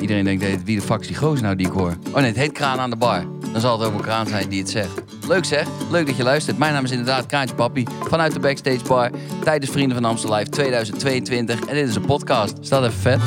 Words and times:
Iedereen 0.00 0.24
denkt, 0.24 0.64
wie 0.64 0.76
de 0.76 0.82
fuck 0.82 1.00
is 1.00 1.40
nou 1.40 1.56
die 1.56 1.66
ik 1.66 1.72
hoor? 1.72 1.96
Oh 2.08 2.14
nee, 2.14 2.24
het 2.24 2.36
heet 2.36 2.52
Kraan 2.52 2.78
aan 2.78 2.90
de 2.90 2.96
bar. 2.96 3.24
Dan 3.52 3.60
zal 3.60 3.78
het 3.78 3.88
ook 3.88 3.94
een 3.94 4.00
kraan 4.00 4.26
zijn 4.26 4.48
die 4.48 4.60
het 4.60 4.70
zegt. 4.70 5.02
Leuk 5.28 5.44
zeg, 5.44 5.66
leuk 5.90 6.06
dat 6.06 6.16
je 6.16 6.22
luistert. 6.22 6.58
Mijn 6.58 6.72
naam 6.72 6.84
is 6.84 6.90
inderdaad 6.90 7.26
Kraantje 7.26 7.54
Papi 7.54 7.84
vanuit 8.08 8.32
de 8.32 8.40
Backstage 8.40 8.84
Bar 8.88 9.10
tijdens 9.44 9.70
Vrienden 9.70 9.96
van 9.96 10.04
Amstel 10.04 10.34
Live 10.34 10.50
2022. 10.50 11.60
En 11.60 11.74
dit 11.74 11.88
is 11.88 11.94
een 11.94 12.04
podcast. 12.04 12.56
Staat 12.60 12.82
even 12.82 13.00
vet. 13.00 13.20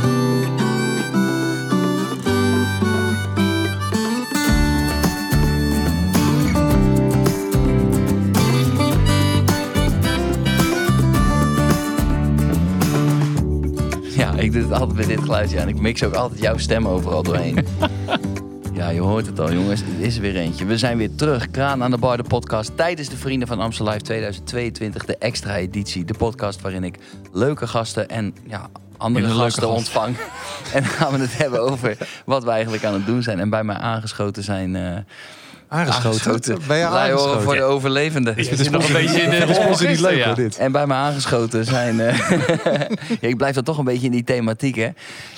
Ik 14.39 14.51
doe 14.51 14.61
het 14.61 14.71
altijd 14.71 14.97
met 14.97 15.07
dit 15.07 15.19
geluidje 15.19 15.59
en 15.59 15.67
ik 15.67 15.79
mix 15.79 16.03
ook 16.03 16.13
altijd 16.13 16.41
jouw 16.41 16.57
stem 16.57 16.87
overal 16.87 17.23
doorheen. 17.23 17.57
Ja, 18.73 18.89
je 18.89 19.01
hoort 19.01 19.25
het 19.25 19.39
al, 19.39 19.53
jongens. 19.53 19.81
Het 19.81 19.99
is 19.99 20.15
er 20.15 20.21
weer 20.21 20.35
eentje. 20.35 20.65
We 20.65 20.77
zijn 20.77 20.97
weer 20.97 21.15
terug. 21.15 21.51
Kraan 21.51 21.83
aan 21.83 21.91
de 21.91 21.97
bar, 21.97 22.17
de 22.17 22.23
podcast. 22.23 22.77
Tijdens 22.77 23.09
de 23.09 23.17
Vrienden 23.17 23.47
van 23.47 23.59
Amstel 23.59 23.85
Live 23.85 24.01
2022, 24.01 25.05
de 25.05 25.17
extra 25.17 25.57
editie. 25.57 26.05
De 26.05 26.13
podcast 26.13 26.61
waarin 26.61 26.83
ik 26.83 26.97
leuke 27.31 27.67
gasten 27.67 28.09
en 28.09 28.35
ja, 28.47 28.69
andere 28.99 29.25
gasten 29.27 29.43
gasten. 29.43 29.69
ontvang. 29.69 30.15
En 30.73 30.81
dan 30.83 30.91
gaan 30.91 31.11
we 31.13 31.19
het 31.19 31.37
hebben 31.37 31.61
over 31.61 31.97
wat 32.25 32.43
we 32.43 32.49
eigenlijk 32.49 32.83
aan 32.85 32.93
het 32.93 33.05
doen 33.05 33.23
zijn. 33.23 33.39
En 33.39 33.49
bij 33.49 33.63
mij 33.63 33.75
aangeschoten 33.75 34.43
zijn... 34.43 34.75
eh 34.75 34.97
Aangeschoten. 35.71 36.59
Ben 36.67 36.77
je 36.77 36.83
Wij 36.83 36.83
horen 36.83 36.99
aangeschoten? 37.01 37.41
voor 37.41 37.55
de 37.55 37.63
overlevenden. 37.63 38.37
Je 38.37 38.43
zit 38.43 38.71
nog 38.71 38.87
een 38.87 38.93
beetje 38.93 39.21
in 39.21 39.29
de 39.29 39.35
Het 39.35 39.81
is 39.81 39.87
niet 39.87 39.99
leuk 39.99 40.17
ja. 40.17 40.25
hoor, 40.25 40.35
dit. 40.35 40.57
En 40.57 40.71
bij 40.71 40.87
me 40.87 40.93
aangeschoten 40.93 41.65
zijn. 41.65 41.99
eh, 41.99 42.17
ja, 43.21 43.27
ik 43.27 43.37
blijf 43.37 43.55
dan 43.55 43.63
toch 43.63 43.77
een 43.77 43.85
beetje 43.85 44.05
in 44.05 44.11
die 44.11 44.23
thematiek, 44.23 44.75
hè? 44.75 44.89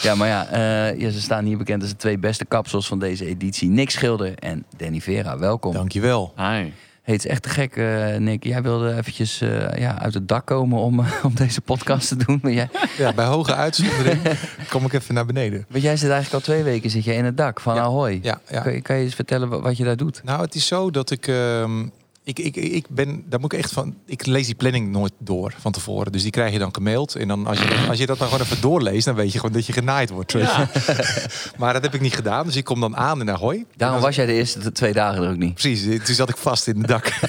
Ja, 0.01 0.15
maar 0.15 0.27
ja, 0.27 0.47
eh, 0.47 0.99
ja, 0.99 1.09
ze 1.09 1.21
staan 1.21 1.45
hier 1.45 1.57
bekend 1.57 1.81
als 1.81 1.91
de 1.91 1.97
twee 1.97 2.17
beste 2.17 2.45
kapsels 2.45 2.87
van 2.87 2.99
deze 2.99 3.25
editie: 3.25 3.69
Nick 3.69 3.89
Schilder 3.89 4.33
en 4.35 4.65
Danny 4.77 5.01
Vera. 5.01 5.37
Welkom. 5.37 5.73
Dankjewel. 5.73 6.33
Hi. 6.37 6.71
Hey, 7.11 7.19
het 7.19 7.29
is 7.29 7.31
echt 7.31 7.43
te 7.43 7.49
gek, 7.49 7.75
eh, 7.75 8.15
Nick. 8.17 8.43
Jij 8.43 8.61
wilde 8.61 8.95
eventjes 8.97 9.41
eh, 9.41 9.79
ja, 9.79 9.99
uit 10.01 10.13
het 10.13 10.27
dak 10.27 10.45
komen 10.45 10.79
om, 10.79 10.99
om 11.23 11.35
deze 11.35 11.61
podcast 11.61 12.07
te 12.07 12.15
doen. 12.15 12.39
Maar 12.41 12.51
jij, 12.51 12.69
Ja, 12.97 13.13
bij 13.13 13.25
hoge 13.25 13.55
uitzondering 13.55 14.21
kom 14.69 14.85
ik 14.85 14.93
even 14.93 15.13
naar 15.13 15.25
beneden. 15.25 15.65
want 15.69 15.83
jij 15.83 15.97
zit 15.97 16.09
eigenlijk 16.09 16.33
al 16.33 16.53
twee 16.53 16.63
weken 16.63 16.89
zit 16.89 17.03
jij 17.03 17.15
in 17.15 17.25
het 17.25 17.37
dak 17.37 17.59
van 17.59 17.75
Ja. 17.75 17.81
Ahoy. 17.81 18.19
Ja, 18.21 18.41
ja. 18.49 18.61
Kan, 18.61 18.73
je, 18.73 18.81
kan 18.81 18.95
je 18.97 19.03
eens 19.03 19.15
vertellen 19.15 19.49
wa- 19.49 19.59
wat 19.59 19.77
je 19.77 19.83
daar 19.83 19.97
doet? 19.97 20.21
Nou, 20.23 20.41
het 20.41 20.55
is 20.55 20.67
zo 20.67 20.91
dat 20.91 21.11
ik, 21.11 21.27
ehm, 21.27 21.85
ik, 22.23 22.39
ik, 22.39 22.55
ik 22.55 22.85
ben, 22.89 23.23
daar 23.29 23.39
moet 23.39 23.53
ik 23.53 23.59
echt 23.59 23.71
van, 23.71 23.95
ik 24.05 24.25
lees 24.25 24.45
die 24.45 24.55
planning 24.55 24.91
nooit 24.91 25.11
door 25.19 25.53
van 25.59 25.71
tevoren. 25.71 26.11
Dus 26.11 26.21
die 26.21 26.31
krijg 26.31 26.51
je 26.53 26.59
dan 26.59 26.73
gemaild. 26.75 27.15
En 27.15 27.27
dan 27.27 27.47
als 27.47 27.59
je, 27.59 27.85
als 27.89 27.97
je 27.97 28.05
dat 28.05 28.17
dan 28.17 28.27
gewoon 28.27 28.43
even 28.43 28.61
doorleest, 28.61 29.05
dan 29.05 29.15
weet 29.15 29.31
je 29.31 29.39
gewoon 29.39 29.55
dat 29.55 29.65
je 29.65 29.73
genaaid 29.73 30.09
wordt. 30.09 30.33
maar 31.59 31.73
dat 31.73 31.81
heb 31.83 31.93
ik 31.93 32.01
niet 32.01 32.15
gedaan. 32.15 32.45
Dus 32.45 32.55
ik 32.55 32.63
kom 32.63 32.79
dan 32.79 32.95
aan 32.97 33.19
in 33.21 33.29
Ahoy. 33.31 33.65
Daarom 33.75 33.97
En 33.97 34.03
was 34.03 34.15
jij 34.15 34.25
de 34.25 34.33
eerste 34.33 34.71
twee 34.71 34.93
dagen 34.93 35.23
er 35.23 35.29
ook 35.29 35.37
niet. 35.37 35.53
Precies, 35.53 36.05
toen 36.05 36.15
zat 36.15 36.29
ik 36.29 36.37
vast 36.37 36.67
in 36.67 36.77
het 36.77 36.87
dak. 36.87 37.19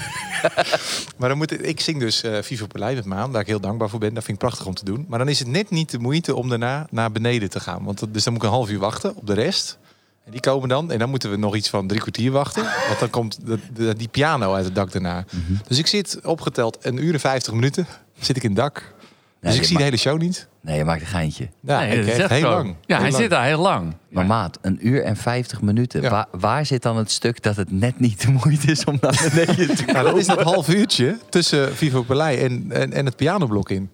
maar 1.17 1.29
dan 1.29 1.37
moet 1.37 1.51
ik, 1.51 1.61
ik 1.61 1.79
zing 1.79 1.99
dus 1.99 2.23
eh 2.23 2.41
Vivo 2.41 2.67
Pelei 2.67 2.95
met 2.95 3.05
me 3.05 3.15
aan, 3.15 3.31
daar 3.31 3.41
ik 3.41 3.47
heel 3.47 3.59
dankbaar 3.59 3.89
voor 3.89 3.99
ben. 3.99 4.13
Dat 4.13 4.23
vind 4.23 4.37
ik 4.41 4.47
prachtig 4.47 4.65
om 4.65 4.73
te 4.73 4.85
doen. 4.85 5.05
Maar 5.09 5.19
dan 5.19 5.29
is 5.29 5.39
het 5.39 5.47
net 5.47 5.69
niet 5.69 5.91
de 5.91 5.99
moeite 5.99 6.35
om 6.35 6.49
daarna 6.49 6.87
naar 6.91 7.11
beneden 7.11 7.49
te 7.49 7.59
gaan. 7.59 7.83
Want 7.83 7.99
dat- 7.99 8.13
dus 8.13 8.23
dan 8.23 8.33
moet 8.33 8.41
ik 8.43 8.47
een 8.49 8.55
half 8.55 8.69
uur 8.69 8.79
wachten 8.79 9.15
op 9.15 9.27
de 9.27 9.33
rest. 9.33 9.77
En 10.25 10.31
die 10.31 10.39
komen 10.39 10.69
dan. 10.69 10.91
En 10.91 10.99
dan 10.99 11.09
moeten 11.09 11.31
we 11.31 11.37
nog 11.37 11.55
iets 11.55 11.69
van 11.69 11.87
drie 11.87 11.99
kwartier 12.01 12.31
wachten. 12.31 12.63
Want 12.87 12.99
dan 12.99 13.09
komt 13.09 13.45
de, 13.45 13.59
de- 13.73 13.95
die 13.97 14.07
piano 14.07 14.53
uit 14.53 14.65
het 14.65 14.75
dak 14.75 14.91
daarna. 14.91 15.25
Dus 15.67 15.77
ik 15.77 15.87
zit 15.87 16.19
opgeteld 16.23 16.77
een 16.81 17.03
uur 17.03 17.13
en 17.13 17.19
vijftig 17.19 17.53
minuten. 17.53 17.85
Zit 18.19 18.35
ik 18.37 18.43
in 18.43 18.49
het 18.49 18.57
dak. 18.59 18.93
Dus 19.41 19.55
ik 19.55 19.63
zie 19.63 19.77
de 19.77 19.83
hele 19.83 19.97
show 19.97 20.19
niet. 20.19 20.47
Nee, 20.61 20.77
je 20.77 20.83
maakt 20.85 21.01
een 21.01 21.07
geintje. 21.07 21.49
Ja, 21.59 21.79
Nee, 21.79 21.99
ik 21.99 22.05
heel 22.29 22.39
zo. 22.39 22.49
lang. 22.49 22.67
Ja, 22.67 22.75
Heel 22.85 22.97
hij 22.97 22.99
lang. 23.09 23.15
zit 23.15 23.29
daar 23.29 23.45
heel 23.45 23.59
lang. 23.61 23.93
Maar 24.09 24.25
maat, 24.25 24.57
een 24.61 24.87
uur 24.87 25.03
en 25.03 25.15
vijftig 25.17 25.61
minuten. 25.61 26.01
Ja. 26.01 26.09
Waar, 26.09 26.25
waar 26.31 26.65
zit 26.65 26.81
dan 26.81 26.97
het 26.97 27.11
stuk 27.11 27.41
dat 27.43 27.55
het 27.55 27.71
net 27.71 27.99
niet 27.99 28.21
de 28.21 28.31
moeite 28.43 28.71
is 28.71 28.83
om 28.83 28.97
naar 29.01 29.29
beneden 29.33 29.75
te 29.75 29.83
Nou, 29.85 30.05
dat 30.05 30.17
is 30.17 30.25
dat 30.25 30.41
half 30.41 30.69
uurtje 30.69 31.17
tussen 31.29 31.75
Vivo 31.75 32.01
Pelei 32.01 32.37
en, 32.39 32.65
en, 32.69 32.93
en 32.93 33.05
het 33.05 33.15
pianoblok 33.15 33.69
in. 33.69 33.89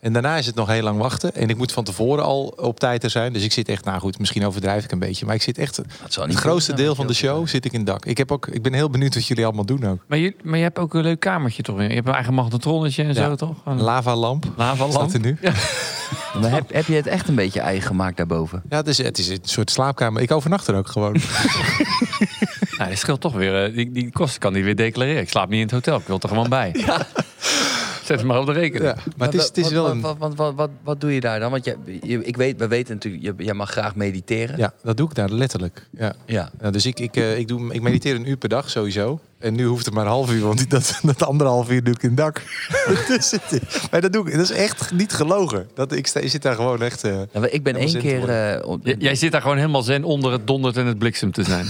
En 0.00 0.12
daarna 0.12 0.36
is 0.36 0.46
het 0.46 0.54
nog 0.54 0.68
heel 0.68 0.82
lang 0.82 0.98
wachten. 0.98 1.34
En 1.34 1.48
ik 1.48 1.56
moet 1.56 1.72
van 1.72 1.84
tevoren 1.84 2.24
al 2.24 2.46
op 2.56 2.80
tijd 2.80 3.04
er 3.04 3.10
zijn. 3.10 3.32
Dus 3.32 3.44
ik 3.44 3.52
zit 3.52 3.68
echt, 3.68 3.84
nou 3.84 4.00
goed, 4.00 4.18
misschien 4.18 4.46
overdrijf 4.46 4.84
ik 4.84 4.92
een 4.92 4.98
beetje. 4.98 5.26
Maar 5.26 5.34
ik 5.34 5.42
zit 5.42 5.58
echt, 5.58 5.76
Dat 6.02 6.12
zal 6.12 6.26
het 6.26 6.34
grootste 6.34 6.72
deel 6.74 6.94
van 6.94 7.06
de 7.06 7.14
show 7.14 7.46
zit 7.48 7.64
ik 7.64 7.72
in 7.72 7.78
het 7.78 7.88
dak. 7.88 8.04
Ik, 8.06 8.18
heb 8.18 8.32
ook, 8.32 8.46
ik 8.46 8.62
ben 8.62 8.72
heel 8.72 8.90
benieuwd 8.90 9.14
wat 9.14 9.26
jullie 9.26 9.44
allemaal 9.44 9.64
doen 9.66 9.84
ook. 9.86 10.04
Maar 10.06 10.18
je, 10.18 10.34
maar 10.42 10.56
je 10.56 10.62
hebt 10.62 10.78
ook 10.78 10.94
een 10.94 11.02
leuk 11.02 11.20
kamertje 11.20 11.62
toch? 11.62 11.76
weer? 11.76 11.88
Je 11.88 11.94
hebt 11.94 12.06
een 12.08 12.14
eigen 12.14 12.34
magnetronnetje 12.34 13.02
en 13.02 13.08
Ja. 13.14 13.14
zo 13.14 13.34
toch? 13.34 13.56
Een 13.64 13.80
Lavalamp 13.80 14.44
lavalamp. 14.56 14.92
staat 14.92 15.12
er 15.12 15.20
nu. 15.20 15.36
Maar 16.40 16.50
heb, 16.50 16.72
heb 16.72 16.86
je 16.86 16.94
het 16.94 17.06
echt 17.06 17.28
een 17.28 17.34
beetje 17.34 17.60
eigen 17.60 17.86
gemaakt 17.86 18.16
daarboven? 18.16 18.62
Ja, 18.68 18.76
het 18.76 18.88
is, 18.88 18.98
het 18.98 19.18
is 19.18 19.28
een 19.28 19.38
soort 19.42 19.70
slaapkamer. 19.70 20.22
Ik 20.22 20.30
overnacht 20.32 20.66
er 20.66 20.74
ook 20.76 20.88
gewoon. 20.88 21.16
Nou, 22.78 22.90
dat 22.90 22.98
scheelt 22.98 23.20
toch 23.20 23.32
weer. 23.32 23.64
eh, 23.64 23.74
Die, 23.74 23.90
die 23.92 24.12
kosten 24.12 24.40
kan 24.40 24.52
die 24.52 24.64
weer 24.64 24.76
declareren. 24.76 25.22
Ik 25.22 25.28
slaap 25.28 25.48
niet 25.48 25.56
in 25.58 25.64
het 25.64 25.70
hotel. 25.74 25.96
Ik 25.98 26.06
wil 26.06 26.18
er 26.20 26.28
gewoon 26.28 26.48
bij. 26.48 26.74
Zet 28.08 28.18
het 28.18 28.26
maar 28.26 28.38
op 28.40 28.46
de 28.46 28.52
rekening. 28.52 28.84
Ja, 28.94 29.02
maar 29.16 29.28
het 29.28 29.36
is, 29.36 29.44
het 29.46 29.56
is 29.56 29.62
wat, 29.62 29.72
wel 29.72 29.90
een... 29.90 30.00
Wat, 30.00 30.16
wat, 30.18 30.34
wat, 30.34 30.54
wat, 30.54 30.70
wat 30.82 31.00
doe 31.00 31.14
je 31.14 31.20
daar 31.20 31.40
dan? 31.40 31.50
Want 31.50 31.64
je, 31.64 31.76
je- 32.02 32.24
ik 32.24 32.36
weet, 32.36 32.58
we 32.58 32.68
weten 32.68 32.94
natuurlijk, 32.94 33.22
je, 33.22 33.44
jij 33.44 33.54
mag 33.54 33.70
graag 33.70 33.94
mediteren. 33.96 34.58
Ja, 34.58 34.72
dat 34.82 34.96
doe 34.96 35.08
ik 35.08 35.14
daar 35.14 35.30
letterlijk. 35.30 35.86
Ja. 35.90 36.12
Ja. 36.26 36.50
Ja, 36.60 36.70
dus 36.70 36.86
ik, 36.86 37.00
ik, 37.00 37.16
eh, 37.16 37.38
ik, 37.38 37.48
doe, 37.48 37.74
ik 37.74 37.82
mediteer 37.82 38.14
een 38.14 38.28
uur 38.28 38.36
per 38.36 38.48
dag 38.48 38.70
sowieso. 38.70 39.20
En 39.38 39.54
nu 39.54 39.64
hoeft 39.64 39.84
het 39.84 39.94
maar 39.94 40.04
een 40.04 40.10
half 40.10 40.32
uur, 40.32 40.42
want 40.42 40.58
die- 40.58 40.66
dat, 40.66 41.00
dat 41.02 41.22
anderhalf 41.22 41.70
uur 41.70 41.84
doe 41.84 41.94
ik 41.94 42.02
in 42.02 42.08
het 42.08 42.18
dak. 42.18 42.42
dus 43.08 43.30
het, 43.30 43.60
maar 43.90 44.00
dat 44.00 44.12
doe 44.12 44.26
ik, 44.26 44.32
dat 44.32 44.42
is 44.42 44.50
echt 44.50 44.92
niet 44.92 45.12
gelogen. 45.12 45.66
Dat, 45.74 45.92
ik, 45.92 46.06
sta, 46.06 46.20
ik 46.20 46.30
zit 46.30 46.42
daar 46.42 46.54
gewoon 46.54 46.82
echt... 46.82 47.04
eh, 47.04 47.20
ik 47.50 47.62
ben 47.62 47.76
één 47.76 47.98
keer... 47.98 48.28
eh, 48.28 48.68
op- 48.68 48.80
Jij 48.98 49.14
zit 49.14 49.32
daar 49.32 49.40
gewoon 49.42 49.56
helemaal 49.56 49.82
zen 49.82 50.04
onder 50.04 50.32
het 50.32 50.46
dondert 50.46 50.76
en 50.76 50.86
het 50.86 50.98
bliksem 50.98 51.32
te 51.32 51.42
zijn. 51.44 51.66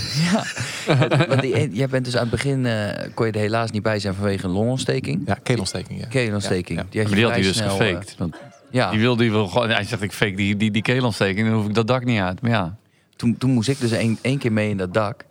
want 1.28 1.41
die, 1.41 1.71
jij 1.73 1.89
bent 1.89 2.05
dus 2.05 2.15
aan 2.15 2.21
het 2.21 2.31
begin, 2.31 2.67
eh, 2.67 3.09
kon 3.15 3.27
je 3.27 3.33
er 3.33 3.39
helaas 3.41 3.71
niet 3.71 3.83
bij 3.83 3.99
zijn 3.99 4.15
vanwege 4.15 4.45
een 4.45 4.51
longontsteking. 4.51 5.23
ja, 5.27 5.34
keelontsteking. 5.43 6.01
Ja. 6.01 6.07
Keelontsteking. 6.07 6.78
Ja, 6.78 6.84
ja. 6.84 6.91
Die, 6.91 7.01
had 7.01 7.11
Maar 7.11 7.19
je 7.19 7.25
die 7.25 7.25
had 7.34 7.43
hij 7.43 7.43
dus 7.53 7.57
snel, 7.57 7.77
gefaked. 7.77 8.15
Want 8.19 8.37
ja, 8.71 8.91
die 8.91 9.01
wil, 9.01 9.17
die 9.17 9.31
wil 9.31 9.47
gewoon, 9.47 9.71
hij 9.71 9.84
zegt 9.84 10.03
ik 10.03 10.12
fake 10.12 10.34
die, 10.34 10.57
die, 10.57 10.71
die 10.71 10.83
keelontsteking. 10.83 11.47
Dan 11.49 11.57
hoef 11.57 11.67
ik 11.67 11.75
dat 11.75 11.87
dak 11.87 12.05
niet 12.05 12.21
uit. 12.21 12.41
Maar 12.41 12.51
ja, 12.51 12.77
toen, 13.17 13.37
toen 13.39 13.51
moest 13.51 13.69
ik 13.69 13.81
dus 13.81 13.91
één, 13.93 14.19
één 14.21 14.39
keer 14.39 14.53
mee 14.53 14.71
in 14.71 14.77
dat 14.77 14.95
dak. 14.95 15.25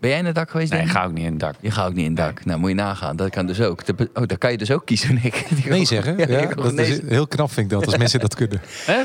Ben 0.00 0.10
jij 0.10 0.18
in 0.18 0.24
het 0.26 0.34
dak 0.34 0.50
geweest? 0.50 0.70
nee, 0.70 0.78
Danny? 0.78 0.94
ga 0.94 1.04
ook 1.04 1.12
niet 1.12 1.24
in 1.24 1.30
het 1.30 1.40
dak. 1.40 1.54
Je 1.60 1.70
gaat 1.70 1.86
ook 1.88 1.94
niet 1.94 2.04
in 2.04 2.16
het 2.16 2.20
dak. 2.20 2.44
Nou, 2.44 2.58
moet 2.60 2.68
je 2.68 2.74
nagaan. 2.74 3.16
Dat 3.16 3.30
kan 3.30 3.46
dus 3.46 3.60
ook. 3.60 3.82
Oh, 4.14 4.26
daar 4.26 4.38
kan 4.38 4.50
je 4.50 4.58
dus 4.58 4.70
ook 4.70 4.86
kiezen, 4.86 5.14
Nick. 5.22 5.46
Nee 5.68 5.84
zeggen. 5.84 6.18
Ja, 6.18 6.26
Ja, 6.28 6.38
ik 6.38 6.56
dat 6.56 6.72
nee 6.72 6.86
is, 6.90 7.00
heel 7.08 7.26
knap 7.26 7.50
vind 7.52 7.66
ik 7.72 7.78
dat, 7.78 7.86
als 7.86 7.96
mensen 7.96 8.20
dat 8.20 8.34
kunnen. 8.34 8.60
Hè? 8.86 9.00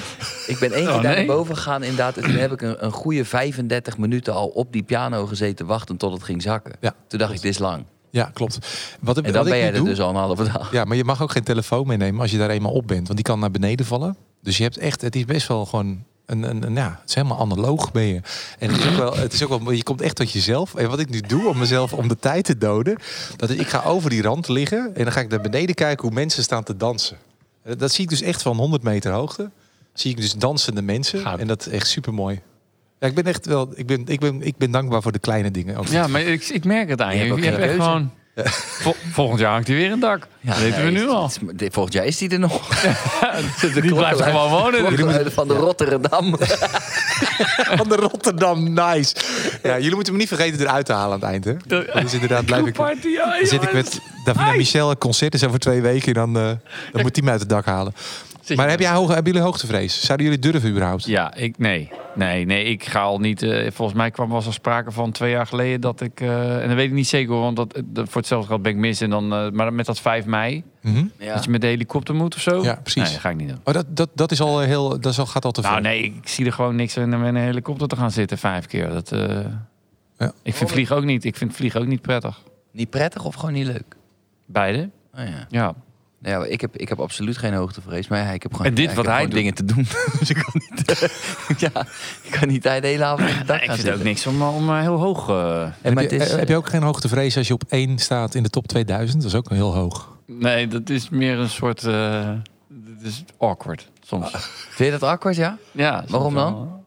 Ik 0.47 0.57
ben 0.59 0.71
één 0.71 0.87
Oh, 0.87 0.93
keer 0.93 1.01
daar 1.01 1.15
nee? 1.15 1.25
naar 1.25 1.35
boven 1.35 1.55
gegaan 1.55 1.81
inderdaad. 1.83 2.17
En 2.17 2.23
toen 2.23 2.35
heb 2.35 2.51
ik 2.51 2.61
een, 2.61 2.85
een 2.85 2.91
goede 2.91 3.25
35 3.25 3.97
minuten 3.97 4.33
al 4.33 4.47
op 4.47 4.73
die 4.73 4.83
piano 4.83 5.25
gezeten 5.25 5.65
wachten 5.65 5.97
tot 5.97 6.13
het 6.13 6.23
ging 6.23 6.41
zakken. 6.41 6.73
Ja, 6.79 6.93
Toen 7.07 7.19
dacht 7.19 7.33
ik, 7.33 7.41
dit 7.41 7.51
is 7.51 7.59
lang. 7.59 7.85
Ja, 8.09 8.29
klopt. 8.33 8.53
Wat, 9.01 9.17
En 9.17 9.23
wat 9.23 9.33
dan 9.33 9.43
ik 9.43 9.49
ben 9.49 9.57
jij 9.59 9.67
er 9.67 9.73
doe, 9.75 9.85
dus 9.87 9.99
al 9.99 10.09
een 10.09 10.15
halve 10.15 10.43
dag. 10.43 10.71
Ja, 10.71 10.83
maar 10.83 10.97
je 10.97 11.03
mag 11.03 11.21
ook 11.21 11.31
geen 11.31 11.43
telefoon 11.43 11.87
meenemen 11.87 12.21
als 12.21 12.31
je 12.31 12.37
daar 12.37 12.49
eenmaal 12.49 12.71
op 12.71 12.87
bent. 12.87 13.03
Want 13.07 13.15
die 13.15 13.23
kan 13.25 13.39
naar 13.39 13.51
beneden 13.51 13.85
vallen. 13.85 14.17
Dus 14.41 14.57
je 14.57 14.63
hebt 14.63 14.77
echt, 14.77 15.01
het 15.01 15.15
is 15.15 15.25
best 15.25 15.47
wel 15.47 15.65
gewoon 15.65 16.03
een, 16.25 16.43
een, 16.43 16.63
een 16.63 16.73
ja, 16.73 16.97
het 17.01 17.09
is 17.09 17.15
helemaal 17.15 17.39
analoog 17.39 17.91
ben 17.91 18.03
je. 18.03 18.21
En 18.59 18.69
het 18.71 18.79
is 18.79 18.87
ook 18.87 18.95
wel, 18.97 19.15
het 19.17 19.33
is 19.33 19.43
ook 19.43 19.63
wel, 19.63 19.71
je 19.71 19.83
komt 19.83 20.01
echt 20.01 20.15
tot 20.15 20.31
jezelf. 20.31 20.75
En 20.75 20.89
wat 20.89 20.99
ik 20.99 21.09
nu 21.09 21.19
doe 21.21 21.47
om 21.47 21.57
mezelf 21.57 21.93
om 21.93 22.07
de 22.07 22.17
tijd 22.19 22.45
te 22.45 22.57
doden, 22.57 22.97
dat 23.35 23.49
ik 23.49 23.67
ga 23.67 23.83
over 23.83 24.09
die 24.09 24.21
rand 24.21 24.47
liggen 24.47 24.91
en 24.95 25.03
dan 25.03 25.11
ga 25.13 25.19
ik 25.19 25.29
naar 25.29 25.41
beneden 25.41 25.75
kijken 25.75 26.05
hoe 26.05 26.13
mensen 26.15 26.43
staan 26.43 26.63
te 26.63 26.77
dansen. 26.77 27.17
Eh, 27.63 27.73
Dat 27.77 27.91
zie 27.91 28.03
ik 28.03 28.09
dus 28.09 28.21
echt 28.21 28.41
van 28.41 28.57
100 28.57 28.83
meter 28.83 29.11
hoogte. 29.11 29.49
Zie 29.93 30.11
ik 30.11 30.17
dus 30.17 30.33
dansende 30.33 30.81
mensen 30.81 31.39
en 31.39 31.47
dat 31.47 31.65
is 31.65 31.71
echt 31.73 31.87
super 31.87 32.13
mooi. 32.13 32.41
Ja, 32.99 33.07
ik 33.07 33.15
ben 33.15 33.23
echt 33.23 33.45
wel, 33.45 33.69
ik 33.75 33.85
ben, 33.87 34.03
ik 34.07 34.19
ben, 34.19 34.41
ik 34.41 34.57
ben 34.57 34.71
dankbaar 34.71 35.01
voor 35.01 35.11
de 35.11 35.19
kleine 35.19 35.51
dingen. 35.51 35.77
Ook. 35.77 35.87
Ja, 35.87 36.07
maar 36.07 36.21
ik, 36.21 36.43
ik 36.43 36.65
merk 36.65 36.89
het 36.89 37.01
aan 37.01 37.17
Je 37.17 37.23
je. 37.23 37.29
hebt 37.31 37.43
Je 37.43 37.51
echt 37.51 37.73
gewoon... 37.73 38.11
Vol- 38.83 38.95
volgend 39.11 39.39
jaar 39.39 39.51
hangt 39.51 39.67
hij 39.67 39.75
weer 39.75 39.91
een 39.91 39.99
dak. 39.99 40.27
dat 40.41 40.57
weten 40.59 40.85
we 40.85 40.91
nu 40.91 41.07
al. 41.07 41.29
het 41.57 41.73
Volgend 41.73 41.93
jaar 41.93 42.05
is 42.05 42.17
die 42.17 42.29
er 42.29 42.39
nog. 42.39 42.61
Die 43.81 43.93
blijft 43.95 44.21
gewoon 44.21 44.49
wonen. 44.49 44.79
Klokkenluider 44.79 45.31
van 45.31 45.47
de 45.47 45.53
Rotterdam. 45.53 46.35
Van 47.79 47.89
de 47.89 47.95
Rotterdam, 47.95 48.73
nice. 48.73 49.15
Ja, 49.63 49.77
jullie 49.77 49.95
moeten 49.95 50.13
me 50.13 50.19
niet 50.19 50.27
vergeten 50.27 50.59
eruit 50.59 50.85
te 50.85 50.93
halen 50.93 51.13
aan 51.13 51.19
het 51.19 51.29
eind, 51.29 51.45
hè? 51.45 51.83
Dat 51.93 52.03
is 52.03 52.13
inderdaad, 52.13 52.45
blijf 52.45 52.65
ik... 52.65 52.73
Party, 52.73 53.07
ja, 53.07 53.37
Dan 53.37 53.47
zit 53.47 53.63
ik 53.63 53.73
met 53.73 53.99
Davina 54.25 54.51
Michel, 54.51 54.89
een 54.89 54.97
concert 54.97 55.33
is 55.33 55.43
over 55.43 55.59
twee 55.59 55.81
weken. 55.81 56.13
Dan, 56.13 56.37
eh, 56.37 56.51
dan 56.91 57.01
moet 57.01 57.13
die 57.13 57.23
me 57.23 57.31
uit 57.31 57.39
het 57.39 57.49
dak 57.49 57.65
halen. 57.65 57.93
Maar 58.55 58.69
heb 58.69 58.79
jij 58.79 58.91
hoge, 58.91 59.13
hebben 59.13 59.31
jullie 59.31 59.47
hoogtevrees? 59.47 60.05
Zouden 60.05 60.25
jullie 60.27 60.41
durven 60.41 60.69
überhaupt? 60.69 61.05
Ja, 61.05 61.33
ik, 61.33 61.57
nee. 61.57 61.89
Nee, 62.15 62.45
nee, 62.45 62.63
ik 62.63 62.85
ga 62.85 63.01
al 63.01 63.19
niet... 63.19 63.41
eh, 63.41 63.71
volgens 63.71 63.97
mij 63.97 64.11
kwam, 64.11 64.29
was 64.29 64.45
er 64.45 64.53
sprake 64.53 64.91
van 64.91 65.11
twee 65.11 65.31
jaar 65.31 65.47
geleden 65.47 65.81
dat 65.81 66.01
ik... 66.01 66.21
eh, 66.21 66.61
en 66.61 66.67
dat 66.67 66.75
weet 66.75 66.87
ik 66.87 66.93
niet 66.93 67.07
zeker, 67.07 67.35
want 67.35 67.55
dat, 67.55 67.81
dat, 67.85 68.09
voor 68.09 68.21
hetzelfde 68.21 68.47
geld 68.47 68.61
ben 68.61 68.71
ik 68.71 68.77
mis. 68.77 69.01
En 69.01 69.09
dan, 69.09 69.33
eh, 69.33 69.49
maar 69.51 69.73
met 69.73 69.85
dat 69.85 69.99
5 69.99 70.25
mei. 70.25 70.63
Ja. 71.17 71.33
dat 71.33 71.43
je 71.43 71.49
met 71.49 71.61
de 71.61 71.67
helikopter 71.67 72.15
moet 72.15 72.35
of 72.35 72.41
zo. 72.41 72.63
Ja, 72.63 72.75
precies. 72.75 73.03
Nee, 73.03 73.11
dat 73.11 73.21
ga 73.21 73.29
ik 73.29 73.35
niet 73.35 73.47
doen. 73.47 73.59
Oh, 73.63 73.73
dat, 73.73 73.85
dat, 73.89 74.09
dat 74.13 74.31
is 74.31 74.41
al 74.41 74.59
heel, 74.59 74.89
dat 74.89 75.11
is 75.11 75.19
al, 75.19 75.25
gaat 75.25 75.45
al 75.45 75.51
te 75.51 75.61
ver. 75.61 75.69
Nou 75.71 75.81
nee, 75.83 76.03
ik 76.03 76.27
zie 76.27 76.45
er 76.45 76.53
gewoon 76.53 76.75
niks 76.75 76.97
in 76.97 77.13
om 77.13 77.19
met 77.19 77.27
een 77.29 77.35
helikopter 77.35 77.87
te 77.87 77.95
gaan 77.95 78.11
zitten 78.11 78.37
vijf 78.37 78.65
keer. 78.65 78.89
Dat, 78.89 79.11
eh, 79.11 79.39
Ja. 80.17 80.31
Ik 80.43 80.53
vind 80.55 80.71
vliegen 80.71 80.95
ook 80.95 81.03
niet. 81.03 81.23
Ik 81.25 81.35
vind 81.35 81.55
vliegen 81.55 81.81
ook 81.81 81.87
niet 81.87 82.01
prettig. 82.01 82.41
Niet 82.71 82.89
prettig 82.89 83.25
of 83.25 83.35
gewoon 83.35 83.53
niet 83.53 83.65
leuk? 83.65 83.95
Beide. 84.45 84.89
Oh, 85.17 85.23
ja. 85.23 85.45
Ja. 85.49 85.73
Ja, 86.19 86.43
ik 86.45 86.61
heb, 86.61 86.77
ik 86.77 86.89
heb 86.89 86.99
absoluut 86.99 87.37
geen 87.37 87.53
hoogtevrees. 87.53 88.07
Maar 88.07 88.19
ja, 88.19 88.31
ik 88.31 88.43
heb 88.43 88.51
gewoon, 88.51 88.67
En 88.67 88.73
dit 88.73 88.89
ja, 88.89 88.95
wat 88.95 89.05
heb 89.05 89.13
hij 89.13 89.23
gewoon 89.23 89.35
dingen 89.35 89.53
te 89.53 89.65
doen. 89.65 89.87
dus 90.19 90.29
ik 90.29 90.35
kan 90.35 90.61
niet... 90.67 91.09
ja, 91.73 91.85
ik 92.21 92.31
kan 92.39 92.47
niet 92.47 92.63
de 92.63 92.69
hele 92.69 93.03
avond 93.03 93.47
dak 93.47 93.61
ik 93.61 93.71
vind 93.71 93.83
het 93.87 93.95
ook 93.95 94.03
niks 94.03 94.27
om, 94.27 94.41
om 94.41 94.69
eh, 94.69 94.79
heel 94.79 94.95
hoog... 94.97 95.29
eh, 95.29 95.61
En 95.81 95.93
maar 95.93 96.03
heb, 96.03 96.11
je, 96.11 96.17
is, 96.17 96.29
eh, 96.29 96.37
heb 96.37 96.47
je 96.47 96.55
ook 96.55 96.69
geen 96.69 96.83
hoogtevrees 96.83 97.37
als 97.37 97.47
je 97.47 97.53
op 97.53 97.63
één 97.69 97.97
staat 97.97 98.35
in 98.35 98.43
de 98.43 98.49
top 98.49 98.67
2000? 98.67 99.21
Dat 99.21 99.31
is 99.31 99.37
ook 99.37 99.49
heel 99.49 99.73
hoog. 99.75 100.17
Nee, 100.25 100.67
dat 100.67 100.89
is 100.89 101.09
meer 101.09 101.37
een 101.37 101.49
soort... 101.49 101.83
eh 101.83 102.29
dat 102.67 103.03
is 103.11 103.23
awkward 103.37 103.89
soms. 104.01 104.31
Vind 104.69 104.91
je 104.93 104.99
dat 104.99 105.09
awkward, 105.09 105.35
ja? 105.35 105.57
Ja, 105.71 106.03
Waarom 106.07 106.33
dan? 106.33 106.53
wel. 106.53 106.83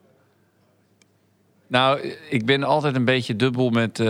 Nou, 1.67 2.15
ik 2.31 2.47
ben 2.47 2.63
altijd 2.63 2.95
een 2.97 3.05
beetje 3.05 3.37
dubbel 3.37 3.71
met... 3.71 4.03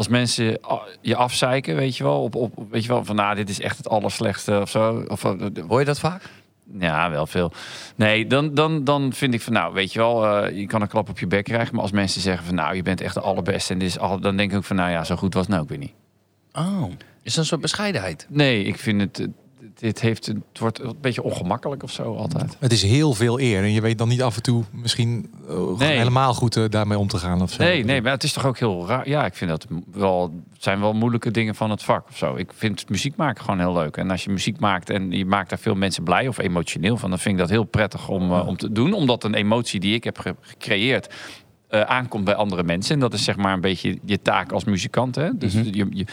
als 0.00 0.08
mensen 0.08 0.58
a- 0.70 0.82
je 1.00 1.16
afzeiken, 1.16 1.76
weet 1.76 1.96
je 1.96 2.04
wel. 2.04 2.22
Op, 2.22 2.34
op, 2.34 2.52
weet 2.70 2.82
je 2.82 2.88
wel, 2.88 3.04
van 3.04 3.16
nou, 3.16 3.34
dit 3.34 3.48
is 3.48 3.60
echt 3.60 3.76
het 3.76 3.88
allerslechtste 3.88 4.60
of 4.60 4.70
zo. 4.70 5.04
Of, 5.08 5.24
eh, 5.24 5.32
Hoor 5.68 5.78
je 5.78 5.84
dat 5.84 5.98
vaak? 5.98 6.22
Ja, 6.78 7.10
wel 7.10 7.26
veel. 7.26 7.52
Nee, 7.96 8.26
dan, 8.26 8.54
dan, 8.54 8.84
dan 8.84 9.12
vind 9.12 9.34
ik 9.34 9.40
van 9.40 9.52
nou, 9.52 9.72
weet 9.74 9.92
je 9.92 9.98
wel, 9.98 10.26
eh, 10.26 10.56
je 10.58 10.66
kan 10.66 10.82
een 10.82 10.88
klap 10.88 11.08
op 11.08 11.18
je 11.18 11.26
bek 11.26 11.44
krijgen. 11.44 11.74
Maar 11.74 11.82
als 11.82 11.92
mensen 11.92 12.20
zeggen 12.20 12.44
van 12.46 12.54
nou, 12.54 12.74
je 12.74 12.82
bent 12.82 13.00
echt 13.00 13.14
de 13.14 13.20
allerbeste 13.20 13.72
en 13.72 13.78
dit 13.78 13.88
is 13.88 13.98
al, 13.98 14.20
dan 14.20 14.36
denk 14.36 14.52
ik 14.52 14.62
van 14.64 14.76
nou 14.76 14.90
ja, 14.90 15.04
zo 15.04 15.16
goed 15.16 15.34
was 15.34 15.42
het 15.42 15.50
nou 15.50 15.62
ook 15.62 15.68
weer 15.68 15.78
niet. 15.78 15.92
Oh. 16.52 16.82
Is 17.22 17.32
dat 17.34 17.42
een 17.42 17.44
soort 17.48 17.60
bescheidenheid? 17.60 18.26
Nee, 18.28 18.64
ik 18.64 18.78
vind 18.78 19.00
het, 19.00 19.28
dit 19.80 20.00
heeft, 20.00 20.26
het 20.26 20.58
wordt 20.58 20.80
een 20.80 20.94
beetje 21.00 21.22
ongemakkelijk 21.22 21.82
of 21.82 21.90
zo 21.92 22.14
altijd. 22.16 22.56
Het 22.58 22.72
is 22.72 22.82
heel 22.82 23.14
veel 23.14 23.40
eer. 23.40 23.62
En 23.62 23.72
je 23.72 23.80
weet 23.80 23.98
dan 23.98 24.08
niet 24.08 24.22
af 24.22 24.36
en 24.36 24.42
toe 24.42 24.64
misschien 24.72 25.30
eh, 25.48 25.56
Nee. 25.78 25.96
helemaal 25.98 26.34
goed 26.34 26.56
eh, 26.56 26.64
daarmee 26.68 26.98
om 26.98 27.08
te 27.08 27.18
gaan. 27.18 27.42
Of 27.42 27.52
zo. 27.52 27.62
Nee, 27.62 27.84
nee, 27.84 28.02
maar 28.02 28.12
het 28.12 28.22
is 28.22 28.32
toch 28.32 28.46
ook 28.46 28.58
heel 28.58 28.86
raar. 28.86 29.08
Ja, 29.08 29.24
ik 29.26 29.34
vind 29.34 29.50
dat 29.50 29.66
wel, 29.92 30.22
het 30.52 30.62
zijn 30.62 30.80
wel 30.80 30.92
moeilijke 30.92 31.30
dingen 31.30 31.54
van 31.54 31.70
het 31.70 31.82
vak 31.82 32.08
of 32.08 32.16
zo. 32.16 32.36
Ik 32.36 32.50
vind 32.54 32.88
muziek 32.88 33.16
maken 33.16 33.44
gewoon 33.44 33.58
heel 33.60 33.72
leuk. 33.72 33.96
En 33.96 34.10
als 34.10 34.24
je 34.24 34.30
muziek 34.30 34.58
maakt 34.60 34.90
en 34.90 35.10
je 35.10 35.24
maakt 35.26 35.50
daar 35.50 35.58
veel 35.58 35.74
mensen 35.74 36.02
blij 36.02 36.28
of 36.28 36.38
emotioneel 36.38 36.96
van, 36.96 37.10
dan 37.10 37.18
vind 37.18 37.34
ik 37.34 37.40
dat 37.40 37.50
heel 37.50 37.64
prettig 37.64 38.08
om, 38.08 38.32
eh, 38.32 38.46
om 38.46 38.56
te 38.56 38.72
doen. 38.72 38.92
Omdat 38.92 39.24
een 39.24 39.34
emotie 39.34 39.80
die 39.80 39.94
ik 39.94 40.04
heb 40.04 40.18
ge- 40.18 40.34
gecreëerd 40.40 41.14
aankomt 41.70 42.24
bij 42.24 42.34
andere 42.34 42.62
mensen. 42.62 42.94
En 42.94 43.00
dat 43.00 43.12
is 43.14 43.24
zeg 43.24 43.36
maar 43.36 43.52
een 43.52 43.60
beetje 43.60 43.98
je 44.04 44.22
taak 44.22 44.52
als 44.52 44.64
muzikant. 44.64 45.14
Hè? 45.14 45.36
Dus 45.38 45.54
Mhm. 45.54 45.64
je, 45.64 45.86
je, 45.90 46.04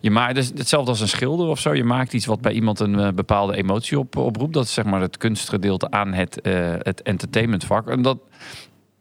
je 0.00 0.10
maakt 0.10 0.34
dus 0.34 0.48
hetzelfde 0.54 0.90
als 0.90 1.00
een 1.00 1.08
schilder 1.08 1.46
of 1.46 1.58
zo. 1.58 1.74
Je 1.74 1.84
maakt 1.84 2.12
iets 2.12 2.26
wat 2.26 2.40
bij 2.40 2.52
iemand 2.52 2.80
een 2.80 2.98
eh, 2.98 3.12
bepaalde 3.12 3.56
emotie 3.56 3.98
op, 3.98 4.16
oproept. 4.16 4.54
Dat 4.54 4.64
is 4.64 4.74
zeg 4.74 4.84
maar 4.84 5.00
het 5.00 5.16
kunstgedeelte 5.16 5.90
aan 5.90 6.12
het, 6.12 6.40
eh 6.40 6.74
het 6.78 7.02
entertainmentvak. 7.02 7.88
En 7.88 8.02
dat 8.02 8.18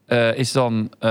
eh, 0.10 0.36
is 0.36 0.52
dan 0.52 0.92
eh, 1.00 1.10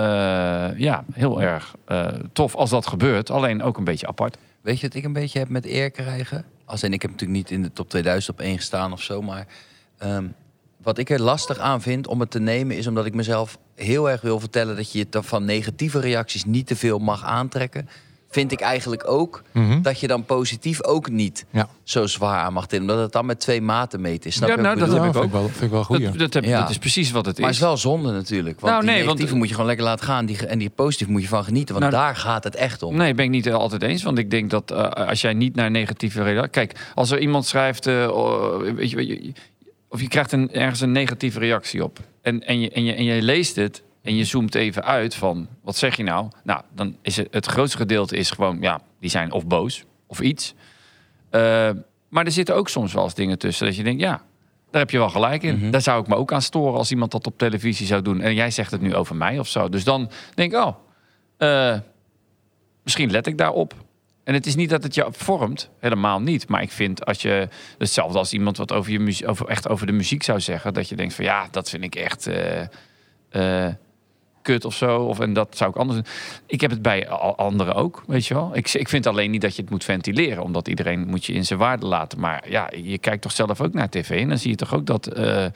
ja, 0.76 1.05
heel 1.12 1.43
erg 1.43 1.75
eh, 1.85 2.06
tof 2.32 2.55
als 2.55 2.70
dat 2.70 2.87
gebeurt. 2.87 3.31
Alleen 3.31 3.62
ook 3.62 3.76
een 3.76 3.85
beetje 3.85 4.06
apart. 4.06 4.37
Weet 4.61 4.81
je 4.81 4.87
wat 4.87 4.96
ik 4.96 5.05
een 5.05 5.12
beetje 5.12 5.38
heb 5.38 5.49
met 5.49 5.67
eer 5.67 5.90
krijgen? 5.90 6.44
Als 6.64 6.82
en 6.82 6.93
ik 6.93 7.02
heb 7.02 7.11
natuurlijk 7.11 7.38
niet 7.38 7.50
in 7.50 7.62
de 7.62 7.73
top 7.73 7.88
2000 7.88 8.38
op 8.38 8.44
één 8.44 8.56
gestaan 8.56 8.93
of 8.93 9.02
zo, 9.02 9.23
maar 9.23 9.46
ehm, 9.99 10.26
wat 10.82 10.99
ik 10.99 11.11
er 11.11 11.20
lastig 11.20 11.58
aan 11.58 11.82
vind 11.82 12.06
om 12.06 12.20
het 12.20 12.31
te 12.31 12.40
nemen 12.40 12.76
is 12.76 12.87
omdat 12.87 13.06
ik 13.06 13.14
mezelf 13.14 13.58
heel 13.75 14.11
erg 14.11 14.20
wil 14.20 14.40
vertellen 14.40 14.76
dat 14.76 14.93
je 14.93 15.06
het 15.11 15.26
van 15.26 15.44
negatieve 15.44 16.00
reacties 16.00 16.44
niet 16.44 16.67
te 16.67 16.76
veel 16.76 16.99
mag 16.99 17.25
aantrekken. 17.25 17.88
Vind 18.30 18.52
ik 18.52 18.60
eigenlijk 18.60 19.10
ook 19.10 19.42
Mhm. 19.52 19.82
dat 19.82 20.00
je 20.00 20.06
dan 20.06 20.25
positief 20.25 20.84
ook 20.84 21.10
niet 21.10 21.44
Ja. 21.50 21.69
zo 21.82 22.06
zwaar 22.06 22.40
aan 22.40 22.52
mag 22.52 22.66
tillen. 22.66 22.84
Omdat 22.88 23.02
het 23.02 23.12
dan 23.12 23.26
met 23.26 23.40
twee 23.40 23.60
maten 23.62 24.00
meten 24.00 24.30
is. 24.30 24.34
Snap 24.36 24.48
Ja, 24.48 24.54
nou, 24.56 24.78
dat 24.78 24.92
heb 24.92 25.04
ik 25.04 25.16
ook. 25.16 25.32
wel, 25.32 25.48
vind 25.48 25.62
ik 25.62 25.70
wel 25.70 25.84
goed. 25.84 26.02
Dat, 26.04 26.19
dat, 26.19 26.34
heb- 26.34 26.44
Ja. 26.44 26.60
dat 26.60 26.70
is 26.70 26.78
precies 26.78 27.10
wat 27.10 27.26
het 27.26 27.38
Maar 27.38 27.46
het 27.46 27.54
is. 27.56 27.60
is 27.60 27.66
wel 27.66 27.76
zonde 27.76 28.12
natuurlijk. 28.12 28.60
Want 28.60 28.72
Nou, 28.72 28.80
die 28.84 28.90
nee, 28.90 28.98
want- 28.98 29.08
negatieve 29.08 29.36
moet 29.36 29.46
je 29.48 29.52
gewoon 29.52 29.69
lekker 29.69 29.84
laten 29.86 30.04
gaan. 30.04 30.26
Die, 30.26 30.46
en 30.46 30.58
die 30.58 30.70
positief 30.70 31.08
moet 31.08 31.22
je 31.22 31.28
van 31.28 31.44
genieten. 31.44 31.75
Want 31.78 31.90
Nou, 31.92 32.04
daar 32.04 32.16
gaat 32.16 32.44
het 32.44 32.54
echt 32.54 32.82
om. 32.82 32.96
Nee, 32.96 33.14
ben 33.14 33.25
ik 33.25 33.30
niet 33.30 33.50
altijd 33.52 33.82
eens. 33.82 34.02
Want 34.02 34.19
ik 34.19 34.30
denk 34.30 34.50
dat 34.50 34.70
eh, 34.70 34.90
als 35.08 35.20
jij 35.20 35.32
niet 35.32 35.54
naar 35.54 35.70
negatieve 35.70 36.22
reacties... 36.22 36.50
Kijk, 36.52 36.90
als 36.94 37.10
er 37.10 37.19
iemand 37.19 37.46
schrijft... 37.46 37.86
eh, 37.86 38.08
oh, 38.12 38.58
weet 38.75 38.90
je, 38.90 38.96
weet 38.96 39.08
je, 39.08 39.32
of 39.88 40.00
je 40.00 40.08
krijgt 40.08 40.32
een, 40.32 40.52
ergens 40.52 40.80
een 40.80 40.92
negatieve 40.92 41.38
reactie 41.38 41.84
op. 41.84 41.98
En, 42.22 42.46
en, 42.46 42.60
je, 42.60 42.70
en, 42.70 42.84
je, 42.84 42.92
en 42.94 43.04
je 43.04 43.22
leest 43.22 43.56
het 43.56 43.82
en 44.03 44.17
je 44.17 44.25
zoomt 44.25 44.55
even 44.55 44.85
uit 44.85 45.15
van... 45.15 45.49
Wat 45.62 45.77
zeg 45.77 45.97
je 45.97 46.03
nou? 46.03 46.29
Nou, 46.45 46.62
dan 46.75 46.97
is 47.03 47.17
het, 47.17 47.29
het 47.31 47.47
grootste 47.47 47.77
gedeelte 47.77 48.17
is 48.17 48.31
gewoon... 48.31 48.59
Ja, 48.61 48.81
die 49.00 49.11
zijn 49.11 49.33
of 49.33 49.47
boos 49.47 49.85
of 50.06 50.21
iets. 50.21 50.55
Eh, 51.31 51.71
maar 52.09 52.25
er 52.25 52.33
zitten 52.33 52.55
ook 52.55 52.69
soms 52.69 52.93
wel 52.93 53.05
eens 53.05 53.15
dingen 53.15 53.39
tussen 53.39 53.67
dat 53.67 53.77
je 53.77 53.83
denkt... 53.83 54.00
Ja, 54.00 54.23
daar 54.71 54.81
heb 54.81 54.91
je 54.91 54.99
wel 54.99 55.11
gelijk 55.11 55.43
in. 55.43 55.59
Mhm. 55.59 55.71
Daar 55.71 55.83
zou 55.83 56.00
ik 56.00 56.09
me 56.09 56.15
ook 56.15 56.33
aan 56.33 56.43
storen 56.43 56.79
als 56.79 56.91
iemand 56.91 57.11
dat 57.11 57.27
op 57.27 57.39
televisie 57.39 57.87
zou 57.87 58.03
doen. 58.03 58.21
En 58.21 58.35
jij 58.35 58.50
zegt 58.50 58.71
het 58.71 58.81
nu 58.81 58.95
over 58.95 59.17
mij 59.17 59.39
of 59.39 59.49
zo. 59.49 59.69
Dus 59.69 59.85
dan 59.85 60.11
denk 60.35 60.53
ik, 60.53 60.59
oh... 60.59 60.75
eh, 61.37 61.79
misschien 62.83 63.11
let 63.11 63.27
ik 63.27 63.39
daarop. 63.39 63.75
En 64.25 64.35
het 64.35 64.47
is 64.47 64.55
niet 64.55 64.71
dat 64.71 64.83
het 64.83 64.95
je 64.95 65.06
vormt, 65.11 65.71
helemaal 65.79 66.21
niet. 66.21 66.49
Maar 66.49 66.62
ik 66.62 66.71
vind 66.71 67.05
als 67.05 67.23
je 67.23 67.49
hetzelfde 67.79 68.19
als 68.19 68.33
iemand 68.33 68.56
wat 68.56 68.73
over 68.73 68.93
je 68.93 69.00
muziek, 69.00 69.29
over, 69.29 69.47
echt 69.47 69.69
over 69.69 69.87
de 69.87 69.93
muziek 69.93 70.23
zou 70.23 70.41
zeggen, 70.41 70.75
dat 70.75 70.89
je 70.89 70.97
denkt 70.97 71.15
van 71.15 71.25
ja, 71.25 71.49
dat 71.50 71.71
vind 71.71 71.85
ik 71.85 71.95
echt 71.95 72.27
eh, 72.27 73.67
kut 74.53 74.65
of 74.65 74.75
zo. 74.75 74.97
Of 75.03 75.21
en 75.21 75.33
dat 75.33 75.56
zou 75.56 75.71
ik 75.71 75.77
anders. 75.77 75.99
doen. 75.99 76.06
Ik 76.47 76.61
heb 76.61 76.71
het 76.71 76.83
bij 76.83 77.09
al- 77.09 77.37
anderen 77.37 77.75
ook, 77.75 78.03
weet 78.06 78.27
je 78.27 78.35
wel. 78.35 78.50
Ik, 78.55 78.73
ik 78.75 78.89
vind 78.89 79.06
alleen 79.06 79.31
niet 79.31 79.41
dat 79.41 79.56
je 79.56 79.62
het 79.62 79.71
moet 79.71 79.85
ventileren, 79.85 80.43
omdat 80.43 80.69
iedereen 80.69 81.06
moet 81.06 81.25
je 81.25 81.33
in 81.33 81.45
zijn 81.45 81.59
waarde 81.59 81.87
laten. 81.87 82.21
Maar 82.21 82.50
ja, 82.50 82.71
je 82.83 82.99
kijkt 82.99 83.23
toch 83.23 83.33
zelf 83.33 83.61
ook 83.61 83.73
naar 83.75 83.89
tv 83.89 84.11
en 84.23 84.29
dan 84.29 84.39
zie 84.39 84.50
je 84.50 84.56
toch 84.56 84.75
ook 84.75 84.87
dat. 84.87 85.06
eh, 85.06 85.47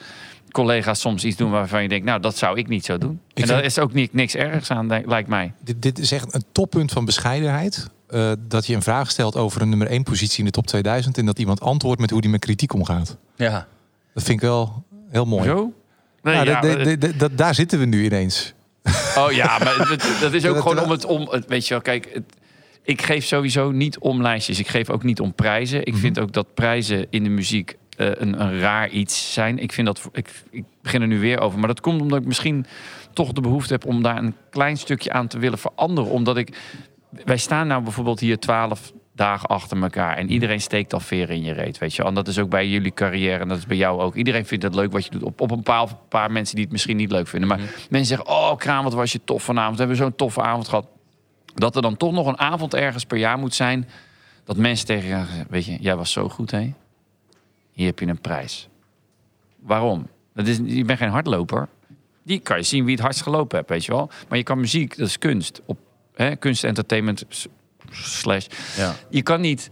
Collega's 0.51 0.99
soms 0.99 1.23
iets 1.25 1.37
doen 1.37 1.51
waarvan 1.51 1.81
je 1.83 1.89
denkt, 1.89 2.05
nou, 2.05 2.19
dat 2.19 2.37
zou 2.37 2.57
ik 2.57 2.67
niet 2.67 2.85
zo 2.85 2.97
doen. 2.97 3.19
Ik 3.33 3.41
en 3.43 3.47
daar 3.49 3.63
is 3.63 3.79
ook 3.79 3.93
niet, 3.93 4.13
niks 4.13 4.35
ergs 4.35 4.71
aan, 4.71 4.87
denk- 4.87 5.05
lijkt 5.05 5.29
mij. 5.29 5.53
Dit, 5.63 5.81
dit 5.81 5.99
is 5.99 6.11
echt 6.11 6.33
een 6.33 6.43
toppunt 6.51 6.91
van 6.91 7.05
bescheidenheid. 7.05 7.89
Eh, 8.07 8.31
dat 8.47 8.65
je 8.67 8.75
een 8.75 8.81
vraag 8.81 9.11
stelt 9.11 9.35
over 9.35 9.61
een 9.61 9.69
nummer 9.69 9.87
1 9.87 10.03
positie 10.03 10.39
in 10.39 10.45
de 10.45 10.51
top 10.51 10.67
2000 10.67 11.17
en 11.17 11.25
dat 11.25 11.39
iemand 11.39 11.61
antwoordt 11.61 12.01
met 12.01 12.09
hoe 12.09 12.21
die 12.21 12.29
met 12.29 12.39
kritiek 12.39 12.73
omgaat. 12.73 13.17
Ja. 13.35 13.67
Dat 14.13 14.23
vind 14.23 14.37
ik 14.41 14.47
wel 14.47 14.83
heel 15.09 15.25
mooi. 15.25 15.43
Zo? 15.43 15.73
Nee, 16.21 16.35
Nou, 16.45 16.47
ja, 16.49 17.07
dat- 17.17 17.37
daar 17.37 17.55
zitten 17.55 17.79
we 17.79 17.85
nu 17.85 18.03
ineens. 18.05 18.53
Oh 19.17 19.31
ja, 19.31 19.57
maar 19.57 19.97
dat, 20.19 20.33
is 20.33 20.45
ook 20.45 20.57
gewoon 20.57 20.79
om 20.79 20.89
het 20.89 21.05
om. 21.05 21.27
Het, 21.29 21.45
weet 21.47 21.67
je 21.67 21.73
wel, 21.73 21.83
kijk, 21.83 22.21
ik 22.83 23.01
geef 23.01 23.25
sowieso 23.25 23.71
niet 23.71 23.99
om 23.99 24.21
lijstjes. 24.21 24.59
Ik 24.59 24.67
geef 24.67 24.89
ook 24.89 25.03
niet 25.03 25.19
om 25.19 25.33
prijzen. 25.33 25.85
Ik 25.85 25.95
vind 25.95 26.19
ook 26.19 26.31
dat 26.31 26.53
prijzen 26.53 27.07
in 27.09 27.23
de 27.23 27.29
muziek 27.29 27.77
eh, 27.97 28.07
een, 28.07 28.41
een 28.41 28.59
raar 28.59 28.89
iets 28.89 29.33
zijn. 29.33 29.59
Ik 29.59 29.71
vind 29.71 29.87
dat. 29.87 30.09
Ik, 30.11 30.29
ik 30.49 30.63
begin 30.81 31.01
er 31.01 31.07
nu 31.07 31.19
weer 31.19 31.39
over. 31.39 31.59
Maar 31.59 31.67
dat 31.67 31.81
komt 31.81 32.01
omdat 32.01 32.19
ik 32.19 32.25
misschien 32.25 32.65
toch 33.13 33.31
de 33.31 33.41
behoefte 33.41 33.73
heb 33.73 33.85
om 33.85 34.03
daar 34.03 34.17
een 34.17 34.35
klein 34.49 34.77
stukje 34.77 35.11
aan 35.11 35.27
te 35.27 35.39
willen 35.39 35.59
veranderen. 35.59 36.11
Omdat 36.11 36.37
ik. 36.37 36.57
Wij 37.25 37.37
staan 37.37 37.67
nou 37.67 37.83
bijvoorbeeld 37.83 38.19
hier 38.19 38.39
twaalf 38.39 38.91
dagen 39.15 39.49
achter 39.49 39.81
elkaar. 39.81 40.17
En 40.17 40.31
iedereen 40.31 40.61
steekt 40.61 40.93
al 40.93 40.99
veren 40.99 41.35
in 41.35 41.43
je 41.43 41.53
reet, 41.53 41.77
weet 41.77 41.95
je. 41.95 42.03
En 42.03 42.13
dat 42.13 42.27
is 42.27 42.39
ook 42.39 42.49
bij 42.49 42.67
jullie 42.67 42.93
carrière 42.93 43.39
en 43.39 43.47
dat 43.47 43.57
is 43.57 43.65
bij 43.65 43.77
jou 43.77 44.01
ook. 44.01 44.15
Iedereen 44.15 44.45
vindt 44.45 44.63
het 44.63 44.75
leuk 44.75 44.91
wat 44.91 45.05
je 45.05 45.11
doet. 45.11 45.23
Op, 45.23 45.41
op 45.41 45.51
een 45.51 45.63
paar, 45.63 45.87
paar 46.09 46.31
mensen 46.31 46.55
die 46.55 46.63
het 46.63 46.73
misschien 46.73 46.97
niet 46.97 47.11
leuk 47.11 47.27
vinden. 47.27 47.49
Maar 47.49 47.59
mensen 47.89 48.05
zeggen, 48.05 48.27
oh 48.27 48.55
Kraan, 48.55 48.83
wat 48.83 48.93
was 48.93 49.11
je 49.11 49.23
tof 49.23 49.43
vanavond. 49.43 49.73
We 49.73 49.79
hebben 49.79 49.97
zo'n 49.97 50.15
toffe 50.15 50.41
avond 50.41 50.67
gehad. 50.67 50.87
Dat 51.53 51.75
er 51.75 51.81
dan 51.81 51.97
toch 51.97 52.11
nog 52.11 52.27
een 52.27 52.39
avond 52.39 52.73
ergens 52.73 53.05
per 53.05 53.17
jaar 53.17 53.37
moet 53.37 53.55
zijn... 53.55 53.89
dat 54.43 54.57
mensen 54.57 54.85
tegen 54.85 55.09
je 55.09 55.15
zeggen, 55.15 55.45
weet 55.49 55.65
je, 55.65 55.77
jij 55.79 55.95
was 55.95 56.11
zo 56.11 56.29
goed, 56.29 56.51
hè? 56.51 56.73
Hier 57.71 57.85
heb 57.85 57.99
je 57.99 58.05
een 58.05 58.21
prijs. 58.21 58.69
Waarom? 59.59 60.07
Dat 60.33 60.47
is, 60.47 60.59
je 60.65 60.85
bent 60.85 60.99
geen 60.99 61.09
hardloper. 61.09 61.67
Die 62.23 62.39
kan 62.39 62.57
je 62.57 62.63
zien 62.63 62.83
wie 62.85 62.93
het 62.93 63.03
hardst 63.03 63.21
gelopen 63.21 63.57
hebt, 63.57 63.69
weet 63.69 63.85
je 63.85 63.91
wel. 63.91 64.09
Maar 64.29 64.37
je 64.37 64.43
kan 64.43 64.59
muziek, 64.59 64.97
dat 64.97 65.07
is 65.07 65.17
kunst. 65.17 65.61
Op 65.65 65.77
hè, 66.13 66.35
kunst, 66.35 66.63
entertainment, 66.63 67.25
slash. 67.93 68.45
Ja. 68.77 68.95
Je 69.09 69.21
kan 69.21 69.41
niet 69.41 69.69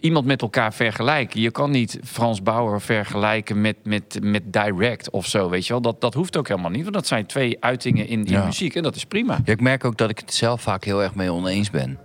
iemand 0.00 0.26
met 0.26 0.42
elkaar 0.42 0.74
vergelijken. 0.74 1.40
Je 1.40 1.50
kan 1.50 1.70
niet 1.70 1.98
Frans 2.04 2.42
Bauer 2.42 2.80
vergelijken 2.80 3.60
met, 3.60 3.76
met, 3.84 4.18
met 4.22 4.42
Direct 4.52 5.10
of 5.10 5.26
zo, 5.26 5.48
weet 5.48 5.66
je 5.66 5.72
wel. 5.72 5.82
Dat, 5.82 6.00
dat 6.00 6.14
hoeft 6.14 6.36
ook 6.36 6.48
helemaal 6.48 6.70
niet, 6.70 6.82
want 6.82 6.94
dat 6.94 7.06
zijn 7.06 7.26
twee 7.26 7.56
uitingen 7.60 8.06
in, 8.08 8.24
in 8.24 8.32
Ja. 8.32 8.44
muziek. 8.44 8.74
En 8.74 8.82
dat 8.82 8.96
is 8.96 9.04
prima. 9.04 9.40
Ja, 9.44 9.52
ik 9.52 9.60
merk 9.60 9.84
ook 9.84 9.96
dat 9.96 10.10
ik 10.10 10.18
het 10.18 10.34
zelf 10.34 10.62
vaak 10.62 10.84
heel 10.84 11.02
erg 11.02 11.14
mee 11.14 11.32
oneens 11.32 11.70
ben. 11.70 11.98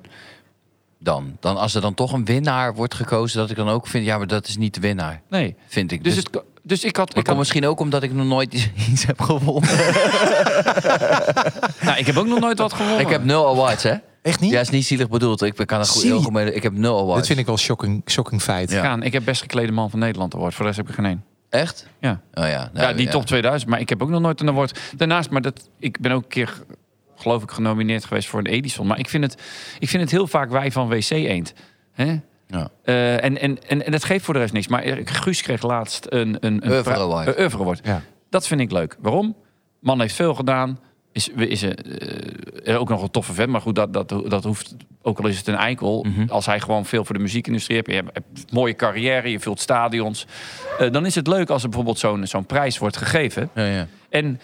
Dan. 0.99 1.37
dan. 1.39 1.57
Als 1.57 1.75
er 1.75 1.81
dan 1.81 1.93
toch 1.93 2.11
een 2.11 2.25
winnaar 2.25 2.75
wordt 2.75 2.93
gekozen, 2.93 3.39
dat 3.39 3.49
ik 3.49 3.55
dan 3.55 3.69
ook 3.69 3.87
vind, 3.87 4.05
ja, 4.05 4.17
maar 4.17 4.27
dat 4.27 4.47
is 4.47 4.57
niet 4.57 4.73
de 4.73 4.79
winnaar. 4.79 5.21
Nee. 5.29 5.55
Vind 5.67 5.91
ik. 5.91 6.03
Dus, 6.03 6.15
Dus, 6.15 6.23
het, 6.23 6.41
dus 6.63 6.83
ik 6.83 6.95
had... 6.95 7.09
Ik, 7.09 7.15
kan 7.15 7.25
had 7.25 7.37
misschien 7.37 7.65
ook 7.67 7.79
omdat 7.79 8.03
ik 8.03 8.13
nog 8.13 8.25
nooit 8.25 8.53
iets- 8.53 8.69
iets 8.91 9.05
heb 9.05 9.21
gewonnen. 9.21 9.69
nou, 11.85 11.97
ik 11.97 12.05
heb 12.05 12.17
ook 12.17 12.27
nog 12.27 12.39
nooit 12.39 12.57
wat 12.59 12.73
gewonnen. 12.73 12.99
ik 12.99 13.09
heb 13.09 13.23
nul 13.23 13.47
awards, 13.49 13.83
hè? 13.83 13.93
Echt 14.21 14.39
niet? 14.39 14.51
Ja, 14.51 14.59
is 14.59 14.69
niet 14.69 14.85
zielig 14.85 15.09
bedoeld. 15.09 15.41
Ik 15.41 15.55
kan 15.55 15.79
er 15.79 15.85
goed, 15.85 16.01
Zie- 16.01 16.09
heel 16.11 16.21
goed 16.21 16.33
mee. 16.33 16.53
Ik 16.53 16.63
heb 16.63 16.73
nul 16.73 16.99
awards. 16.99 17.17
Dit 17.17 17.27
vind 17.27 17.39
ik 17.39 17.45
wel 17.45 17.57
shocking, 17.57 18.01
shocking 18.05 18.41
feit. 18.41 18.71
Ja. 18.71 18.81
Gaan. 18.81 19.03
Ik 19.03 19.13
heb 19.13 19.25
best 19.25 19.41
geklede 19.41 19.71
man 19.71 19.89
van 19.89 19.99
Nederland 19.99 20.35
award. 20.35 20.53
Voor 20.53 20.65
de 20.65 20.71
rest 20.71 20.77
heb 20.77 20.89
ik 20.89 20.97
er 20.97 21.03
geen 21.03 21.11
één. 21.11 21.23
Echt? 21.49 21.87
Ja. 21.99 22.21
Oh 22.33 22.47
ja. 22.47 22.69
Ja, 22.73 22.93
die 22.93 23.07
top 23.09 23.25
2000. 23.25 23.69
Maar 23.69 23.79
ik 23.79 23.89
heb 23.89 24.01
ook 24.01 24.09
nog 24.09 24.21
nooit 24.21 24.41
een 24.41 24.49
award. 24.49 24.79
Daarnaast, 24.97 25.29
maar 25.29 25.41
dat, 25.41 25.69
ik 25.79 25.99
ben 25.99 26.11
ook 26.11 26.23
een 26.23 26.29
keer, 26.29 26.53
geloof 27.15 27.43
ik, 27.43 27.51
genomineerd 27.51 28.05
geweest 28.05 28.27
voor 28.27 28.39
een 28.39 28.45
Edison. 28.45 28.87
Maar 28.87 28.99
ik 28.99 29.09
vind 29.09 29.23
het, 29.23 29.41
ik 29.79 29.89
vind 29.89 30.01
het 30.03 30.11
heel 30.11 30.27
vaak 30.27 30.49
wij 30.49 30.71
van 30.71 30.87
WC 30.87 31.09
Eend. 31.09 31.53
Hè? 31.91 32.19
Ja. 32.47 32.69
Eh, 32.83 33.23
en, 33.23 33.39
en, 33.39 33.67
en, 33.67 33.85
en 33.85 33.91
dat 33.91 34.03
geeft 34.03 34.25
voor 34.25 34.33
de 34.33 34.39
rest 34.39 34.53
niks. 34.53 34.67
Maar 34.67 34.83
Guus 35.03 35.41
kreeg 35.41 35.61
laatst 35.61 36.05
een... 36.09 36.37
een, 36.39 36.65
een 36.65 36.71
Oeuvre 36.71 37.59
Award. 37.59 37.79
Ja. 37.83 38.01
Dat 38.29 38.47
vind 38.47 38.61
ik 38.61 38.71
leuk. 38.71 38.97
Waarom? 38.99 39.35
Man 39.79 40.01
heeft 40.01 40.15
veel 40.15 40.33
gedaan. 40.35 40.79
Is, 41.11 41.29
is 41.35 41.61
er, 41.61 41.75
eh, 42.63 42.79
ook 42.79 42.89
nog 42.89 43.01
een 43.01 43.11
toffe 43.11 43.33
vent. 43.33 43.49
Maar 43.49 43.61
goed, 43.61 43.75
dat, 43.75 43.93
dat, 43.93 44.09
dat 44.27 44.43
hoeft 44.43 44.75
ook 45.01 45.19
al 45.19 45.27
is 45.27 45.37
het 45.37 45.47
een 45.47 45.55
eikel, 45.55 46.03
Mhm. 46.07 46.29
als 46.29 46.45
hij 46.45 46.59
gewoon 46.59 46.85
veel 46.85 47.05
voor 47.05 47.15
de 47.15 47.21
muziekindustrie 47.21 47.77
hebt, 47.77 47.89
je 47.89 47.95
hebt 47.95 48.51
mooie 48.51 48.75
carrière, 48.75 49.31
je 49.31 49.39
vult 49.39 49.59
stadions, 49.59 50.25
eh, 50.79 50.91
dan 50.91 51.05
is 51.05 51.15
het 51.15 51.27
leuk 51.27 51.49
als 51.49 51.61
er 51.63 51.67
bijvoorbeeld 51.69 51.99
zo'n 51.99 52.27
zo'n 52.27 52.45
prijs 52.45 52.77
wordt 52.77 52.97
gegeven. 52.97 53.49
Ja, 53.55 53.65
ja. 53.65 53.87
En 54.09 54.25
eh, 54.25 54.39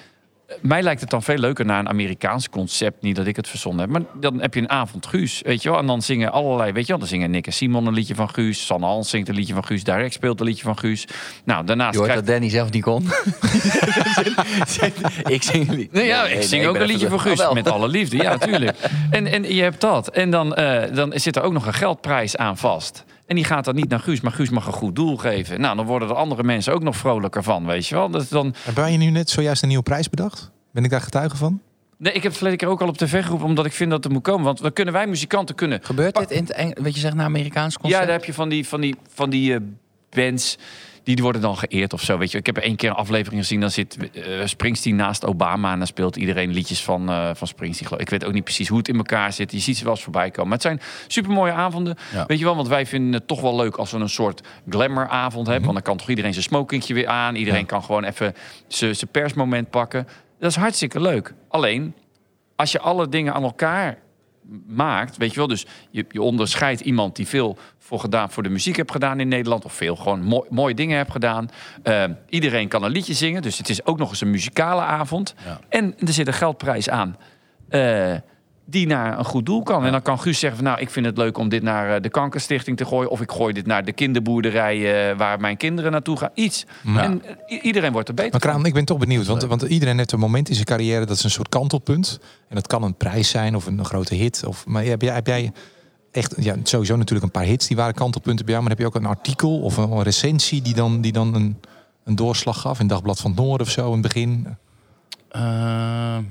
mij 0.62 0.82
lijkt 0.82 1.02
het 1.02 1.10
dan 1.10 1.24
veel 1.24 1.38
leuker 1.38 1.66
naar 1.66 1.80
een 1.80 1.90
Amerikaans 1.90 2.50
concept. 2.50 3.02
Niet 3.02 3.16
dat 3.16 3.28
ik 3.28 3.36
het 3.36 3.48
verzonnen 3.48 3.82
heb. 3.82 3.90
Maar 3.90 4.02
dan 4.20 4.42
heb 4.42 4.54
je 4.54 4.60
een 4.60 4.70
avond 4.70 5.06
Guus, 5.06 5.42
weet 5.46 5.64
je 5.64 5.70
wel. 5.70 5.80
En 5.80 5.86
dan 5.86 6.02
zingen 6.02 6.32
allerlei, 6.32 6.72
weet 6.72 6.86
je 6.86 6.90
wel. 6.90 7.00
Dan 7.00 7.08
zingen 7.08 7.32
Nick 7.32 7.46
en 7.46 7.54
Simon 7.54 7.86
een 7.86 7.94
liedje 7.94 8.16
van 8.16 8.30
Guus. 8.30 8.66
Sanne 8.66 8.86
Hans 8.86 9.10
zingt 9.10 9.30
een 9.30 9.36
liedje 9.36 9.54
van 9.54 9.66
Guus. 9.66 9.84
Direct 9.84 10.14
speelt 10.14 10.40
een 10.40 10.46
liedje 10.46 10.64
van 10.64 10.78
Guus. 10.78 11.08
Nou, 11.44 11.66
daarnaast 11.66 11.94
Je 11.94 12.00
hoort 12.00 12.14
dat 12.14 12.28
Danny 12.28 12.50
zelf 12.50 12.72
niet 12.72 12.84
kon. 12.84 13.04
ik 15.36 15.44
zing 15.44 15.70
een 15.70 15.76
lied. 15.76 15.92
Nee, 15.92 16.06
ja, 16.06 16.24
Nee, 16.24 16.34
ik 16.34 16.42
zing 16.42 16.66
ook 16.66 16.76
een 16.76 16.86
liedje 16.86 17.10
van 17.10 17.20
Guus. 17.20 17.40
Oh, 17.40 17.46
wel. 17.46 17.54
met 17.54 17.70
alle 17.70 17.88
liefde, 17.88 18.18
ja, 18.18 18.30
natuurlijk. 18.30 18.78
En, 19.10 19.28
en 19.28 19.54
je 19.56 19.62
hebt 19.62 19.82
dat. 19.82 20.10
En 20.10 20.30
dan, 20.30 20.56
eh, 20.56 20.96
dan 20.96 21.12
zit 21.16 21.36
er 21.36 21.42
ook 21.42 21.54
nog 21.54 21.66
een 21.66 21.74
geldprijs 21.74 22.38
aan 22.38 22.58
vast. 22.58 23.04
En 23.28 23.36
die 23.36 23.44
gaat 23.46 23.66
dan 23.66 23.76
niet 23.76 23.90
naar 23.90 24.00
Guus, 24.00 24.22
maar 24.22 24.32
Guus 24.32 24.50
mag 24.50 24.68
een 24.68 24.74
goed 24.74 24.96
doel 24.96 25.18
geven. 25.18 25.62
Nou, 25.62 25.76
dan 25.76 25.86
worden 25.86 26.10
er 26.10 26.16
andere 26.16 26.44
mensen 26.44 26.74
ook 26.74 26.84
nog 26.84 26.96
vrolijker 26.98 27.44
van, 27.44 27.66
weet 27.66 27.88
je 27.88 27.96
wel. 27.96 28.10
Dus 28.10 28.30
dan, 28.30 28.54
Heb 28.58 28.88
je 28.88 28.98
nu 28.98 29.10
net 29.10 29.30
zojuist 29.30 29.62
een 29.62 29.68
nieuwe 29.68 29.84
prijs 29.84 30.10
bedacht? 30.10 30.52
Ben 30.72 30.84
ik 30.84 30.90
daar 30.90 31.02
getuige 31.02 31.38
van? 31.38 31.62
nee, 31.98 32.14
ik 32.14 32.16
heb 32.24 32.24
het 32.24 32.34
verleden 32.36 32.60
keer 32.60 32.68
ook 32.68 32.82
al 32.82 32.88
op 32.88 32.98
tv 32.98 33.24
geroepen, 33.24 33.48
omdat 33.48 33.66
ik 33.66 33.72
vind 33.74 33.90
dat 33.90 34.04
het 34.04 34.14
moet 34.14 34.22
komen. 34.22 34.44
Want 34.46 34.62
dan 34.62 34.74
kunnen 34.74 34.94
wij 34.94 35.08
muzikanten 35.08 35.56
kunnen 35.56 35.80
Gebeurt 35.84 36.16
dit 36.16 36.32
in 36.32 36.44
het 36.44 36.52
Eng- 36.52 36.84
wat 36.84 36.94
je 36.94 37.00
zegt, 37.00 37.16
naar 37.16 37.26
Amerikaans 37.26 37.78
concept? 37.78 38.00
Ja, 38.02 38.08
daar 38.08 38.16
heb 38.18 38.26
je 38.26 38.34
van 38.34 38.50
die, 38.50 38.68
van 38.68 38.82
die, 38.82 38.96
van 39.14 39.30
die 39.30 39.54
eh, 39.54 39.60
bands. 40.10 40.58
Die 41.04 41.16
worden 41.22 41.42
dan 41.42 41.58
geëerd 41.58 41.94
of 41.94 42.02
zo. 42.02 42.18
Weet 42.18 42.32
je. 42.32 42.38
Ik 42.38 42.46
heb 42.46 42.58
één 42.58 42.76
keer 42.76 42.90
een 42.90 42.96
aflevering 42.96 43.42
gezien. 43.42 43.60
Dan 43.60 43.72
zit 43.72 43.98
eh, 44.14 44.46
Springsteen 44.46 44.96
naast 44.96 45.26
Obama. 45.26 45.72
En 45.72 45.78
dan 45.78 45.88
speelt 45.88 46.16
iedereen 46.16 46.52
liedjes 46.52 46.84
van, 46.84 47.10
eh, 47.10 47.30
van 47.34 47.48
Springsteen. 47.48 48.00
Ik 48.00 48.10
weet 48.10 48.26
ook 48.26 48.34
niet 48.34 48.44
precies 48.44 48.68
hoe 48.68 48.78
het 48.78 48.88
in 48.88 48.96
elkaar 48.98 49.34
zit. 49.34 49.52
Je 49.52 49.60
ziet 49.60 49.78
ze 49.78 49.84
wel 49.84 49.94
eens 49.94 50.04
voorbij 50.04 50.32
komen. 50.32 50.44
Maar 50.50 50.58
het 50.58 50.62
zijn 50.62 50.82
supermooie 51.08 51.52
avonden. 51.52 51.96
Ja. 52.14 52.26
Weet 52.26 52.40
je 52.40 52.44
wel, 52.46 52.56
want 52.56 52.68
wij 52.68 52.86
vinden 52.86 53.14
het 53.14 53.28
toch 53.28 53.42
wel 53.42 53.56
leuk 53.56 53.76
als 53.76 53.92
we 53.92 53.98
een 53.98 54.10
soort 54.10 54.42
glamouravond 54.70 55.48
hebben. 55.48 55.64
Want 55.64 55.74
dan 55.76 55.84
kan 55.84 55.98
toch 55.98 56.10
iedereen 56.10 56.34
zijn 56.34 56.46
smokingje 56.46 56.94
weer 56.94 57.08
aan. 57.08 57.36
Iedereen 57.36 57.60
Ja. 57.60 57.66
kan 57.66 57.84
gewoon 57.84 58.04
even 58.04 58.34
zijn 58.68 58.96
persmoment 59.12 59.70
pakken. 59.70 60.08
Dat 60.40 60.50
is 60.50 60.56
hartstikke 60.58 61.02
leuk. 61.02 61.34
Alleen, 61.50 61.94
als 62.56 62.72
je 62.72 62.80
alle 62.80 63.10
dingen 63.10 63.34
aan 63.34 63.44
elkaar 63.44 63.98
maakt, 64.68 65.18
weet 65.18 65.32
je 65.32 65.36
wel, 65.38 65.48
dus 65.48 65.66
je, 65.90 66.06
je 66.10 66.22
onderscheidt 66.22 66.82
iemand 66.82 67.16
die 67.16 67.28
veel 67.28 67.58
voor, 67.78 68.00
gedaan, 68.00 68.32
voor 68.32 68.44
de 68.44 68.50
muziek 68.50 68.76
heeft 68.76 68.92
gedaan 68.92 69.20
in 69.20 69.28
Nederland, 69.28 69.66
of 69.66 69.74
veel 69.74 69.96
gewoon 69.96 70.22
mooi, 70.24 70.50
mooie 70.50 70.74
dingen 70.74 70.98
heeft 70.98 71.12
gedaan. 71.12 71.50
Eh, 71.84 72.04
iedereen 72.30 72.68
kan 72.68 72.84
een 72.84 72.92
liedje 72.92 73.14
zingen, 73.14 73.42
dus 73.42 73.58
het 73.58 73.70
is 73.70 73.86
ook 73.86 73.98
nog 73.98 74.10
eens 74.10 74.22
een 74.22 74.32
muzikale 74.32 74.82
avond. 74.82 75.36
Ja. 75.46 75.60
En 75.70 75.96
er 76.00 76.14
zit 76.14 76.28
een 76.28 76.34
geldprijs 76.34 76.90
aan. 76.90 77.18
eh, 77.70 78.16
die 78.66 78.88
naar 78.88 79.18
een 79.18 79.26
goed 79.26 79.46
doel 79.46 79.64
kan. 79.64 79.86
En 79.86 79.92
dan 79.92 80.02
kan 80.02 80.20
Guus 80.20 80.40
zeggen 80.40 80.60
van 80.60 80.68
nou, 80.70 80.82
ik 80.82 80.90
vind 80.90 81.06
het 81.06 81.18
leuk 81.18 81.38
om 81.38 81.50
dit 81.50 81.64
naar 81.64 81.96
eh, 81.96 82.02
de 82.02 82.10
kankerstichting 82.10 82.78
te 82.78 82.86
gooien. 82.86 83.10
Of 83.10 83.22
ik 83.22 83.32
gooi 83.32 83.54
dit 83.54 83.66
naar 83.66 83.86
de 83.86 83.92
kinderboerderij 83.92 85.10
eh, 85.10 85.18
waar 85.18 85.40
mijn 85.40 85.58
kinderen 85.58 85.92
naartoe 85.92 86.18
gaan. 86.18 86.30
Iets. 86.34 86.66
Ja. 86.84 87.04
En 87.04 87.24
eh, 87.48 87.64
iedereen 87.64 87.92
wordt 87.92 88.08
er 88.08 88.14
beter 88.14 88.32
Maar 88.32 88.42
van. 88.42 88.50
Kraan, 88.50 88.66
ik 88.66 88.74
ben 88.74 88.86
toch 88.86 88.98
benieuwd. 88.98 89.26
Want, 89.26 89.44
want 89.44 89.62
iedereen 89.62 89.98
heeft 89.98 90.12
een 90.12 90.20
moment 90.20 90.48
in 90.50 90.54
zijn 90.54 90.66
carrière, 90.66 91.06
dat 91.06 91.18
is 91.18 91.24
een 91.24 91.30
soort 91.30 91.50
kantelpunt. 91.50 92.20
En 92.50 92.56
dat 92.56 92.68
kan 92.68 92.84
een 92.84 92.96
prijs 92.96 93.30
zijn 93.30 93.56
of 93.56 93.66
een 93.66 93.86
grote 93.86 94.16
hit. 94.16 94.44
Of, 94.46 94.66
maar 94.66 94.84
heb 94.84 95.02
jij, 95.02 95.14
heb 95.14 95.28
jij 95.28 95.52
echt, 96.12 96.36
ja, 96.38 96.56
sowieso 96.64 96.96
natuurlijk 96.96 97.26
een 97.26 97.42
paar 97.42 97.50
hits 97.50 97.68
die 97.68 97.78
waren 97.78 97.94
kantelpunten 97.94 98.46
bij 98.46 98.54
jou. 98.54 98.68
Maar 98.68 98.76
heb 98.78 98.82
je 98.82 98.88
ook 98.88 99.04
een 99.04 99.10
artikel 99.10 99.60
of 99.60 99.78
een, 99.78 99.92
een 99.92 100.04
recensie 100.04 100.62
die 100.62 100.74
dan, 100.74 101.02
die 101.02 101.12
dan 101.12 101.36
een, 101.36 101.58
een 102.04 102.16
doorslag 102.16 102.62
gaf? 102.62 102.80
In 102.80 102.88
Dagblad 102.88 103.20
van 103.20 103.32
het 103.32 103.40
Noorden 103.40 103.68
of 103.68 103.74
zo 103.74 103.86
in 103.86 103.92
het 103.92 104.02
begin? 104.02 104.48
Ehm, 105.30 106.24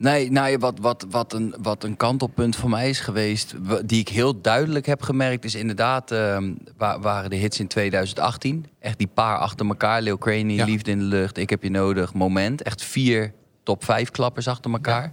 nee, 0.00 0.30
nou, 0.30 0.58
wat, 0.58 0.78
wat, 0.80 1.06
wat, 1.10 1.32
een, 1.32 1.54
wat 1.62 1.84
een 1.84 1.96
kantelpunt 1.96 2.56
voor 2.56 2.70
mij 2.70 2.88
is 2.88 3.00
geweest, 3.00 3.54
die 3.84 4.00
ik 4.00 4.08
heel 4.08 4.40
duidelijk 4.40 4.86
heb 4.86 5.02
gemerkt, 5.02 5.44
is 5.44 5.54
inderdaad, 5.54 6.10
ehm, 6.10 6.52
wa- 6.76 7.00
waren 7.00 7.30
de 7.30 7.36
hits 7.36 7.60
in 7.60 7.66
2018. 7.68 8.66
Echt 8.78 8.98
die 8.98 9.10
paar 9.14 9.38
achter 9.38 9.66
elkaar. 9.66 10.02
Lil 10.02 10.18
Craney, 10.18 10.54
Ja. 10.54 10.64
Liefde 10.64 10.90
in 10.90 10.98
de 10.98 11.04
Lucht, 11.04 11.36
Ik 11.38 11.50
heb 11.50 11.62
je 11.62 11.70
nodig, 11.70 12.14
Moment. 12.14 12.62
Echt 12.62 12.82
vier 12.84 13.32
top 13.62 13.84
vijf 13.84 14.10
klappers 14.10 14.48
achter 14.48 14.70
elkaar. 14.72 15.12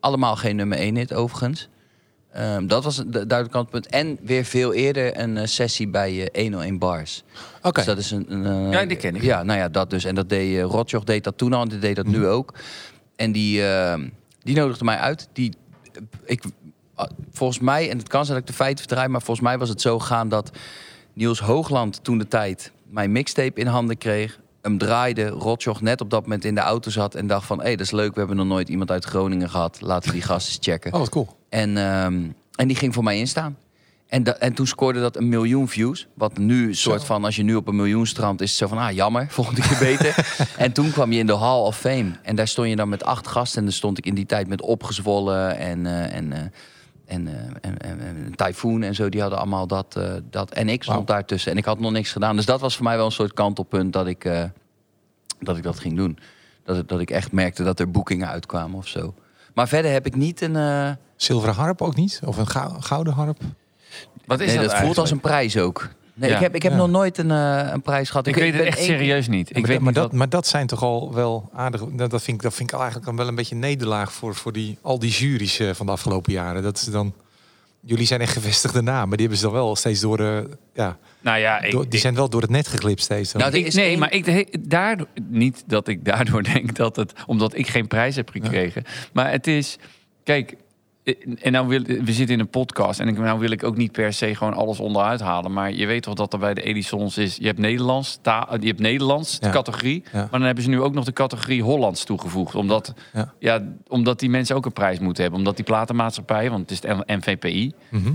Allemaal 0.00 0.36
geen 0.36 0.56
nummer 0.56 0.78
één 0.78 0.96
hit 0.96 1.14
overigens. 1.14 1.68
Ehm, 2.32 2.66
dat 2.66 2.84
was 2.84 2.98
een 2.98 3.04
du- 3.10 3.26
duidelijk 3.26 3.50
kantelpunt. 3.52 3.86
En 3.86 4.18
weer 4.22 4.44
veel 4.44 4.72
eerder 4.72 5.18
een 5.20 5.36
eh, 5.36 5.46
sessie 5.46 5.88
bij 5.88 6.28
eh 6.28 6.42
101 6.42 6.78
Bars. 6.78 7.22
Oké. 7.62 7.72
Dus 7.72 7.84
dat 7.84 7.98
is 7.98 8.10
een, 8.10 8.32
een, 8.32 8.46
eh, 8.66 8.72
Ja, 8.80 8.84
die 8.86 8.96
ken 8.96 9.14
ik. 9.16 9.22
Ja, 9.22 9.42
nou 9.42 9.58
ja, 9.58 9.68
dat 9.68 9.90
dus. 9.90 10.04
En 10.04 10.14
dat 10.14 10.28
deed 10.28 10.52
uh, 10.56 10.62
Rotjoch 10.62 11.04
deed 11.04 11.24
dat 11.24 11.38
toen 11.38 11.52
al, 11.52 11.62
en 11.62 11.68
die 11.68 11.78
deed 11.78 11.96
dat 11.96 12.06
Mhm. 12.06 12.18
nu 12.18 12.26
ook. 12.26 12.54
En 13.22 13.32
die, 13.32 13.66
eh, 13.66 14.00
die 14.42 14.56
nodigde 14.56 14.84
mij 14.84 14.96
uit. 14.96 15.28
Die, 15.32 15.52
ik, 16.24 16.42
ah, 16.94 17.10
volgens 17.32 17.58
mij, 17.58 17.90
en 17.90 17.98
het 17.98 18.08
kan 18.08 18.24
zijn 18.24 18.38
dat 18.38 18.48
ik 18.48 18.56
de 18.56 18.62
feiten 18.62 18.84
verdraai, 18.86 19.08
maar 19.08 19.22
volgens 19.22 19.46
mij 19.46 19.58
was 19.58 19.68
het 19.68 19.80
zo 19.80 19.98
gegaan 19.98 20.28
dat 20.28 20.50
Niels 21.12 21.40
Hoogland 21.40 22.04
toen 22.04 22.18
de 22.18 22.28
tijd 22.28 22.72
mijn 22.84 23.12
mixtape 23.12 23.60
in 23.60 23.66
handen 23.66 23.98
kreeg. 23.98 24.40
Hem 24.62 24.78
draaide, 24.78 25.26
Rotjoch 25.26 25.80
net 25.80 26.00
op 26.00 26.10
dat 26.10 26.22
moment 26.22 26.44
in 26.44 26.54
de 26.54 26.60
auto 26.60 26.90
zat 26.90 27.14
en 27.14 27.26
dacht 27.26 27.46
van... 27.46 27.58
hé, 27.58 27.64
hey, 27.64 27.76
dat 27.76 27.86
is 27.86 27.92
leuk, 27.92 28.12
we 28.12 28.18
hebben 28.18 28.36
nog 28.36 28.46
nooit 28.46 28.68
iemand 28.68 28.90
uit 28.90 29.04
Groningen 29.04 29.50
gehad. 29.50 29.80
Laten 29.80 30.08
we 30.08 30.14
die 30.14 30.24
gasten 30.24 30.54
eens 30.54 30.64
checken. 30.64 30.92
Oh, 30.92 30.98
wat 30.98 31.08
cool. 31.08 31.36
En, 31.48 31.76
ehm, 31.76 32.28
en 32.54 32.68
die 32.68 32.76
ging 32.76 32.94
voor 32.94 33.04
mij 33.04 33.18
instaan. 33.18 33.56
En, 34.12 34.22
da- 34.22 34.36
en 34.38 34.52
toen 34.52 34.66
scoorde 34.66 35.00
dat 35.00 35.16
een 35.16 35.28
miljoen 35.28 35.68
views. 35.68 36.06
Wat 36.14 36.38
nu 36.38 36.68
een 36.68 36.74
soort 36.76 37.04
van, 37.04 37.24
als 37.24 37.36
je 37.36 37.42
nu 37.42 37.54
op 37.54 37.68
een 37.68 37.76
miljoen 37.76 38.06
strandt, 38.06 38.40
is 38.40 38.48
het 38.48 38.58
zo 38.58 38.66
van, 38.66 38.78
ah 38.78 38.90
jammer, 38.92 39.26
volgende 39.38 39.60
keer 39.60 39.78
beter. 39.78 40.34
en 40.56 40.72
toen 40.72 40.90
kwam 40.90 41.12
je 41.12 41.18
in 41.18 41.26
de 41.26 41.36
Hall 41.36 41.58
of 41.60 41.78
Fame. 41.78 42.10
En 42.22 42.36
daar 42.36 42.48
stond 42.48 42.68
je 42.68 42.76
dan 42.76 42.88
met 42.88 43.04
acht 43.04 43.26
gasten. 43.28 43.58
En 43.58 43.64
dan 43.64 43.72
stond 43.72 43.98
ik 43.98 44.06
in 44.06 44.14
die 44.14 44.26
tijd 44.26 44.48
met 44.48 44.62
Opgezwollen 44.62 45.56
en, 45.56 45.86
eh, 45.86 46.16
en, 46.16 46.32
en, 46.32 47.26
eh, 47.28 47.34
en, 47.60 47.78
en, 47.78 48.00
en 48.00 48.32
Typhoon 48.36 48.82
en 48.82 48.94
zo. 48.94 49.08
Die 49.08 49.20
hadden 49.20 49.38
allemaal 49.38 49.66
dat. 49.66 50.00
dat. 50.30 50.50
En 50.50 50.68
ik 50.68 50.82
stond 50.82 50.96
Wauw. 50.96 51.16
daartussen. 51.16 51.52
En 51.52 51.58
ik 51.58 51.64
had 51.64 51.80
nog 51.80 51.92
niks 51.92 52.12
gedaan. 52.12 52.36
Dus 52.36 52.46
dat 52.46 52.60
was 52.60 52.74
voor 52.76 52.84
mij 52.84 52.96
wel 52.96 53.06
een 53.06 53.12
soort 53.12 53.32
kantelpunt 53.32 53.92
dat 53.92 54.06
ik, 54.06 54.30
dat, 55.40 55.56
ik 55.56 55.62
dat 55.62 55.78
ging 55.78 55.96
doen. 55.96 56.18
Dat, 56.64 56.88
dat 56.88 57.00
ik 57.00 57.10
echt 57.10 57.32
merkte 57.32 57.62
dat 57.62 57.80
er 57.80 57.90
boekingen 57.90 58.28
uitkwamen 58.28 58.78
of 58.78 58.86
zo. 58.88 59.14
Maar 59.54 59.68
verder 59.68 59.90
heb 59.92 60.06
ik 60.06 60.16
niet 60.16 60.40
een... 60.40 60.96
Zilveren 61.16 61.54
harp 61.54 61.82
ook 61.82 61.94
niet? 61.96 62.20
Of 62.24 62.36
een 62.36 62.46
gou- 62.48 62.80
gouden 62.80 63.12
harp? 63.12 63.38
Wat 64.26 64.40
is 64.40 64.46
nee, 64.46 64.56
dat, 64.56 64.70
dat, 64.70 64.80
voelt 64.80 64.98
als 64.98 65.10
een 65.10 65.20
prijs 65.20 65.56
ook. 65.56 65.88
Nee, 66.14 66.30
Ja. 66.30 66.36
ik 66.36 66.42
heb, 66.42 66.54
ik 66.54 66.62
heb 66.62 66.72
Ja. 66.72 66.78
nog 66.78 66.88
nooit 66.90 67.18
een, 67.18 67.30
eh, 67.30 67.68
een 67.72 67.82
prijs 67.82 68.08
gehad. 68.10 68.26
Ik, 68.26 68.34
weet 68.34 68.52
het 68.54 68.62
echt 68.62 68.78
één- 68.78 68.86
serieus 68.86 69.28
niet. 69.28 69.50
Ik 69.50 69.54
maar, 69.56 69.62
weet 69.62 69.70
dat, 69.72 69.78
maar, 69.80 69.86
niet 69.92 69.94
dat, 70.02 70.10
wat- 70.10 70.18
maar 70.18 70.28
dat 70.28 70.46
zijn 70.46 70.66
toch 70.66 70.82
al 70.82 71.14
wel 71.14 71.50
aardig. 71.54 71.80
Dat, 71.92 72.10
dat, 72.10 72.22
vind, 72.22 72.36
ik, 72.36 72.42
dat 72.42 72.54
vind 72.54 72.68
ik 72.72 72.76
eigenlijk 72.76 73.06
dan 73.06 73.16
wel 73.16 73.28
een 73.28 73.34
beetje 73.34 73.54
een 73.54 73.60
nederlaag 73.60 74.12
voor, 74.12 74.34
voor 74.34 74.52
die, 74.52 74.78
al 74.82 74.98
die 74.98 75.10
juries 75.10 75.58
eh, 75.58 75.70
van 75.72 75.86
de 75.86 75.92
afgelopen 75.92 76.32
jaren. 76.32 76.62
Dat 76.62 76.76
is 76.76 76.84
dan. 76.84 77.14
Jullie 77.84 78.06
zijn 78.06 78.20
echt 78.20 78.32
gevestigde 78.32 78.82
namen. 78.82 79.10
Die 79.10 79.20
hebben 79.20 79.36
ze 79.38 79.44
dan 79.44 79.52
wel 79.52 79.76
steeds 79.76 80.00
door. 80.00 80.18
eh, 80.20 80.38
ja, 80.74 80.98
Nou 81.20 81.38
ja, 81.38 81.60
ik, 81.62 81.70
door- 81.72 81.84
die 81.84 81.92
ik- 81.92 81.98
zijn 82.00 82.14
wel 82.14 82.28
door 82.28 82.40
het 82.40 82.50
net 82.50 82.68
geglipt 82.68 83.00
steeds. 83.02 83.32
dan. 83.32 83.40
Nou, 83.40 83.54
Ik- 83.56 83.74
nee, 83.74 83.86
één- 83.88 83.98
maar 83.98 84.12
ik, 84.12 84.26
he- 84.26 84.44
daardoor, 84.60 85.06
niet 85.28 85.64
dat 85.66 85.88
ik 85.88 86.04
daardoor 86.04 86.42
denk 86.52 86.76
dat 86.76 86.96
het, 86.96 87.12
omdat 87.26 87.56
ik 87.56 87.68
geen 87.68 87.86
prijs 87.86 88.16
heb 88.16 88.30
gekregen. 88.30 88.84
Maar 89.12 89.30
het 89.30 89.46
is, 89.46 89.76
kijk, 90.24 90.54
en 91.40 91.52
nou 91.52 91.68
wil, 91.68 91.82
we 91.82 92.12
zitten 92.12 92.34
in 92.34 92.40
een 92.40 92.48
podcast 92.48 93.00
en 93.00 93.08
ik, 93.08 93.18
nou 93.18 93.38
wil 93.38 93.50
ik 93.50 93.64
ook 93.64 93.76
niet 93.76 93.92
per 93.92 94.12
se 94.12 94.34
gewoon 94.34 94.54
alles 94.54 94.80
onderuit 94.80 95.20
halen. 95.20 95.52
Maar 95.52 95.72
je 95.72 95.86
weet 95.86 96.02
toch 96.02 96.14
dat 96.14 96.32
er 96.32 96.38
bij 96.38 96.54
de 96.54 96.62
Edisons 96.62 97.18
is, 97.18 97.36
je 97.36 97.46
hebt 97.46 97.58
Nederlands, 97.58 98.18
ta, 98.22 98.48
je 98.60 98.66
hebt 98.66 98.80
Nederlands, 98.80 99.38
de 99.40 99.46
Ja. 99.46 99.52
categorie. 99.52 100.02
Ja. 100.12 100.18
Maar 100.18 100.28
dan 100.30 100.42
hebben 100.42 100.64
ze 100.64 100.70
nu 100.70 100.80
ook 100.80 100.94
nog 100.94 101.04
de 101.04 101.12
categorie 101.12 101.62
Hollands 101.62 102.04
toegevoegd. 102.04 102.54
Omdat, 102.54 102.94
Ja. 103.12 103.32
ja. 103.38 103.62
omdat 103.88 104.20
die 104.20 104.30
mensen 104.30 104.56
ook 104.56 104.66
een 104.66 104.72
prijs 104.72 104.98
moeten 104.98 105.22
hebben. 105.22 105.40
Omdat 105.40 105.56
die 105.56 105.64
platenmaatschappij, 105.64 106.50
want 106.50 106.60
het 106.60 106.70
is 106.70 106.80
de 106.80 107.02
NVPI. 107.06 107.72
Mhm. 107.88 108.12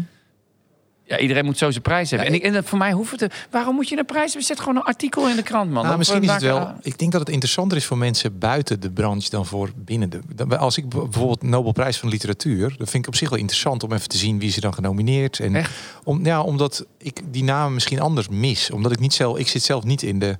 Ja, 1.07 1.19
iedereen 1.19 1.45
moet 1.45 1.57
zo 1.57 1.71
zijn 1.71 1.81
prijs 1.83 2.09
hebben. 2.09 2.27
Ja, 2.33 2.39
en, 2.39 2.45
ik, 2.49 2.55
en 2.55 2.63
voor 2.63 2.77
mij 2.77 2.91
hoeft 2.91 3.11
het... 3.11 3.19
te- 3.19 3.29
Waarom 3.51 3.75
moet 3.75 3.89
je 3.89 3.97
een 3.97 4.05
prijs 4.05 4.25
hebben? 4.25 4.43
Zet 4.43 4.59
gewoon 4.59 4.75
een 4.75 4.81
artikel 4.83 5.29
in 5.29 5.35
de 5.35 5.43
krant, 5.43 5.71
man. 5.71 5.83
Nou, 5.85 5.97
misschien 5.97 6.23
is 6.23 6.31
het 6.31 6.41
wel. 6.41 6.73
Ik 6.81 6.97
denk 6.99 7.11
dat 7.11 7.21
het 7.21 7.29
interessanter 7.29 7.77
is 7.77 7.85
voor 7.85 7.97
mensen 7.97 8.39
buiten 8.39 8.79
de 8.79 8.91
branche 8.91 9.29
dan 9.29 9.45
voor 9.45 9.69
binnen 9.75 10.09
de. 10.09 10.19
dan- 10.35 10.57
Als 10.59 10.77
ik 10.77 10.89
bijvoorbeeld 10.89 11.41
Nobelprijs 11.43 11.97
van 11.97 12.09
Literatuur, 12.09 12.75
dat 12.77 12.89
vind 12.89 13.03
ik 13.03 13.07
op 13.07 13.15
zich 13.15 13.29
wel 13.29 13.39
interessant 13.39 13.83
om 13.83 13.91
even 13.91 14.09
te 14.09 14.17
zien 14.17 14.39
wie 14.39 14.51
ze 14.51 14.59
dan 14.59 14.73
genomineerd. 14.73 15.39
En 15.39 15.55
Echt? 15.55 15.71
om, 16.03 16.25
ja, 16.25 16.41
omdat 16.41 16.85
ik 16.97 17.21
die 17.31 17.43
namen 17.43 17.73
misschien 17.73 17.99
anders 17.99 18.27
mis, 18.29 18.71
omdat 18.71 18.91
ik 18.91 18.99
niet 18.99 19.13
zelf, 19.13 19.37
ik 19.37 19.47
zit 19.47 19.63
zelf 19.63 19.83
niet 19.83 20.01
in 20.01 20.19
de 20.19 20.37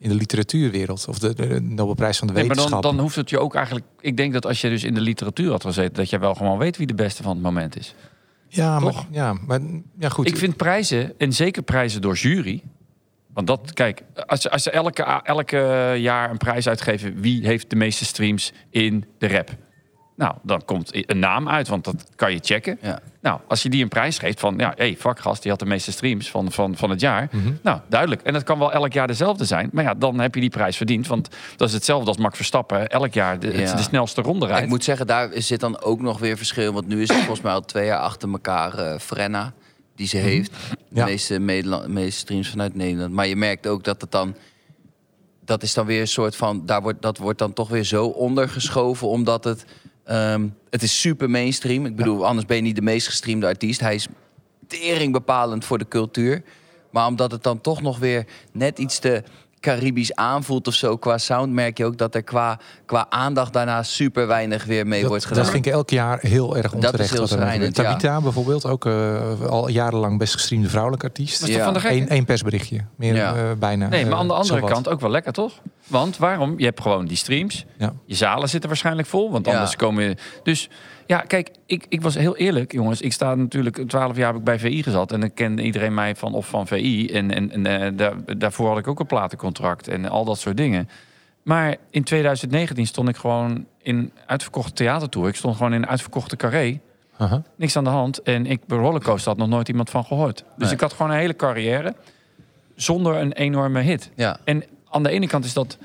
in 0.00 0.08
de 0.08 0.14
literatuurwereld 0.14 1.08
of 1.08 1.18
de, 1.18 1.34
de 1.34 1.60
Nobelprijs 1.60 2.18
van 2.18 2.26
de 2.26 2.32
Nee, 2.32 2.44
maar 2.46 2.56
dan, 2.56 2.64
wetenschap. 2.64 2.92
dan 2.92 3.00
hoeft 3.04 3.16
het 3.16 3.30
je 3.30 3.38
ook 3.38 3.54
eigenlijk... 3.54 3.86
Ik 4.00 4.16
denk 4.16 4.32
dat 4.32 4.46
als 4.46 4.60
je 4.60 4.68
dus 4.68 4.84
in 4.84 4.94
de 4.94 5.00
literatuur 5.00 5.50
had 5.50 5.62
gezeten... 5.64 5.94
dat 5.94 6.10
je 6.10 6.18
wel 6.18 6.34
gewoon 6.34 6.58
weet 6.58 6.76
wie 6.76 6.86
de 6.86 6.94
beste 6.94 7.22
van 7.22 7.32
het 7.32 7.42
moment 7.42 7.78
is. 7.78 7.94
Ja, 8.48 8.78
maar, 8.80 8.92
toch? 8.92 9.06
ja, 9.10 9.32
maar 9.46 9.60
ja, 9.98 10.08
goed. 10.08 10.28
Ik 10.28 10.36
vind 10.36 10.56
prijzen, 10.56 11.14
en 11.18 11.32
zeker 11.32 11.62
prijzen 11.62 12.00
door 12.00 12.14
jury... 12.14 12.62
Want 13.32 13.46
dat, 13.46 13.72
kijk, 13.72 14.02
als, 14.26 14.40
ze- 14.40 14.50
als 14.50 14.62
ze 14.62 14.70
elke, 14.70 15.02
elke 15.22 15.94
jaar 15.98 16.30
een 16.30 16.36
prijs 16.36 16.68
uitgeven... 16.68 17.20
wie 17.20 17.46
heeft 17.46 17.70
de 17.70 17.76
meeste 17.76 18.04
streams 18.04 18.52
in 18.70 19.04
de 19.18 19.28
rap? 19.28 19.50
Nou, 20.18 20.34
dan 20.42 20.64
komt 20.64 21.10
een 21.10 21.18
naam 21.18 21.48
uit, 21.48 21.68
want 21.68 21.84
dat 21.84 22.06
kan 22.16 22.32
je 22.32 22.38
checken. 22.42 22.78
Ja. 22.82 23.00
Nou, 23.20 23.40
als 23.48 23.62
je 23.62 23.68
die 23.68 23.82
een 23.82 23.88
prijs 23.88 24.18
geeft 24.18 24.40
van, 24.40 24.54
ja, 24.56 24.72
hey, 24.76 24.96
vakgast, 24.98 25.42
die 25.42 25.50
had 25.50 25.60
de 25.60 25.66
meeste 25.66 25.92
streams 25.92 26.30
van, 26.30 26.52
van, 26.52 26.76
van 26.76 26.90
het 26.90 27.00
jaar. 27.00 27.28
Mhm. 27.32 27.52
Nou, 27.62 27.80
duidelijk. 27.88 28.22
En 28.22 28.32
dat 28.32 28.42
kan 28.42 28.58
wel 28.58 28.72
elk 28.72 28.92
jaar 28.92 29.06
dezelfde 29.06 29.44
zijn. 29.44 29.68
Maar 29.72 29.84
ja, 29.84 29.94
dan 29.94 30.18
heb 30.18 30.34
je 30.34 30.40
die 30.40 30.50
prijs 30.50 30.76
verdiend. 30.76 31.06
Want 31.06 31.28
dat 31.56 31.68
is 31.68 31.74
hetzelfde 31.74 32.08
als 32.08 32.16
Max 32.16 32.36
Verstappen. 32.36 32.88
Elk 32.88 33.12
jaar 33.14 33.38
de, 33.38 33.58
Ja. 33.58 33.74
de 33.74 33.82
snelste 33.82 34.22
ronde 34.22 34.46
rijdt. 34.46 34.62
Ik 34.62 34.68
moet 34.68 34.84
zeggen, 34.84 35.06
daar 35.06 35.28
zit 35.34 35.60
dan 35.60 35.80
ook 35.80 36.00
nog 36.00 36.18
weer 36.18 36.36
verschil. 36.36 36.72
Want 36.72 36.86
nu 36.86 37.02
is 37.02 37.08
het 37.08 37.18
volgens 37.18 37.40
mij 37.40 37.52
al 37.52 37.60
twee 37.60 37.86
jaar 37.86 38.00
achter 38.00 38.30
elkaar 38.30 38.78
eh, 38.78 38.98
Frenna. 38.98 39.52
Die 39.96 40.06
ze 40.06 40.16
heeft. 40.16 40.50
De 40.68 40.76
Ja. 40.92 41.04
meeste, 41.04 41.38
meeste 41.86 42.18
streams 42.18 42.48
vanuit 42.50 42.74
Nederland. 42.74 43.12
Maar 43.12 43.26
je 43.26 43.36
merkt 43.36 43.66
ook 43.66 43.84
dat 43.84 44.00
het 44.00 44.10
dan... 44.10 44.34
Dat 45.44 45.62
is 45.62 45.74
dan 45.74 45.86
weer 45.86 46.00
een 46.00 46.08
soort 46.08 46.36
van... 46.36 46.66
Daar 46.66 46.82
wordt, 46.82 47.02
dat 47.02 47.18
wordt 47.18 47.38
dan 47.38 47.52
toch 47.52 47.68
weer 47.68 47.84
zo 47.84 48.06
ondergeschoven. 48.06 49.08
Omdat 49.08 49.44
het... 49.44 49.64
ehm, 50.08 50.46
het 50.70 50.82
is 50.82 51.00
super 51.00 51.30
mainstream. 51.30 51.86
Ik 51.86 51.96
bedoel, 51.96 52.26
anders 52.26 52.46
ben 52.46 52.56
je 52.56 52.62
niet 52.62 52.76
de 52.76 52.82
meest 52.82 53.06
gestreamde 53.06 53.46
artiest. 53.46 53.80
Hij 53.80 53.94
is 53.94 54.06
tering 54.66 55.12
bepalend 55.12 55.64
voor 55.64 55.78
de 55.78 55.88
cultuur. 55.88 56.42
Maar 56.90 57.06
omdat 57.06 57.30
het 57.30 57.42
dan 57.42 57.60
toch 57.60 57.82
nog 57.82 57.98
weer 57.98 58.24
net 58.52 58.78
iets 58.78 58.98
te 58.98 59.22
Caribisch 59.60 60.14
aanvoelt 60.14 60.66
of 60.66 60.74
zo 60.74 60.96
qua 60.96 61.18
sound, 61.18 61.52
merk 61.52 61.78
je 61.78 61.84
ook 61.84 61.96
dat 61.98 62.14
er 62.14 62.22
qua, 62.22 62.58
qua 62.86 63.06
aandacht 63.08 63.52
daarna 63.52 63.82
super 63.82 64.26
weinig 64.26 64.64
weer 64.64 64.86
mee 64.86 65.00
wordt 65.06 65.14
Dat, 65.14 65.24
gedaan. 65.24 65.42
dat 65.42 65.52
vind 65.52 65.66
ik 65.66 65.72
elk 65.72 65.90
jaar 65.90 66.18
heel 66.20 66.56
erg 66.56 66.72
onterecht. 66.72 67.10
heel 67.10 67.20
wat 67.20 67.30
er 67.30 67.36
over- 67.36 67.46
schrijnend, 67.48 67.74
Tabita 67.74 68.20
bijvoorbeeld, 68.20 68.66
ook 68.66 68.86
eh, 68.86 69.40
al 69.48 69.68
jarenlang 69.68 70.18
best 70.18 70.32
gestreamde 70.32 70.68
vrouwelijke 70.68 71.06
artiest. 71.06 71.40
Dat 71.40 71.48
is 71.48 71.54
Ja. 71.54 71.72
Eén 71.90 72.08
één 72.08 72.24
persberichtje, 72.24 72.84
meer 72.96 73.14
Ja. 73.14 73.34
eh, 73.36 73.42
bijna. 73.58 73.88
Nee, 73.88 74.02
maar 74.04 74.12
eh, 74.12 74.18
aan 74.18 74.26
de 74.28 74.34
andere 74.34 74.64
kant 74.64 74.88
ook 74.88 75.00
wel 75.00 75.10
lekker, 75.10 75.32
toch? 75.32 75.52
Want 75.88 76.16
waarom? 76.16 76.54
Je 76.58 76.64
hebt 76.64 76.80
gewoon 76.80 77.04
die 77.06 77.16
streams. 77.16 77.64
Ja. 77.78 77.92
Je 78.04 78.14
zalen 78.14 78.48
zitten 78.48 78.68
waarschijnlijk 78.68 79.08
vol, 79.08 79.30
want 79.30 79.46
Ja. 79.46 79.52
anders 79.52 79.76
komen 79.76 80.04
je... 80.04 80.16
Dus 80.42 80.68
ja, 81.06 81.18
kijk, 81.18 81.50
ik, 81.66 81.86
ik 81.88 82.02
was 82.02 82.14
heel 82.14 82.36
eerlijk, 82.36 82.72
jongens. 82.72 83.00
Ik 83.00 83.12
sta 83.12 83.34
natuurlijk, 83.34 83.88
12 83.88 84.16
jaar 84.16 84.26
heb 84.26 84.36
ik 84.36 84.44
bij 84.44 84.58
VI 84.58 84.82
gezat. 84.82 85.12
En 85.12 85.20
dan 85.20 85.34
kende 85.34 85.62
iedereen 85.62 85.94
mij 85.94 86.14
van 86.16 86.34
of 86.34 86.46
van 86.48 86.66
VI. 86.66 87.06
En, 87.12 87.30
en, 87.34 87.50
en 87.50 87.66
eh, 87.82 87.90
daar, 87.96 88.14
daarvoor 88.38 88.68
had 88.68 88.78
ik 88.78 88.88
ook 88.88 89.00
een 89.00 89.06
platencontract 89.06 89.88
en 89.88 90.08
al 90.08 90.24
dat 90.24 90.38
soort 90.38 90.56
dingen. 90.56 90.88
Maar 91.42 91.76
in 91.90 92.04
2019 92.04 92.86
stond 92.86 93.08
ik 93.08 93.16
gewoon 93.16 93.66
in 93.82 94.12
uitverkochte 94.26 94.72
theatertour. 94.72 95.28
Ik 95.28 95.34
stond 95.34 95.56
gewoon 95.56 95.72
in 95.74 95.82
een 95.82 95.88
uitverkochte 95.88 96.36
carré. 96.36 96.80
Niks 97.56 97.76
aan 97.76 97.84
de 97.84 97.90
hand. 97.90 98.22
En 98.22 98.46
ik 98.46 98.60
bij 98.66 98.78
Rollercoaster 98.78 99.28
had 99.28 99.38
nog 99.38 99.48
nooit 99.48 99.68
iemand 99.68 99.90
van 99.90 100.04
gehoord. 100.04 100.36
Dus 100.56 100.64
Nee. 100.64 100.72
ik 100.74 100.80
had 100.80 100.92
gewoon 100.92 101.10
een 101.12 101.18
hele 101.18 101.36
carrière 101.36 101.94
zonder 102.74 103.16
een 103.16 103.32
enorme 103.32 103.80
hit. 103.80 104.10
Ja. 104.14 104.38
En 104.44 104.64
aan 104.90 105.02
de 105.02 105.10
ene 105.10 105.26
kant 105.26 105.44
is 105.44 105.52
dat 105.52 105.78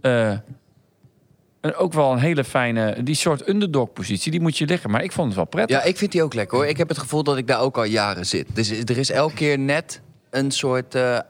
eh, 0.00 0.36
ook 1.76 1.92
wel 1.92 2.12
een 2.12 2.18
hele 2.18 2.44
fijne... 2.44 3.02
Die 3.02 3.14
soort 3.14 3.48
underdog-positie, 3.48 4.30
die 4.30 4.40
moet 4.40 4.58
je 4.58 4.66
liggen. 4.66 4.90
Maar 4.90 5.02
ik 5.02 5.12
vond 5.12 5.26
het 5.26 5.36
wel 5.36 5.44
prettig. 5.44 5.76
ja, 5.76 5.82
ik 5.82 5.96
vind 5.96 6.12
die 6.12 6.22
ook 6.22 6.34
lekker 6.34 6.58
hoor. 6.58 6.66
Ik 6.66 6.76
heb 6.76 6.88
het 6.88 6.98
gevoel 6.98 7.22
dat 7.22 7.36
ik 7.36 7.46
daar 7.46 7.60
ook 7.60 7.76
al 7.76 7.84
jaren 7.84 8.26
zit. 8.26 8.46
Dus 8.52 8.70
er 8.70 8.98
is 8.98 9.10
elke 9.10 9.34
keer 9.34 9.58
net 9.58 10.00
een 10.32 10.50
soort 10.50 10.94
eh, 10.94 11.16
eh, 11.16 11.22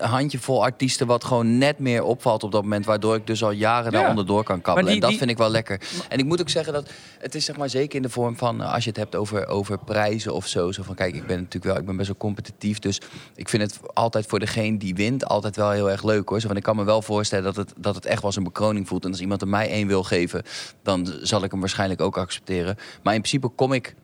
handjevol 0.00 0.64
artiesten 0.64 1.06
wat 1.06 1.24
gewoon 1.24 1.58
net 1.58 1.78
meer 1.78 2.02
opvalt 2.02 2.42
op 2.42 2.52
dat 2.52 2.62
moment, 2.62 2.84
waardoor 2.86 3.14
ik 3.14 3.26
dus 3.26 3.44
al 3.44 3.50
jaren 3.50 3.92
Ja. 3.92 3.98
daar 4.00 4.08
onderdoor 4.08 4.44
kan 4.44 4.60
kabbelen. 4.60 4.84
Die- 4.86 4.94
en 4.94 5.00
dat 5.00 5.10
die- 5.10 5.18
vind 5.18 5.30
ik 5.30 5.36
wel 5.36 5.50
lekker. 5.50 5.80
En 6.08 6.18
ik 6.18 6.24
moet 6.24 6.40
ook 6.40 6.48
zeggen 6.48 6.72
dat 6.72 6.90
het 7.18 7.34
is 7.34 7.44
zeg 7.44 7.56
maar 7.56 7.68
zeker 7.70 7.96
in 7.96 8.02
de 8.02 8.08
vorm 8.08 8.36
van 8.36 8.62
eh, 8.62 8.72
als 8.74 8.82
je 8.84 8.88
het 8.90 8.98
hebt 8.98 9.14
over, 9.16 9.46
over 9.46 9.78
prijzen 9.78 10.34
of 10.34 10.46
zo, 10.46 10.72
zo 10.72 10.82
van 10.82 10.94
kijk, 10.94 11.14
ik 11.14 11.26
ben 11.26 11.36
natuurlijk 11.36 11.64
wel, 11.64 11.76
ik 11.76 11.86
ben 11.86 11.96
best 11.96 12.08
wel 12.08 12.16
competitief, 12.16 12.78
dus 12.78 13.00
ik 13.34 13.48
vind 13.48 13.62
het 13.62 13.80
altijd 13.94 14.26
voor 14.26 14.38
degene 14.38 14.78
die 14.78 14.94
wint 14.94 15.24
altijd 15.26 15.56
wel 15.56 15.70
heel 15.70 15.90
erg 15.90 16.02
leuk 16.02 16.28
hoor. 16.28 16.40
Zo 16.40 16.48
van 16.48 16.56
ik 16.56 16.62
kan 16.62 16.76
me 16.76 16.84
wel 16.84 17.02
voorstellen 17.02 17.44
dat 17.44 17.56
het, 17.56 17.72
dat 17.76 17.94
het 17.94 18.06
echt 18.06 18.22
wel 18.22 18.32
een 18.36 18.42
bekroning 18.44 18.88
voelt. 18.88 19.04
En 19.04 19.10
als 19.10 19.20
iemand 19.20 19.40
er 19.42 19.48
mij 19.48 19.68
één 19.70 19.86
wil 19.86 20.02
geven, 20.02 20.42
dan 20.82 21.12
zal 21.22 21.44
ik 21.44 21.50
hem 21.50 21.60
waarschijnlijk 21.60 22.00
ook 22.00 22.18
accepteren. 22.18 22.76
Maar 23.02 23.14
in 23.14 23.20
principe 23.20 23.48
kom 23.48 23.72
ik 23.72 23.94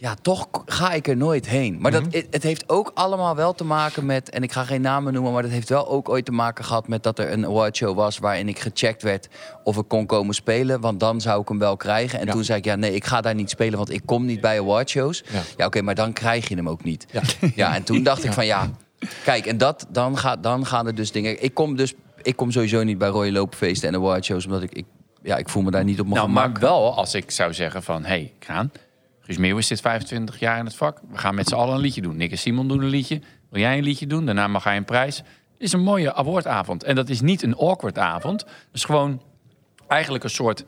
ja, 0.00 0.14
toch 0.22 0.48
ga 0.66 0.92
ik 0.92 1.08
er 1.08 1.16
nooit 1.16 1.48
heen. 1.48 1.80
Maar 1.80 1.90
dat, 1.90 2.02
het, 2.10 2.26
het 2.30 2.42
heeft 2.42 2.68
ook 2.68 2.90
allemaal 2.94 3.36
wel 3.36 3.52
te 3.52 3.64
maken 3.64 4.06
met... 4.06 4.30
en 4.30 4.42
ik 4.42 4.52
ga 4.52 4.64
geen 4.64 4.80
namen 4.80 5.12
noemen... 5.12 5.32
maar 5.32 5.42
dat 5.42 5.50
heeft 5.50 5.68
wel 5.68 5.88
ook 5.88 6.08
ooit 6.08 6.24
te 6.24 6.32
maken 6.32 6.64
gehad 6.64 6.88
met 6.88 7.02
dat 7.02 7.18
er 7.18 7.32
een 7.32 7.46
awardshow 7.46 7.96
was... 7.96 8.18
waarin 8.18 8.48
ik 8.48 8.58
gecheckt 8.58 9.02
werd 9.02 9.28
of 9.64 9.76
ik 9.76 9.84
kon 9.88 10.06
komen 10.06 10.34
spelen. 10.34 10.80
Want 10.80 11.00
dan 11.00 11.20
zou 11.20 11.40
ik 11.42 11.48
hem 11.48 11.58
wel 11.58 11.76
krijgen. 11.76 12.20
En 12.20 12.26
Ja. 12.26 12.32
toen 12.32 12.44
zei 12.44 12.58
ik, 12.58 12.64
ja, 12.64 12.76
nee, 12.76 12.94
ik 12.94 13.04
ga 13.04 13.20
daar 13.20 13.34
niet 13.34 13.50
spelen... 13.50 13.76
want 13.76 13.90
ik 13.90 14.02
kom 14.04 14.24
niet 14.24 14.40
bij 14.40 14.60
awardshows. 14.60 15.24
Ja. 15.32 15.40
Ja, 15.56 15.66
oké, 15.66 15.82
maar 15.82 15.94
dan 15.94 16.12
krijg 16.12 16.48
je 16.48 16.54
hem 16.54 16.68
ook 16.68 16.84
niet. 16.84 17.06
Ja. 17.10 17.20
Ja, 17.54 17.74
en 17.74 17.82
toen 17.82 18.02
dacht 18.02 18.24
ik 18.24 18.32
van, 18.32 18.46
ja... 18.46 18.70
Kijk, 19.24 19.46
en 19.46 19.58
dat, 19.58 19.86
dan, 19.88 20.18
gaat, 20.18 20.42
dan 20.42 20.66
gaan 20.66 20.86
er 20.86 20.94
dus 20.94 21.12
dingen... 21.12 21.42
Ik 21.42 21.54
kom 21.54 21.76
dus 21.76 21.94
ik 22.22 22.36
kom 22.36 22.50
sowieso 22.50 22.82
niet 22.82 22.98
bij 22.98 23.08
Royal 23.08 23.32
Loopfeesten 23.32 23.88
en 23.88 23.94
awardshows... 23.94 24.44
omdat 24.44 24.62
ik, 24.62 24.72
ik, 24.72 24.84
ja, 25.22 25.36
ik 25.36 25.48
voel 25.48 25.62
me 25.62 25.70
daar 25.70 25.84
niet 25.84 26.00
op 26.00 26.06
mijn 26.06 26.16
Nou, 26.16 26.28
gemak. 26.28 26.52
maar 26.52 26.60
wel 26.60 26.94
als 26.96 27.14
ik 27.14 27.30
zou 27.30 27.54
zeggen 27.54 27.82
van... 27.82 28.02
Hé, 28.02 28.08
hey, 28.08 28.32
Kraan, 28.38 28.70
Guus 29.30 29.38
Meeuwis 29.38 29.66
zit 29.66 29.80
25 29.80 30.38
jaar 30.38 30.58
in 30.58 30.64
het 30.64 30.74
vak. 30.74 30.98
We 31.10 31.18
gaan 31.18 31.34
met 31.34 31.48
z'n 31.48 31.54
allen 31.54 31.74
een 31.74 31.80
liedje 31.80 32.00
doen. 32.02 32.16
Nick 32.16 32.30
en 32.30 32.38
Simon 32.38 32.68
doen 32.68 32.80
een 32.82 32.88
liedje. 32.88 33.20
Wil 33.50 33.60
jij 33.60 33.78
een 33.78 33.84
liedje 33.84 34.06
doen? 34.06 34.24
Daarna 34.26 34.48
mag 34.48 34.64
hij 34.64 34.76
een 34.76 34.84
prijs. 34.84 35.16
Het 35.16 35.24
is 35.58 35.72
een 35.72 35.80
mooie 35.82 36.14
awardavond. 36.14 36.84
En 36.84 36.94
dat 36.94 37.08
is 37.08 37.20
niet 37.20 37.42
een 37.42 37.56
awkward 37.56 37.98
avond. 37.98 38.40
Het 38.40 38.50
is 38.72 38.84
gewoon 38.84 39.22
eigenlijk 39.88 40.24
een 40.24 40.30
soort 40.30 40.64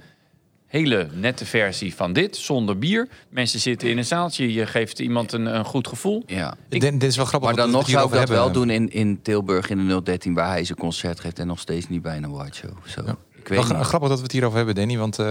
hele 0.66 1.09
nette 1.12 1.46
versie 1.46 1.94
van 1.94 2.12
dit. 2.12 2.37
Zonder 2.37 2.79
bier. 2.79 3.09
Mensen 3.29 3.61
zitten 3.61 3.88
in 3.90 3.98
een 3.98 4.05
zaaltje. 4.05 4.53
Je 4.53 4.66
geeft 4.66 4.98
iemand 4.98 5.33
een, 5.33 5.46
een 5.57 5.64
goed 5.64 5.88
gevoel. 5.88 6.22
Ja. 6.27 6.55
Ik- 6.68 6.81
Dit, 6.81 7.01
dit 7.01 7.03
is 7.11 7.16
wel 7.16 7.25
grappig. 7.27 7.48
Maar 7.48 7.59
dan 7.59 7.70
we 7.70 7.77
nog 7.77 7.88
zou 7.88 8.07
ik 8.07 8.12
dat 8.14 8.29
wel 8.29 8.53
doen 8.53 8.70
in, 8.70 8.90
in 8.92 9.22
Tilburg 9.22 9.70
in 9.70 9.88
de 9.88 10.03
013... 10.03 10.35
waar 10.35 10.48
hij 10.48 10.64
zijn 10.64 10.79
concert 10.79 11.20
geeft 11.20 11.38
en 11.38 11.46
nog 11.46 11.59
steeds 11.59 11.88
niet 11.88 12.03
bij 12.03 12.16
een 12.16 12.25
awardshow. 12.25 12.70
Zo. 12.87 13.01
Ik 13.01 13.48
weet 13.48 13.59
Wel 13.59 13.62
gra- 13.62 13.77
niet. 13.77 13.87
grappig 13.87 14.09
dat 14.09 14.18
we 14.18 14.25
het 14.25 14.33
hierover 14.33 14.57
hebben, 14.57 14.75
Danny. 14.75 14.98
Want 14.98 15.18
eh, 15.18 15.27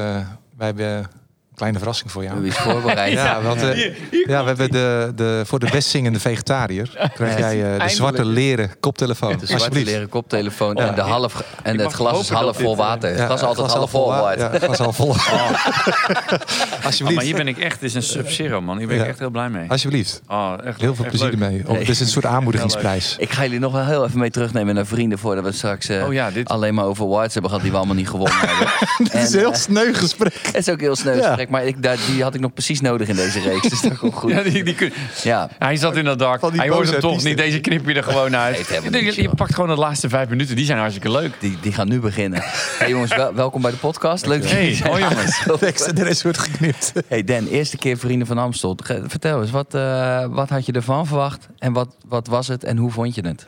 wij 0.58 0.68
hebben 0.68 1.10
kleine 1.56 1.78
verrassing 1.78 2.12
voor 2.12 2.24
jou. 2.24 2.46
iets 2.46 2.58
voorbereid. 2.58 3.14
Ja, 3.22 3.42
want 3.42 3.62
eh, 3.62 3.86
ja, 4.26 4.42
we 4.42 4.48
hebben 4.48 4.72
de, 4.72 5.12
de, 5.16 5.42
voor 5.46 5.60
de 5.60 5.68
best 5.72 5.90
zingende 5.90 6.20
vegetariër 6.20 7.10
krijg 7.14 7.38
jij 7.38 7.52
eh, 7.52 7.58
de 7.58 7.64
Eindelijk. 7.64 7.90
zwarte 7.92 8.26
leren 8.26 8.72
koptelefoon. 8.80 9.38
De 9.38 9.46
zwarte 9.46 9.84
leren 9.84 10.10
koptelefoon 10.10 10.76
en, 10.76 10.96
de 10.96 11.02
half, 11.02 11.44
en 11.64 11.72
het 11.76 11.84
mag 11.84 11.94
glas 11.94 12.20
is 12.20 12.30
half 12.30 12.58
vol 12.58 12.76
dit, 12.76 12.80
eh, 12.80 12.88
water. 12.88 13.10
Ja, 13.10 13.16
het 13.16 13.26
glas 13.26 13.42
is 13.42 13.48
altijd 13.48 13.72
half 13.72 13.90
vol 13.90 14.08
wa- 14.08 14.22
water. 14.22 14.40
Ja, 14.40 14.50
het 14.52 14.64
glas 14.64 14.78
half 14.78 14.96
vol. 14.96 15.10
Oh, 15.32 16.86
Alsjeblieft. 16.86 17.16
maar 17.16 17.24
hier 17.26 17.36
ben 17.36 17.48
ik 17.48 17.58
echt... 17.58 17.74
Het 17.74 17.84
is 17.84 17.94
een 17.94 18.04
Sub-Zero, 18.04 18.62
man. 18.62 18.78
Hier 18.78 18.88
ben 18.88 18.96
ik 18.96 19.02
Ja. 19.04 19.08
echt 19.10 19.20
heel 19.20 19.30
blij 19.30 19.50
mee. 19.50 19.70
Alsjeblieft. 19.70 20.22
Oh, 20.28 20.54
echt, 20.64 20.82
Heel 20.82 20.96
veel 20.96 21.06
echt 21.06 21.14
plezier 21.18 21.38
leuk. 21.40 21.42
ermee. 21.50 21.64
Oh, 21.68 21.78
Het 21.78 21.90
is 21.90 22.00
een 22.00 22.08
soort 22.08 22.26
aanmoedigingsprijs. 22.26 23.16
Ik 23.20 23.32
ga 23.32 23.44
jullie 23.44 23.60
nog 23.60 23.72
wel 23.72 23.86
heel 23.86 24.06
even 24.06 24.20
mee 24.20 24.30
terugnemen 24.30 24.76
naar 24.76 24.86
vrienden... 24.86 25.18
voordat 25.20 25.44
we 25.44 25.52
straks 25.52 25.90
eh, 25.90 26.06
Oh 26.08 26.14
ja, 26.14 26.32
dit- 26.32 26.50
alleen 26.50 26.74
maar 26.74 26.86
over 26.86 27.06
awards 27.06 27.34
hebben 27.34 27.52
gehad... 27.52 27.62
die 27.66 27.72
we 27.74 27.78
allemaal 27.78 27.96
niet 27.96 28.10
gewonnen 28.10 28.38
hebben. 28.48 28.68
Het 28.80 29.14
is 29.14 29.14
En, 29.14 29.34
een 29.34 29.40
heel 29.40 29.52
eh, 29.52 29.58
sneu 29.58 29.94
gesprek. 29.94 30.40
het 30.44 30.56
is 30.56 30.70
ook 30.70 30.80
heel 30.80 30.96
snel 30.96 31.16
Ja. 31.16 31.36
Maar 31.50 31.66
ik, 31.66 31.84
daar, 31.84 31.98
die 32.12 32.24
had 32.24 32.34
ik 32.36 32.42
nog 32.42 32.54
precies 32.54 32.82
nodig 32.82 33.08
in 33.08 33.16
deze 33.16 33.40
reeks. 33.40 33.70
Dus 33.70 33.82
dat 33.82 33.98
komt 33.98 34.14
goed. 34.14 34.32
Ja, 34.36 34.42
die, 34.44 34.64
die 34.64 34.76
kun- 34.76 34.94
Ja. 35.24 35.50
Hij 35.60 35.76
zat 35.76 35.96
in 35.96 36.06
dat 36.06 36.20
dak. 36.20 36.42
Hij 36.42 36.68
hoort 36.70 36.80
boze 36.80 36.92
hem 36.92 37.02
toch 37.02 37.24
niet. 37.24 37.38
Deze 37.38 37.60
knip 37.60 37.88
je 37.88 37.94
er 37.94 38.04
gewoon 38.04 38.36
uit. 38.36 38.82
Nee, 38.90 39.04
niet, 39.04 39.16
je 39.16 39.30
pakt 39.30 39.54
gewoon 39.56 39.70
de 39.70 39.76
laatste 39.82 40.10
vijf 40.10 40.30
minuten. 40.30 40.56
Die 40.56 40.66
zijn 40.66 40.78
hartstikke 40.78 41.12
leuk. 41.12 41.34
Die, 41.40 41.58
die 41.62 41.74
gaan 41.74 41.88
nu 41.90 42.00
beginnen. 42.00 42.42
Hey 42.78 42.90
jongens, 42.90 43.16
wel- 43.16 43.34
welkom 43.34 43.62
bij 43.62 43.72
de 43.72 43.78
podcast. 43.78 44.26
Leuk 44.26 44.42
dat 44.42 44.52
Hey, 44.52 44.60
jullie 44.62 44.76
zijn. 44.76 44.90
hoi 44.90 45.04
jongens. 45.04 45.44
Tekst, 45.60 45.88
er 45.88 46.08
is 46.08 46.24
wordt 46.24 46.38
geknipt. 46.38 46.92
Hey 47.08 47.24
Dan, 47.24 47.48
eerste 47.48 47.78
keer 47.78 47.98
Vrienden 47.98 48.28
van 48.28 48.38
Amstel. 48.38 48.78
Vertel 49.06 49.42
eens, 49.42 49.52
wat, 49.52 49.74
eh, 49.74 50.26
wat 50.30 50.50
had 50.50 50.66
je 50.66 50.72
ervan 50.72 51.08
verwacht? 51.08 51.48
En 51.60 51.74
wat, 51.74 51.96
wat 52.08 52.28
was 52.28 52.48
het 52.48 52.64
en 52.64 52.78
hoe 52.78 52.92
vond 52.92 53.16
je 53.16 53.22
het? 53.28 53.48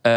Eh, 0.00 0.12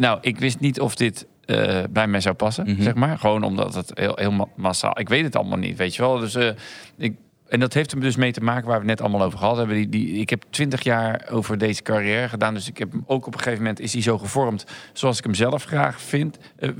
nou, 0.00 0.18
ik 0.20 0.38
wist 0.38 0.60
niet 0.60 0.80
of 0.80 0.94
dit 0.94 1.26
eh, 1.46 1.82
bij 1.90 2.06
mij 2.06 2.20
zou 2.20 2.34
passen, 2.34 2.64
Mhm. 2.70 2.82
zeg 2.82 2.94
maar. 2.94 3.18
Gewoon 3.18 3.42
omdat 3.42 3.74
het 3.74 3.90
heel, 3.94 4.12
heel 4.16 4.32
ma- 4.32 4.48
massaal... 4.56 4.98
Ik 5.00 5.08
weet 5.08 5.24
het 5.24 5.36
allemaal 5.36 5.58
niet, 5.58 5.76
weet 5.76 5.94
je 5.94 6.02
wel. 6.02 6.18
Dus, 6.18 6.34
eh, 6.34 6.48
ik, 6.96 7.16
en 7.48 7.60
dat 7.60 7.72
heeft 7.74 7.92
er 7.92 8.00
dus 8.00 8.16
mee 8.16 8.32
te 8.32 8.40
maken 8.40 8.66
waar 8.68 8.80
we 8.80 8.86
het 8.88 8.98
net 8.98 9.00
allemaal 9.00 9.26
over 9.26 9.38
gehad 9.38 9.56
hebben. 9.56 9.76
Die, 9.76 9.88
die, 9.88 10.12
ik 10.12 10.30
heb 10.30 10.44
twintig 10.50 10.82
jaar 10.82 11.26
over 11.30 11.58
deze 11.58 11.82
carrière 11.82 12.28
gedaan. 12.28 12.54
Dus 12.54 12.68
ik 12.68 12.78
heb 12.78 12.92
hem 12.92 13.04
ook 13.06 13.26
op 13.26 13.32
een 13.32 13.38
gegeven 13.38 13.58
moment 13.62 13.80
is 13.80 13.92
hij 13.92 14.02
zo 14.02 14.18
gevormd... 14.18 14.64
zoals 14.92 15.18
ik 15.18 15.24
hem 15.24 15.34
zelf 15.34 15.64
graag 15.64 16.00
vind, 16.00 16.38
eh, 16.56 16.70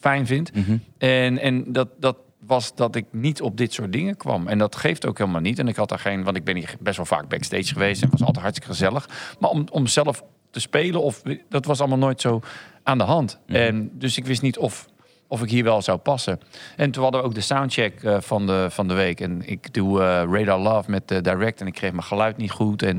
fijn 0.00 0.26
vind. 0.26 0.54
Mhm. 0.54 0.76
En, 0.98 1.38
en 1.38 1.72
dat, 1.72 1.88
dat 2.00 2.16
was 2.46 2.74
dat 2.74 2.94
ik 2.96 3.04
niet 3.10 3.40
op 3.42 3.56
dit 3.56 3.72
soort 3.72 3.92
dingen 3.92 4.16
kwam. 4.16 4.46
En 4.46 4.58
dat 4.58 4.76
geeft 4.76 5.06
ook 5.06 5.18
helemaal 5.18 5.40
niet. 5.40 5.58
En 5.58 5.68
ik 5.68 5.76
had 5.76 5.88
daar 5.88 5.98
geen, 5.98 6.24
want 6.24 6.36
ik 6.36 6.44
ben 6.44 6.56
hier 6.56 6.74
best 6.80 6.96
wel 6.96 7.06
vaak 7.06 7.28
backstage 7.28 7.64
geweest 7.72 8.02
en 8.02 8.10
was 8.10 8.20
altijd 8.20 8.44
hartstikke 8.44 8.74
gezellig. 8.74 9.08
Maar 9.38 9.50
om, 9.50 9.66
om 9.70 9.86
zelf 9.86 10.22
te 10.50 10.60
spelen, 10.60 11.02
of 11.02 11.22
dat 11.48 11.64
was 11.64 11.78
allemaal 11.80 11.98
nooit 11.98 12.20
zo 12.20 12.40
aan 12.86 12.98
de 12.98 13.04
hand. 13.04 13.38
Mhm. 13.46 13.56
En 13.56 13.90
dus 13.92 14.16
ik 14.16 14.26
wist 14.26 14.42
niet 14.42 14.58
of, 14.58 14.88
of 15.26 15.42
ik 15.42 15.50
hier 15.50 15.64
wel 15.64 15.82
zou 15.82 15.98
passen. 15.98 16.40
En 16.76 16.90
toen 16.90 17.02
hadden 17.02 17.20
we 17.20 17.26
ook 17.26 17.34
de 17.34 17.40
soundcheck 17.40 18.02
eh, 18.02 18.20
van, 18.20 18.46
de, 18.46 18.66
van 18.70 18.88
de 18.88 18.94
week. 18.94 19.20
En 19.20 19.42
ik 19.48 19.74
doe 19.74 20.00
eh, 20.02 20.06
Radar 20.30 20.58
Love 20.58 20.90
met 20.90 21.08
de 21.08 21.20
direct 21.20 21.60
en 21.60 21.66
ik 21.66 21.72
kreeg 21.74 21.90
mijn 21.90 22.02
geluid 22.04 22.36
niet 22.36 22.50
goed. 22.50 22.82
En 22.82 22.96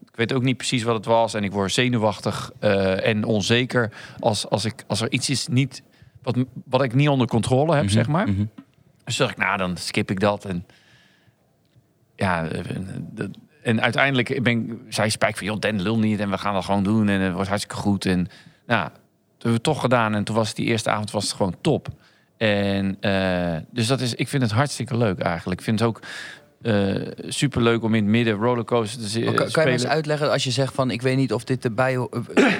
ik 0.00 0.16
weet 0.16 0.32
ook 0.32 0.42
niet 0.42 0.56
precies 0.56 0.82
wat 0.82 0.94
het 0.94 1.04
was. 1.04 1.34
En 1.34 1.44
ik 1.44 1.52
word 1.52 1.72
zenuwachtig 1.72 2.50
eh, 2.58 3.06
en 3.06 3.24
onzeker 3.24 3.92
als, 4.18 4.48
als, 4.48 4.64
ik, 4.64 4.84
als 4.86 5.00
er 5.00 5.12
iets 5.12 5.30
is 5.30 5.48
niet, 5.48 5.82
wat, 6.22 6.36
wat 6.64 6.82
ik 6.82 6.94
niet 6.94 7.08
onder 7.08 7.26
controle 7.26 7.74
heb, 7.76 7.90
zeg 7.90 8.08
maar. 8.08 8.28
Mhm. 8.28 8.44
Dus 9.04 9.16
dacht 9.16 9.30
ik, 9.30 9.36
nou, 9.36 9.56
dan 9.56 9.76
skip 9.76 10.10
ik 10.10 10.20
dat. 10.20 10.44
En 10.44 10.66
ja, 12.16 12.46
eh, 12.48 12.60
dat- 13.00 13.30
en 13.62 13.82
uiteindelijk 13.82 14.42
ben 14.42 14.70
ik, 14.70 14.76
zei 14.88 15.10
Spijk 15.10 15.36
van, 15.36 15.46
joh, 15.46 15.58
Den 15.58 15.82
lul 15.82 15.98
niet 15.98 16.20
en 16.20 16.30
we 16.30 16.38
gaan 16.38 16.54
dat 16.54 16.64
gewoon 16.64 16.82
doen 16.84 17.08
en 17.08 17.20
het 17.20 17.32
wordt 17.32 17.48
hartstikke 17.48 17.82
goed. 17.82 18.04
En 18.06 18.28
nou, 18.66 18.90
hebben 19.42 19.52
we 19.52 19.60
toch 19.60 19.80
gedaan 19.80 20.14
en 20.14 20.24
toen 20.24 20.36
was 20.36 20.48
het 20.48 20.56
die 20.56 20.66
eerste 20.66 20.90
avond 20.90 21.10
was 21.10 21.24
het 21.24 21.32
gewoon 21.32 21.54
top. 21.60 21.88
En 22.36 22.96
eh, 23.00 23.56
dus 23.70 23.86
dat 23.86 24.00
is, 24.00 24.14
ik 24.14 24.28
vind 24.28 24.42
het 24.42 24.52
hartstikke 24.52 24.96
leuk 24.96 25.18
eigenlijk. 25.18 25.58
Ik 25.60 25.66
vind 25.66 25.78
het 25.80 25.88
ook 25.88 26.00
eh 26.62 26.94
super 27.28 27.62
leuk 27.62 27.82
om 27.82 27.94
in 27.94 28.02
het 28.02 28.12
midden 28.12 28.34
rollercoaster 28.34 29.00
te 29.00 29.08
zi- 29.08 29.24
Maar 29.24 29.34
kan, 29.34 29.50
kan 29.50 29.64
je 29.64 29.70
eens 29.70 29.86
uitleggen 29.86 30.30
als 30.30 30.44
je 30.44 30.50
zegt 30.50 30.74
van 30.74 30.90
ik 30.90 31.02
weet 31.02 31.16
niet 31.16 31.32
of 31.32 31.44
dit 31.44 31.64
erbij 31.64 31.94
eh, 31.94 32.08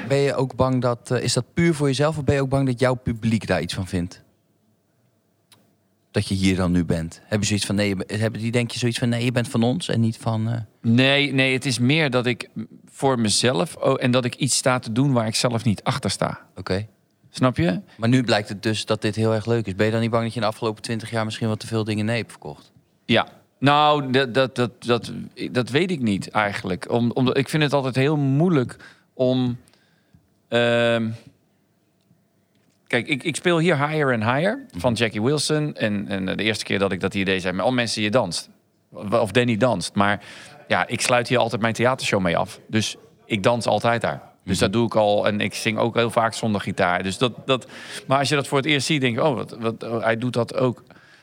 ben 0.09 0.17
je 0.19 0.35
ook 0.35 0.55
bang 0.57 0.81
dat 0.83 1.11
is 1.11 1.33
dat 1.33 1.45
puur 1.55 1.75
voor 1.75 1.87
jezelf 1.87 2.19
of 2.19 2.25
ben 2.25 2.35
je 2.35 2.41
ook 2.41 2.49
bang 2.49 2.67
dat 2.67 2.81
jouw 2.81 2.95
publiek 2.95 3.47
daar 3.47 3.61
iets 3.61 3.75
van 3.75 3.87
vindt? 3.87 4.23
Dat 6.13 6.29
je 6.29 6.35
hier 6.35 6.57
dan 6.57 6.73
nu 6.73 6.85
bent. 6.85 7.21
Hebben 7.23 7.41
ze 7.41 7.47
zoiets 7.47 7.67
van 7.67 7.75
nee, 7.75 7.95
hebben 8.07 8.41
die 8.41 8.51
denk 8.51 8.71
je 8.71 8.79
zoiets 8.79 8.99
van 8.99 9.09
nee, 9.09 9.25
je 9.25 9.33
bent 9.33 9.49
van 9.49 9.63
ons 9.63 9.89
en 9.89 10.01
niet 10.01 10.17
van 10.17 10.49
eh, 10.51 10.61
Nee, 10.83 11.33
nee, 11.33 11.53
het 11.53 11.67
is 11.67 11.79
meer 11.79 12.11
dat 12.11 12.27
ik 12.27 12.49
voor 12.91 13.19
mezelf 13.19 13.75
oh, 13.77 13.97
en 14.03 14.11
dat 14.11 14.25
ik 14.25 14.35
iets 14.35 14.57
sta 14.57 14.79
te 14.79 14.93
doen 14.93 15.13
waar 15.13 15.27
ik 15.27 15.35
zelf 15.35 15.65
niet 15.65 15.83
achter 15.85 16.11
sta. 16.11 16.41
oké. 16.57 16.87
Snap 17.31 17.57
je? 17.57 17.81
Maar 17.97 18.09
nu 18.09 18.23
blijkt 18.23 18.49
het 18.49 18.63
dus 18.63 18.85
dat 18.87 19.03
dit 19.03 19.15
heel 19.17 19.35
erg 19.35 19.47
leuk 19.47 19.67
is. 19.67 19.75
Ben 19.75 19.87
je 19.87 19.93
dan 19.93 20.01
niet 20.01 20.11
bang 20.11 20.23
dat 20.23 20.33
je 20.33 20.39
in 20.41 20.47
de 20.47 20.53
afgelopen 20.53 20.83
twintig 20.83 21.11
jaar 21.11 21.25
misschien 21.25 21.49
wat 21.49 21.61
te 21.61 21.67
veel 21.67 21.85
dingen 21.85 22.05
nee 22.05 22.17
hebt 22.17 22.31
verkocht? 22.31 22.73
Ja. 23.05 23.29
Nou, 23.59 24.11
dat, 24.11 24.35
dat, 24.35 24.55
dat, 24.57 24.71
dat, 24.85 25.13
dat 25.51 25.71
weet 25.71 25.91
ik 25.91 26.01
niet 26.01 26.31
eigenlijk. 26.31 26.91
Om, 26.91 27.11
omdat 27.11 27.37
ik 27.37 27.49
vind 27.49 27.63
het 27.63 27.73
altijd 27.73 27.95
heel 27.95 28.17
moeilijk 28.17 28.77
om. 29.15 29.57
ehm, 30.49 31.11
kijk, 32.93 33.09
ik, 33.09 33.23
ik 33.23 33.37
speel 33.37 33.59
hier 33.59 33.89
Higher 33.89 34.13
and 34.13 34.23
Higher 34.23 34.67
van 34.77 34.93
Jackie 34.93 35.23
Wilson. 35.23 35.75
En, 35.75 36.09
en 36.09 36.37
de 36.37 36.43
eerste 36.43 36.65
keer 36.65 36.79
dat 36.79 36.93
ik 36.93 37.01
dat 37.01 37.15
idee 37.15 37.41
zei, 37.41 37.53
met 37.53 37.65
al 37.65 37.73
mensen 37.73 38.03
je 38.03 38.11
danst. 38.11 38.49
Of 39.11 39.31
Danny 39.31 39.57
danst. 39.57 39.95
Maar 39.95 40.25
ja, 40.69 40.87
ik 40.87 41.01
sluit 41.01 41.29
hier 41.29 41.39
altijd 41.39 41.61
mijn 41.61 41.75
theatershow 41.75 42.21
mee 42.21 42.37
af. 42.37 42.61
Dus 42.67 42.97
ik 43.25 43.43
dans 43.43 43.67
altijd 43.67 44.01
daar. 44.01 44.23
Dus 44.45 44.59
dat 44.59 44.73
doe 44.73 44.87
ik 44.87 44.95
al. 44.95 45.27
En 45.27 45.41
ik 45.41 45.55
zing 45.55 45.79
ook 45.79 45.95
heel 45.95 46.11
vaak 46.11 46.35
zonder 46.35 46.61
gitaar. 46.61 47.03
Dus 47.03 47.19
dat, 47.19 47.33
dat, 47.47 47.67
maar 48.07 48.19
als 48.19 48.29
je 48.29 48.35
dat 48.35 48.47
voor 48.47 48.59
het 48.59 48.67
eerst 48.67 48.87
ziet, 48.87 49.01
denk 49.01 49.15
je, 49.15 49.25
oh, 49.25 49.35
wat, 49.35 49.57
wat, 49.61 49.83
oh, 49.83 50.03
hij 50.03 50.19
doet 50.19 50.33
dat 50.33 50.57
ook. 50.57 50.83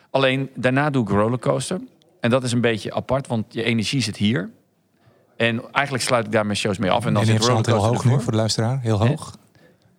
Alleen 0.09 0.49
daarna 0.55 0.89
doe 0.89 1.03
ik 1.03 1.09
rollercoaster. 1.09 1.79
En 2.19 2.29
dat 2.29 2.43
is 2.43 2.51
een 2.51 2.61
beetje 2.61 2.93
apart, 2.93 3.27
want 3.27 3.45
je 3.49 3.63
energie 3.63 4.01
zit 4.01 4.17
hier. 4.17 4.49
En 5.37 5.71
eigenlijk 5.71 6.03
sluit 6.03 6.25
ik 6.25 6.31
daar 6.31 6.45
mijn 6.45 6.57
shows 6.57 6.77
mee 6.77 6.91
af. 6.91 7.05
En 7.05 7.13
dan 7.13 7.21
En 7.21 7.27
zit 7.27 7.35
hebt 7.35 7.47
heel 7.47 7.55
rollercoaster 7.55 8.09
hoog 8.09 8.17
nu 8.17 8.23
voor 8.23 8.31
de 8.31 8.37
luisteraar. 8.37 8.79
Heel 8.81 9.07
hoog. 9.07 9.33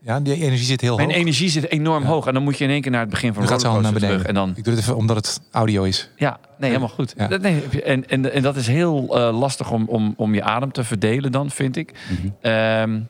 Ja, 0.03 0.21
die 0.21 0.35
energie 0.35 0.67
zit 0.67 0.81
heel 0.81 0.97
Mijn 0.97 1.09
hoog. 1.09 1.17
energie 1.19 1.49
zit 1.49 1.71
enorm 1.71 2.05
hoog. 2.05 2.27
En 2.27 2.35
dan 2.35 2.43
moet 2.43 2.59
je 2.59 2.65
in 2.65 2.71
één 2.71 2.81
keer 2.81 2.91
naar 2.91 3.01
het 3.01 3.11
begin 3.11 3.35
van 3.35 3.47
Dan 3.47 3.61
gaat 3.61 3.73
naar 3.73 3.81
beneden. 3.83 4.01
terug. 4.09 4.23
En 4.23 4.35
dan, 4.35 4.53
Ik 4.57 4.65
doe 4.65 4.73
het 4.75 4.83
even 4.83 4.97
omdat 4.97 5.17
het 5.17 5.41
audio 5.51 5.83
is. 5.83 6.11
ja, 6.17 6.39
nee, 6.59 6.69
helemaal 6.69 6.89
goed. 6.95 7.15
Ja. 7.17 7.29
Dat, 7.29 7.41
nee, 7.41 7.63
en, 7.85 8.09
en, 8.09 8.33
en 8.33 8.43
dat 8.43 8.57
is 8.57 8.67
heel 8.67 9.19
eh, 9.19 9.39
lastig 9.39 9.71
om, 9.71 9.85
om, 9.89 10.15
om 10.17 10.35
je 10.35 10.43
adem 10.43 10.73
te 10.73 10.85
verdelen 10.85 11.33
dan, 11.33 11.51
vind 11.51 11.77
ik. 11.77 11.93
Ehm, 12.41 13.01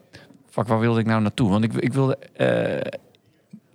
fuck, 0.50 0.66
waar 0.66 0.80
wilde 0.80 1.00
ik 1.00 1.06
nou 1.06 1.20
naartoe? 1.22 1.48
Want 1.50 1.64
ik, 1.64 1.72
ik 1.74 1.92
wilde... 1.92 2.18
eh, 2.36 2.92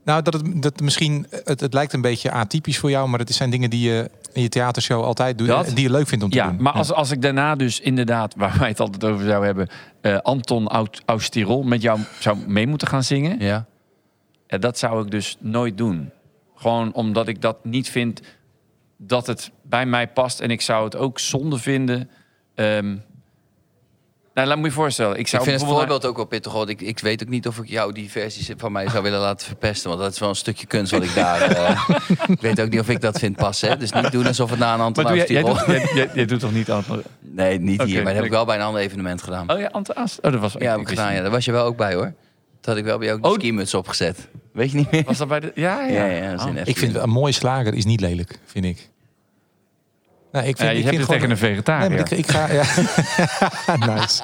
Nou, 0.03 0.21
dat 0.21 0.33
het 0.33 0.61
dat 0.61 0.79
misschien, 0.79 1.27
het, 1.43 1.59
het 1.59 1.73
lijkt 1.73 1.93
een 1.93 2.01
beetje 2.01 2.31
atypisch 2.31 2.77
voor 2.77 2.89
jou, 2.89 3.09
maar 3.09 3.19
het 3.19 3.33
zijn 3.33 3.49
dingen 3.49 3.69
die 3.69 3.89
je 3.89 4.09
in 4.35 4.41
je 4.41 4.49
theatershow 4.49 5.03
altijd 5.03 5.37
doet 5.37 5.47
Dat? 5.47 5.67
en 5.67 5.73
die 5.75 5.83
je 5.83 5.91
leuk 5.91 6.07
vindt 6.07 6.23
om 6.23 6.29
te 6.29 6.35
ja, 6.37 6.49
doen. 6.49 6.61
maar 6.61 6.73
als, 6.73 6.91
als 6.91 7.11
ik 7.11 7.21
daarna 7.21 7.55
dus 7.55 7.79
inderdaad, 7.79 8.35
waar 8.37 8.55
wij 8.59 8.67
het 8.67 8.79
altijd 8.79 9.03
over 9.03 9.25
zouden 9.25 9.45
hebben... 9.45 9.67
eh, 10.01 10.17
Anton 10.17 10.67
Austirol 11.05 11.63
met 11.63 11.81
jou 11.81 11.99
zou 12.19 12.37
mee 12.47 12.67
moeten 12.67 12.87
gaan 12.87 13.03
zingen... 13.03 13.39
Ja. 13.39 13.65
Ja, 14.47 14.57
dat 14.57 14.77
zou 14.77 15.03
ik 15.05 15.11
dus 15.11 15.37
nooit 15.39 15.77
doen. 15.77 16.11
Gewoon 16.55 16.93
omdat 16.93 17.27
ik 17.27 17.41
dat 17.41 17.65
niet 17.65 17.89
vind 17.89 18.21
dat 18.97 19.27
het 19.27 19.51
bij 19.61 19.85
mij 19.85 20.07
past. 20.07 20.39
En 20.39 20.51
ik 20.51 20.61
zou 20.61 20.83
het 20.83 20.95
ook 20.95 21.19
zonde 21.19 21.57
vinden. 21.57 22.09
Ehm, 22.55 22.97
nou, 24.35 24.47
laat 24.47 24.57
me 24.57 24.63
je 24.65 24.71
voorstellen. 24.71 25.13
Ik 25.13 25.19
Ik 25.19 25.27
zou 25.27 25.43
vind 25.43 25.55
het 25.55 25.65
bijvoorbeeld- 25.65 25.91
voorbeeld 26.01 26.11
ook 26.11 26.29
wel 26.29 26.39
pittig. 26.39 26.51
hoor. 26.51 26.69
Ik, 26.69 26.81
ik 26.81 26.99
weet 26.99 27.23
ook 27.23 27.29
niet 27.29 27.47
of 27.47 27.57
ik 27.57 27.69
jou 27.69 27.93
die 27.93 28.09
versies 28.11 28.49
van 28.57 28.71
mij 28.71 28.89
zou 28.89 29.03
willen 29.03 29.19
laten 29.19 29.47
verpesten. 29.47 29.89
Want 29.89 30.01
dat 30.01 30.13
is 30.13 30.19
wel 30.19 30.29
een 30.29 30.35
stukje 30.35 30.65
kunst 30.67 30.91
wat 30.91 31.03
ik 31.03 31.15
daar... 31.15 31.41
eh, 31.51 31.89
ik 32.27 32.41
weet 32.41 32.61
ook 32.61 32.69
niet 32.69 32.79
of 32.79 32.89
ik 32.89 33.01
dat 33.01 33.19
vind 33.19 33.35
passen. 33.35 33.69
Hè? 33.69 33.77
Dus 33.77 33.91
niet 33.91 34.11
doen 34.11 34.27
alsof 34.27 34.49
het 34.49 34.59
na 34.59 34.71
een 34.71 34.77
Maar 34.77 34.85
Anton 34.85 35.03
doe 35.03 35.15
jij, 35.15 35.43
doet, 35.43 35.63
jij, 35.67 35.89
jij- 35.93 36.09
jij 36.13 36.25
doet 36.25 36.39
toch 36.39 36.53
niet 36.53 36.71
aan... 36.71 36.83
Nee, 37.19 37.59
niet 37.59 37.81
hier. 37.83 37.95
Maar 37.95 38.03
dat 38.03 38.13
heb 38.13 38.21
ik 38.23 38.29
ik- 38.29 38.31
wel 38.31 38.45
bij 38.45 38.55
een 38.55 38.61
ander 38.61 38.81
evenement 38.81 39.21
gedaan. 39.21 39.51
Oh 39.51 39.59
ja, 39.59 39.69
Anton 39.71 39.95
Aast. 39.95 40.19
Oh, 40.21 40.31
dat 40.31 40.41
was... 40.41 40.53
ja, 40.59 40.71
heb 40.71 40.79
ik 40.79 40.87
gedaan. 40.87 41.13
Ja. 41.13 41.21
Daar 41.21 41.31
was 41.31 41.45
je 41.45 41.51
wel 41.51 41.65
ook 41.65 41.77
bij 41.77 41.93
hoor. 41.93 42.13
Dat 42.61 42.65
had 42.65 42.77
ik 42.77 42.83
wel 42.83 42.97
bij 42.97 43.05
jou 43.07 43.17
ook 43.19 43.23
de 43.25 43.29
Oh. 43.29 43.35
skimuts 43.35 43.73
opgezet. 43.73 44.27
Weet 44.53 44.71
je 44.71 44.77
niet 44.77 44.91
meer? 44.91 45.03
Was 45.03 45.17
dat 45.17 45.27
bij 45.27 45.39
de... 45.39 45.51
Ja, 45.55 45.81
ja. 45.81 46.05
Ja, 46.05 46.05
ja, 46.05 46.33
is 46.33 46.41
Oh. 46.43 46.49
Ik 46.63 46.77
vind 46.77 46.95
een 46.95 47.09
mooie 47.09 47.31
slager 47.33 47.73
is 47.73 47.85
niet 47.85 47.99
lelijk, 48.01 48.39
vind 48.45 48.65
ik. 48.65 48.89
Nee, 50.35 50.47
ik 50.47 50.57
vind, 50.57 50.69
Ja, 50.69 50.69
je 50.69 50.77
ik 50.77 50.83
hebt 50.83 50.95
vind 50.95 51.07
het 51.07 51.11
tegen 51.11 51.29
een 51.31 51.37
gewoon- 51.37 51.53
vegetariër. 51.53 51.89
Nee, 51.89 51.99
ik, 51.99 52.11
ik 52.11 52.27
ga, 52.31 52.51
ja. 52.51 52.63
nice. 53.95 54.23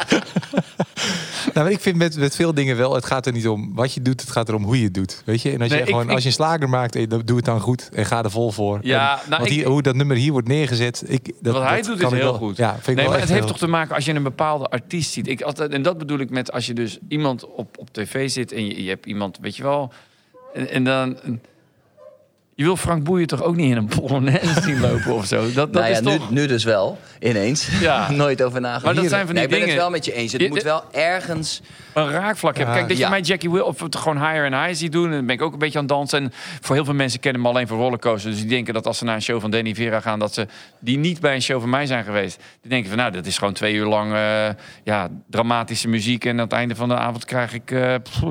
nou, 1.53 1.69
ik 1.69 1.79
vind 1.79 1.95
met, 1.97 2.17
met 2.17 2.35
veel 2.35 2.53
dingen 2.53 2.77
wel, 2.77 2.93
het 2.95 3.05
gaat 3.05 3.25
er 3.25 3.31
niet 3.33 3.47
om 3.47 3.71
wat 3.75 3.93
je 3.93 4.01
doet, 4.01 4.21
het 4.21 4.31
gaat 4.31 4.49
erom 4.49 4.63
hoe 4.63 4.77
je 4.77 4.83
het 4.83 4.93
doet. 4.93 5.21
Weet 5.25 5.41
je? 5.41 5.51
En 5.51 5.61
als 5.61 5.69
Nee, 5.69 5.77
je 5.77 5.83
ik- 5.83 5.89
gewoon, 5.89 6.05
ik- 6.07 6.11
als 6.13 6.21
je 6.21 6.27
een 6.27 6.33
slager 6.35 6.69
maakt, 6.69 6.95
eh, 6.95 7.09
dan 7.09 7.21
doe 7.25 7.35
het 7.35 7.45
dan 7.45 7.59
goed 7.59 7.89
en 7.93 8.05
ga 8.05 8.23
er 8.23 8.31
vol 8.31 8.51
voor. 8.51 8.79
Ja, 8.81 9.11
En- 9.11 9.17
nou, 9.17 9.41
want 9.41 9.45
ik- 9.51 9.57
hier, 9.57 9.67
hoe 9.67 9.81
dat 9.81 9.95
nummer 9.95 10.15
hier 10.17 10.31
wordt 10.31 10.47
neergezet, 10.47 11.03
ik, 11.07 11.31
dat, 11.41 11.53
Wat 11.53 11.63
hij 11.63 11.75
dat 11.77 11.85
doet 11.85 11.97
kan 11.99 12.07
is 12.07 12.13
ik 12.13 12.21
heel 12.21 12.29
wel- 12.31 12.39
goed. 12.39 12.57
Ja, 12.57 12.69
vind 12.73 12.87
ik 12.87 12.95
nee, 12.95 13.03
wel 13.03 13.13
maar 13.13 13.19
het 13.21 13.29
heeft 13.29 13.47
toch 13.47 13.57
te 13.57 13.67
maken 13.67 13.95
als 13.95 14.05
je 14.05 14.13
een 14.13 14.23
bepaalde 14.23 14.65
artiest 14.69 15.11
ziet. 15.11 15.27
Ik 15.27 15.41
altijd, 15.41 15.71
en 15.71 15.81
dat 15.81 15.97
bedoel 15.97 16.19
ik 16.19 16.29
met 16.29 16.51
als 16.51 16.65
je 16.65 16.73
dus 16.73 16.97
iemand 17.07 17.45
op, 17.45 17.77
op 17.77 17.89
tv 17.93 18.29
zit 18.29 18.51
en 18.51 18.65
je, 18.65 18.83
je 18.83 18.89
hebt 18.89 19.05
iemand, 19.05 19.37
weet 19.41 19.55
je 19.55 19.63
wel. 19.63 19.91
En, 20.53 20.69
en 20.69 20.83
dan. 20.83 21.17
Je 22.61 22.67
wil 22.67 22.77
Frank 22.77 23.03
Boeien 23.03 23.27
toch 23.27 23.43
ook 23.43 23.55
niet 23.55 23.71
in 23.71 23.77
een 23.77 23.85
polonaise 23.99 24.61
zien 24.61 24.79
lopen 24.79 25.13
of 25.13 25.25
zo? 25.25 25.41
Dat, 25.41 25.53
dat 25.53 25.71
nou 25.71 25.85
ja, 25.85 25.91
is 25.91 26.01
toch... 26.01 26.29
nu, 26.29 26.39
nu 26.39 26.47
dus 26.47 26.63
wel. 26.63 26.97
Ineens. 27.19 27.67
Ja. 27.79 28.11
Nooit 28.11 28.43
over 28.43 28.61
nagedacht. 28.61 28.85
Maar 28.85 28.95
dat 28.95 29.09
zijn 29.09 29.25
van 29.25 29.35
die 29.35 29.35
nee, 29.35 29.43
ik 29.43 29.49
ben 29.49 29.59
dingen- 29.59 29.73
het 29.73 29.83
wel 29.83 29.91
met 29.91 30.05
je 30.05 30.13
eens. 30.13 30.31
Het 30.31 30.41
Je- 30.41 30.47
moet 30.47 30.63
wel 30.63 30.83
ergens... 30.91 31.61
een 31.93 32.09
raakvlak 32.09 32.57
hebt. 32.57 32.69
Ja. 32.69 32.75
Kijk, 32.75 32.87
dat 32.87 32.97
je 32.97 33.07
mij 33.09 33.21
Jackie 33.21 33.49
Will 33.51 33.61
of 33.61 33.79
het 33.79 33.95
gewoon 33.95 34.17
higher 34.17 34.45
and 34.45 34.65
high 34.65 34.79
ziet 34.79 34.91
doen, 34.91 35.11
dan 35.11 35.25
ben 35.25 35.35
ik 35.35 35.41
ook 35.41 35.53
een 35.53 35.59
beetje 35.59 35.77
aan 35.77 35.85
het 35.85 35.93
dansen. 35.93 36.23
En 36.23 36.31
voor 36.61 36.75
heel 36.75 36.85
veel 36.85 36.93
mensen 36.93 37.19
kennen 37.19 37.41
me 37.41 37.47
alleen 37.47 37.67
voor 37.67 37.77
rollercoaster. 37.77 38.31
Dus 38.31 38.39
die 38.39 38.49
denken 38.49 38.73
dat 38.73 38.87
als 38.87 38.97
ze 38.97 39.03
naar 39.03 39.15
een 39.15 39.21
show 39.21 39.41
van 39.41 39.51
Danny 39.51 39.75
Vera 39.75 39.99
gaan, 39.99 40.19
dat 40.19 40.33
ze 40.33 40.47
die 40.79 40.97
niet 40.97 41.19
bij 41.19 41.35
een 41.35 41.41
show 41.41 41.59
van 41.59 41.69
mij 41.69 41.85
zijn 41.85 42.03
geweest. 42.03 42.39
Die 42.61 42.69
denken 42.69 42.89
van, 42.89 42.97
nou, 42.97 43.11
dat 43.11 43.25
is 43.25 43.37
gewoon 43.37 43.53
twee 43.53 43.73
uur 43.73 43.85
lang 43.85 44.13
eh, 44.13 44.49
ja, 44.83 45.09
dramatische 45.29 45.87
muziek. 45.87 46.25
En 46.25 46.31
aan 46.31 46.37
het 46.37 46.53
einde 46.53 46.75
van 46.75 46.87
de 46.87 46.95
avond 46.95 47.25
krijg 47.25 47.53
ik 47.53 47.71
eh, 47.71 47.95
pff, 48.03 48.23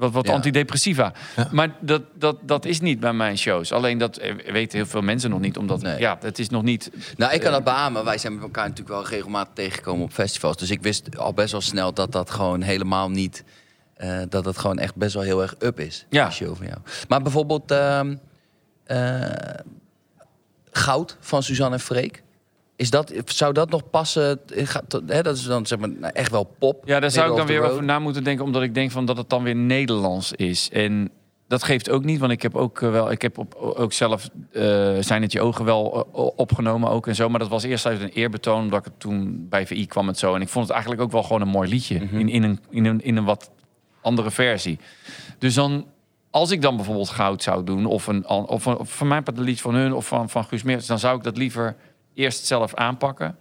wat, 0.00 0.12
wat 0.12 0.26
Ja. 0.26 0.32
antidepressiva. 0.32 1.12
Maar 1.50 1.76
dat, 1.80 2.02
dat, 2.14 2.36
dat 2.42 2.64
is 2.64 2.80
niet 2.80 3.00
bij 3.00 3.12
mijn 3.12 3.38
shows. 3.38 3.72
Alleen 3.72 3.98
dat 3.98 4.16
eh, 4.16 4.34
weten 4.52 4.78
heel 4.78 4.86
veel 4.86 5.00
mensen 5.02 5.30
nog 5.30 5.40
niet, 5.40 5.56
omdat 5.56 5.82
Nee. 5.82 5.98
ja, 5.98 6.18
het 6.20 6.38
is 6.38 6.48
nog 6.48 6.62
niet. 6.62 6.90
Nou, 7.16 7.32
ik 7.32 7.40
kan 7.40 7.52
dat 7.52 7.64
beamen. 7.64 8.04
Wij 8.04 8.18
zijn 8.18 8.34
met 8.34 8.42
elkaar 8.42 8.68
natuurlijk 8.68 8.96
wel 8.96 9.06
regelmatig 9.06 9.54
tegengekomen 9.54 10.04
op 10.04 10.12
festivals. 10.12 10.56
Dus 10.56 10.70
ik 10.70 10.82
wist 10.82 11.18
al 11.18 11.32
best 11.34 11.52
wel 11.52 11.60
snel 11.60 11.92
dat 11.94 12.12
dat 12.12 12.30
gewoon 12.30 12.62
helemaal 12.62 13.10
niet... 13.10 13.44
eh, 13.94 14.20
dat 14.28 14.44
het 14.44 14.58
gewoon 14.58 14.78
echt 14.78 14.94
best 14.96 15.14
wel 15.14 15.22
heel 15.22 15.42
erg 15.42 15.54
up 15.58 15.80
is. 15.80 16.06
Ja. 16.10 16.24
Die 16.24 16.34
show 16.34 16.56
van 16.56 16.66
jou. 16.66 16.78
Maar 17.08 17.22
bijvoorbeeld... 17.22 17.70
ehm, 17.70 18.16
eh, 18.84 19.22
Goud 20.72 21.16
van 21.20 21.42
Suzanne 21.42 21.74
en 21.74 21.80
Freek. 21.80 22.22
Is 22.80 22.90
dat, 22.90 23.12
zou 23.24 23.52
dat 23.52 23.70
nog 23.70 23.90
passen? 23.90 24.40
Dat 25.06 25.36
is 25.36 25.42
dan 25.42 25.66
zeg 25.66 25.78
maar 25.78 25.88
nou, 25.88 26.12
echt 26.12 26.30
wel 26.30 26.54
pop. 26.58 26.82
Ja, 26.84 27.00
daar 27.00 27.10
zou 27.10 27.30
ik 27.30 27.36
dan 27.36 27.46
weer 27.46 27.58
road. 27.58 27.70
over 27.70 27.84
na 27.84 27.98
moeten 27.98 28.24
denken, 28.24 28.44
omdat 28.44 28.62
ik 28.62 28.74
denk 28.74 28.90
van 28.90 29.04
dat 29.04 29.16
het 29.16 29.30
dan 29.30 29.42
weer 29.42 29.54
Nederlands 29.56 30.32
is. 30.32 30.70
En 30.72 31.10
dat 31.48 31.62
geeft 31.62 31.90
ook 31.90 32.04
niet, 32.04 32.18
want 32.20 32.32
ik 32.32 32.42
heb 32.42 32.56
ook 32.56 32.82
eh, 32.82 32.90
wel, 32.90 33.10
ik 33.10 33.22
heb 33.22 33.38
op, 33.38 33.54
ook 33.54 33.92
zelf 33.92 34.28
eh 34.52 34.96
zijn 35.00 35.22
het 35.22 35.32
je 35.32 35.40
ogen 35.40 35.64
wel 35.64 36.06
eh, 36.14 36.26
opgenomen 36.36 36.90
ook 36.90 37.06
en 37.06 37.14
zo. 37.14 37.28
Maar 37.28 37.38
dat 37.38 37.48
was 37.48 37.62
eerst 37.62 37.86
uit 37.86 38.00
een 38.00 38.08
eerbetoon, 38.08 38.60
omdat 38.60 38.78
ik 38.78 38.84
het 38.84 39.00
toen 39.00 39.46
bij 39.48 39.66
VI 39.66 39.86
kwam 39.86 40.08
en 40.08 40.14
zo. 40.14 40.34
En 40.34 40.40
ik 40.40 40.48
vond 40.48 40.64
het 40.64 40.72
eigenlijk 40.72 41.02
ook 41.02 41.12
wel 41.12 41.22
gewoon 41.22 41.40
een 41.42 41.48
mooi 41.48 41.68
liedje 41.68 42.00
Mhm. 42.00 42.18
in, 42.18 42.28
in, 42.28 42.42
een, 42.42 42.60
in, 42.70 42.84
een, 42.84 43.02
in 43.02 43.16
een 43.16 43.24
wat 43.24 43.50
andere 44.00 44.30
versie. 44.30 44.78
Dus 45.38 45.54
dan, 45.54 45.86
als 46.30 46.50
ik 46.50 46.62
dan 46.62 46.76
bijvoorbeeld 46.76 47.08
goud 47.08 47.42
zou 47.42 47.64
doen, 47.64 47.86
of 47.86 48.06
een, 48.06 48.28
of, 48.28 48.66
een, 48.66 48.76
of 48.76 48.96
van 48.96 49.08
mij 49.08 49.22
part 49.22 49.38
een 49.38 49.44
lied 49.44 49.60
van 49.60 49.74
hun 49.74 49.92
of 49.94 50.06
van, 50.06 50.28
van 50.28 50.44
Guus 50.44 50.62
Meers, 50.62 50.86
dan 50.86 50.98
zou 50.98 51.16
ik 51.16 51.22
dat 51.22 51.36
liever 51.36 51.76
eerst 52.20 52.46
zelf 52.46 52.74
aanpakken 52.74 53.36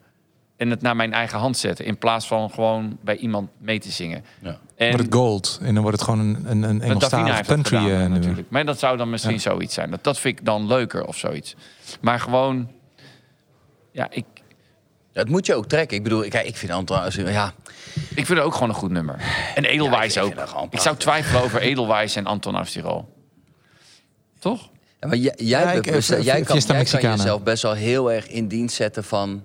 en 0.58 0.70
het 0.70 0.82
naar 0.82 0.96
mijn 0.96 1.13
eigen 1.13 1.39
hand 1.39 1.58
zetten. 1.58 1.86
In 1.86 1.98
plaats 1.98 2.28
van 2.28 2.50
gewoon 2.52 2.98
bij 3.02 3.15
iemand 3.15 3.50
mee 3.58 3.80
te 3.80 3.92
zingen. 3.92 4.26
Ja. 4.39 4.58
En 4.76 4.89
wordt 4.89 5.06
het 5.06 5.13
gold 5.13 5.60
en 5.62 5.74
dan 5.74 5.84
wordt 5.84 5.98
het 6.00 6.10
gewoon 6.10 6.20
een, 6.20 6.46
een, 6.52 6.63
een 6.63 6.82
Engelstalig 6.82 7.42
country 7.42 7.78
gedaan, 7.78 7.92
eh, 7.92 8.00
nummer. 8.00 8.20
natuurlijk. 8.20 8.50
Maar 8.50 8.65
dat 8.65 8.80
zou 8.80 8.98
dan 8.98 9.10
misschien 9.10 9.39
zoiets 9.39 9.74
zijn. 9.74 9.92
Dat, 9.92 10.04
dat 10.04 10.20
vind 10.20 10.39
ik 10.39 10.46
dan 10.46 10.68
leuker 10.68 11.06
of 11.06 11.18
zoiets. 11.18 11.56
Maar 12.02 12.20
gewoon... 12.20 12.72
Ja, 13.92 14.08
ik, 14.12 14.26
Ja, 15.12 15.22
het 15.22 15.30
moet 15.30 15.46
je 15.46 15.56
ook 15.56 15.65
trekken. 15.65 15.98
Ik 15.98 16.04
bedoel, 16.04 16.28
kijk, 16.28 16.48
ik 16.48 16.58
vind 16.58 16.72
Anton... 16.72 16.98
Ja, 17.13 17.54
ik 17.94 18.26
vind 18.26 18.28
het 18.28 18.39
ook 18.39 18.54
gewoon 18.54 18.70
een 18.70 18.76
goed 18.76 18.92
nummer. 18.92 19.22
En 19.56 19.65
Edelwijs 19.65 20.13
Ja, 20.13 20.22
ik 20.22 20.39
ook. 20.56 20.74
Ik 20.74 20.80
zou 20.80 20.96
twijfelen 20.98 21.44
over 21.44 21.62
Edelwijs 21.62 22.15
en 22.15 22.26
Anton 22.26 22.56
Afstirol. 22.56 23.13
Toch? 24.39 24.70
Ja, 24.99 25.07
maar 25.07 25.17
jij, 25.17 25.33
jij, 25.38 25.62
Ja, 25.62 25.71
ik- 25.71 25.88
eh, 25.88 25.93
jij, 26.01 26.41
kan, 26.41 26.57
jij 26.59 26.83
kan 26.83 27.01
jezelf 27.12 27.43
best 27.43 27.63
wel 27.63 27.73
heel 27.73 28.12
erg 28.12 28.27
in 28.27 28.47
dienst 28.47 28.75
zetten 28.75 29.03
van 29.03 29.43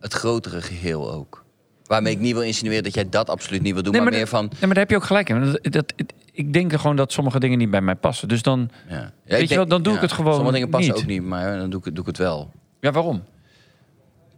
het 0.00 0.12
grotere 0.12 0.60
geheel 0.62 1.12
ook. 1.12 1.44
Waarmee 1.84 2.12
ik 2.12 2.18
niet 2.18 2.32
wil 2.32 2.42
insinueren 2.42 2.82
dat 2.82 2.94
jij 2.94 3.08
dat 3.08 3.30
absoluut 3.30 3.62
niet 3.62 3.72
wil 3.74 3.82
doen, 3.82 3.92
maar, 4.02 4.12
meer 4.12 4.26
van... 4.26 4.44
nee, 4.44 4.58
maar 4.60 4.68
daar 4.68 4.78
heb 4.78 4.90
je 4.90 4.96
ook 4.96 5.04
gelijk 5.04 5.28
in. 5.28 5.58
Dat, 5.62 5.72
dat, 5.72 5.92
ik 6.32 6.52
denk 6.52 6.72
er 6.72 6.78
gewoon 6.78 6.96
dat 6.96 7.12
sommige 7.12 7.40
dingen 7.40 7.58
niet 7.58 7.70
bij 7.70 7.80
mij 7.80 7.94
passen. 7.94 8.28
Dus 8.28 8.42
dan... 8.42 8.70
Ja. 8.88 9.12
Ja, 9.24 9.36
ik 9.36 9.48
je 9.48 9.54
wel, 9.54 9.66
dan 9.66 9.82
doe 9.82 9.94
ik 9.94 10.00
het 10.00 10.12
gewoon 10.12 10.32
Sommige 10.34 10.54
dingen 10.54 10.68
passen 10.70 10.92
niet. 10.94 11.02
ook 11.02 11.08
niet, 11.08 11.22
maar 11.22 11.56
dan 11.58 11.70
doe 11.70 11.78
ik, 11.78 11.84
het- 11.84 11.94
doe 11.94 12.04
ik 12.04 12.08
het 12.10 12.18
wel. 12.18 12.50
Ja, 12.80 12.90
waarom? 12.92 13.22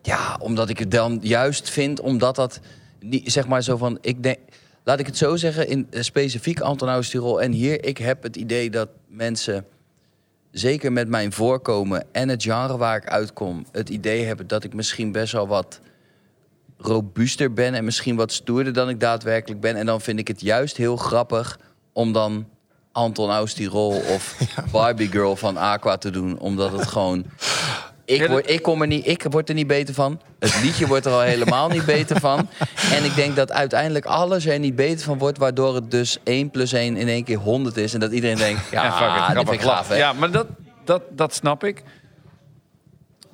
Ja, 0.02 0.37
omdat 0.40 0.68
ik 0.68 0.79
het 0.79 0.90
dan 0.90 1.18
juist 1.22 1.70
vind, 1.70 2.00
omdat 2.00 2.37
dat 2.37 2.61
niet, 3.00 3.33
zeg 3.33 3.46
maar 3.48 3.62
zo 3.62 3.76
van, 3.76 3.98
ik 4.00 4.22
denk, 4.22 4.38
laat 4.85 4.98
ik 5.00 5.07
het 5.07 5.16
zo 5.16 5.37
zeggen, 5.37 5.68
in 5.68 5.87
eh, 5.90 6.02
specifiek 6.02 6.61
Anton 6.61 6.88
Austirol 6.88 7.42
en 7.42 7.52
hier, 7.52 7.85
ik 7.85 7.98
heb 7.98 8.22
het 8.22 8.37
idee 8.37 8.70
dat 8.70 8.88
mensen 9.09 9.64
zeker 10.59 10.92
met 10.92 11.09
mijn 11.09 11.33
voorkomen 11.33 12.05
en 12.12 12.29
het 12.29 12.42
genre 12.42 12.77
waar 12.77 12.97
ik 12.97 13.09
uitkom, 13.09 13.66
het 13.73 13.88
idee 13.88 14.25
heb 14.25 14.49
dat 14.49 14.64
ik 14.64 14.75
misschien 14.75 15.12
best 15.12 15.33
wel 15.33 15.49
wat 15.49 15.81
robuuster 16.79 17.53
ben 17.53 17.75
en 17.75 17.85
misschien 17.85 18.16
wat 18.16 18.33
stoerder 18.33 18.73
dan 18.73 18.88
ik 18.88 19.01
daadwerkelijk 19.01 19.61
ben. 19.61 19.77
En 19.77 19.87
dan 19.87 20.01
vind 20.01 20.19
ik 20.19 20.29
het 20.29 20.40
juist 20.40 20.77
heel 20.77 20.97
grappig 20.97 21.59
om 21.92 22.12
dan 22.12 22.49
Anton 22.92 23.31
Aus 23.31 23.55
die 23.55 23.69
rol 23.69 23.97
of 23.97 24.37
Barbie 24.73 25.11
Girl 25.11 25.37
van 25.37 25.57
Aqua 25.57 25.97
te 25.97 26.11
doen, 26.11 26.38
omdat 26.38 26.73
het 26.73 26.87
gewoon. 26.87 27.25
Ik, 28.07 28.27
word, 28.27 28.51
ik, 28.51 28.62
kom 28.62 28.81
er 28.81 28.87
niet, 28.87 29.07
ik 29.07 29.23
word 29.31 29.49
er 29.49 29.55
niet 29.55 29.66
beter 29.66 29.95
van. 29.95 30.21
Het 30.38 30.62
liedje 30.62 30.87
wordt 30.87 31.07
er 31.07 31.12
al 31.12 31.21
helemaal 31.21 31.69
niet 31.69 31.85
beter 31.85 32.21
van. 32.21 32.49
En 32.92 33.05
ik 33.05 33.14
denk 33.14 33.37
dat 33.37 33.53
uiteindelijk 33.53 34.05
alles 34.05 34.47
er 34.47 34.59
niet 34.59 34.77
beter 34.77 35.05
van 35.05 35.19
wordt... 35.19 35.38
waardoor 35.38 35.75
het 35.75 35.90
dus 35.90 36.19
1 36.25 36.51
plus 36.51 36.73
1 36.73 36.97
in 36.97 37.09
één 37.09 37.25
keer 37.25 37.37
100 37.37 37.77
is. 37.77 37.95
En 37.95 38.01
dat 38.01 38.12
iedereen 38.12 38.37
denkt, 38.37 38.61
ja, 38.71 38.85
Ja, 38.85 39.27
dit 39.35 39.37
vind 39.49 39.51
ik 39.53 39.61
gaaf, 39.61 39.88
hè? 39.88 39.97
Ja, 39.97 40.12
maar 40.12 40.31
dat, 40.31 40.47
dat, 40.85 41.03
dat 41.11 41.35
snap 41.35 41.64
ik. 41.64 41.83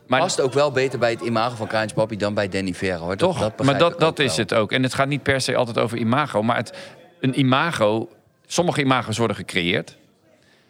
Maar 0.06 0.20
Past 0.20 0.40
ook 0.40 0.52
wel 0.52 0.70
beter 0.72 0.98
bij 0.98 1.10
het 1.10 1.20
imago 1.20 1.56
van 1.56 1.66
Kraantje 1.66 1.96
Papi 1.96 2.16
dan 2.16 2.34
bij 2.34 2.48
Danny 2.48 2.74
Vera, 2.74 2.96
hoor. 2.98 3.08
Dat- 3.08 3.18
Toch? 3.18 3.38
dat 3.38 3.62
maar 3.62 3.78
dat, 3.78 4.00
dat 4.00 4.18
is 4.18 4.26
wel. 4.26 4.36
het 4.36 4.54
ook. 4.54 4.72
En 4.72 4.82
het 4.82 4.94
gaat 4.94 5.08
niet 5.08 5.22
per 5.22 5.40
se 5.40 5.56
altijd 5.56 5.78
over 5.78 5.98
imago. 5.98 6.42
Maar 6.42 6.56
het, 6.56 6.72
een 7.20 7.38
imago... 7.38 8.08
Sommige 8.46 8.80
imago's 8.80 9.18
worden 9.18 9.36
gecreëerd. 9.36 9.96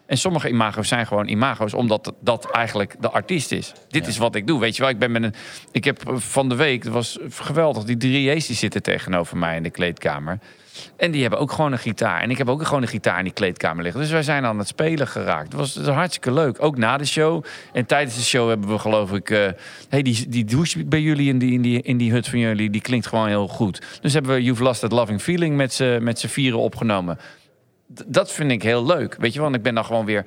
En 0.06 0.18
sommige 0.18 0.48
imago's 0.48 0.88
zijn 0.88 1.06
gewoon 1.06 1.28
imago's 1.28 1.74
omdat 1.74 2.12
dat 2.20 2.50
eigenlijk 2.50 2.94
de 3.00 3.10
artiest 3.10 3.52
is. 3.52 3.72
Dit 3.88 4.02
Ja. 4.04 4.08
is 4.10 4.18
wat 4.18 4.34
ik 4.34 4.46
doe. 4.46 4.60
Weet 4.60 4.76
je 4.76 4.82
wel, 4.82 4.90
ik 4.90 4.98
ben 4.98 5.10
met 5.12 5.22
een. 5.22 5.34
Ik 5.70 5.84
heb 5.84 6.02
van 6.14 6.48
de 6.48 6.54
week, 6.54 6.82
het 6.84 6.92
was 6.92 7.18
geweldig, 7.28 7.84
die 7.84 7.96
drie 7.96 8.30
J's 8.34 8.46
die 8.46 8.56
zitten 8.56 8.82
tegenover 8.82 9.36
mij 9.36 9.56
in 9.56 9.62
de 9.62 9.70
kleedkamer. 9.70 10.38
En 10.96 11.10
die 11.10 11.20
hebben 11.20 11.38
ook 11.38 11.52
gewoon 11.52 11.72
een 11.72 11.78
gitaar. 11.78 12.20
En 12.20 12.30
ik 12.30 12.38
heb 12.38 12.48
ook 12.48 12.66
gewoon 12.66 12.82
een 12.82 12.88
gitaar 12.88 13.18
in 13.18 13.24
die 13.24 13.32
kleedkamer 13.32 13.82
liggen. 13.82 14.00
Dus 14.00 14.10
wij 14.10 14.22
zijn 14.22 14.44
aan 14.44 14.58
het 14.58 14.68
spelen 14.68 15.08
geraakt. 15.08 15.44
Het 15.46 15.54
was, 15.54 15.74
het 15.74 15.86
was 15.86 15.94
hartstikke 15.94 16.32
leuk. 16.32 16.62
Ook 16.62 16.76
na 16.76 16.96
de 16.96 17.04
show. 17.04 17.44
En 17.72 17.86
tijdens 17.86 18.16
de 18.16 18.22
show 18.22 18.48
hebben 18.48 18.68
we 18.68 18.78
geloof 18.78 19.12
ik... 19.12 19.30
eh 19.30 19.48
hey, 19.88 20.02
die, 20.02 20.28
die 20.28 20.44
douche 20.44 20.84
bij 20.84 21.00
jullie 21.00 21.28
in 21.28 21.38
die, 21.38 21.52
in, 21.52 21.62
die, 21.62 21.82
in 21.82 21.96
die 21.96 22.12
hut 22.12 22.28
van 22.28 22.38
jullie... 22.38 22.70
die 22.70 22.80
klinkt 22.80 23.06
gewoon 23.06 23.28
heel 23.28 23.48
goed. 23.48 23.82
Dus 24.00 24.12
hebben 24.12 24.34
we 24.34 24.42
You've 24.42 24.62
Lost 24.62 24.80
That 24.80 24.92
Loving 24.92 25.22
Feeling 25.22 25.56
met 25.56 26.18
z'n 26.18 26.26
vieren 26.26 26.58
opgenomen. 26.58 27.18
Dat 28.06 28.32
vind 28.32 28.50
ik 28.50 28.62
heel 28.62 28.86
leuk. 28.86 29.14
Weet 29.14 29.30
je 29.32 29.38
wel, 29.38 29.44
want 29.46 29.56
ik 29.56 29.62
ben 29.62 29.74
dan 29.74 29.84
gewoon 29.84 30.04
weer 30.04 30.24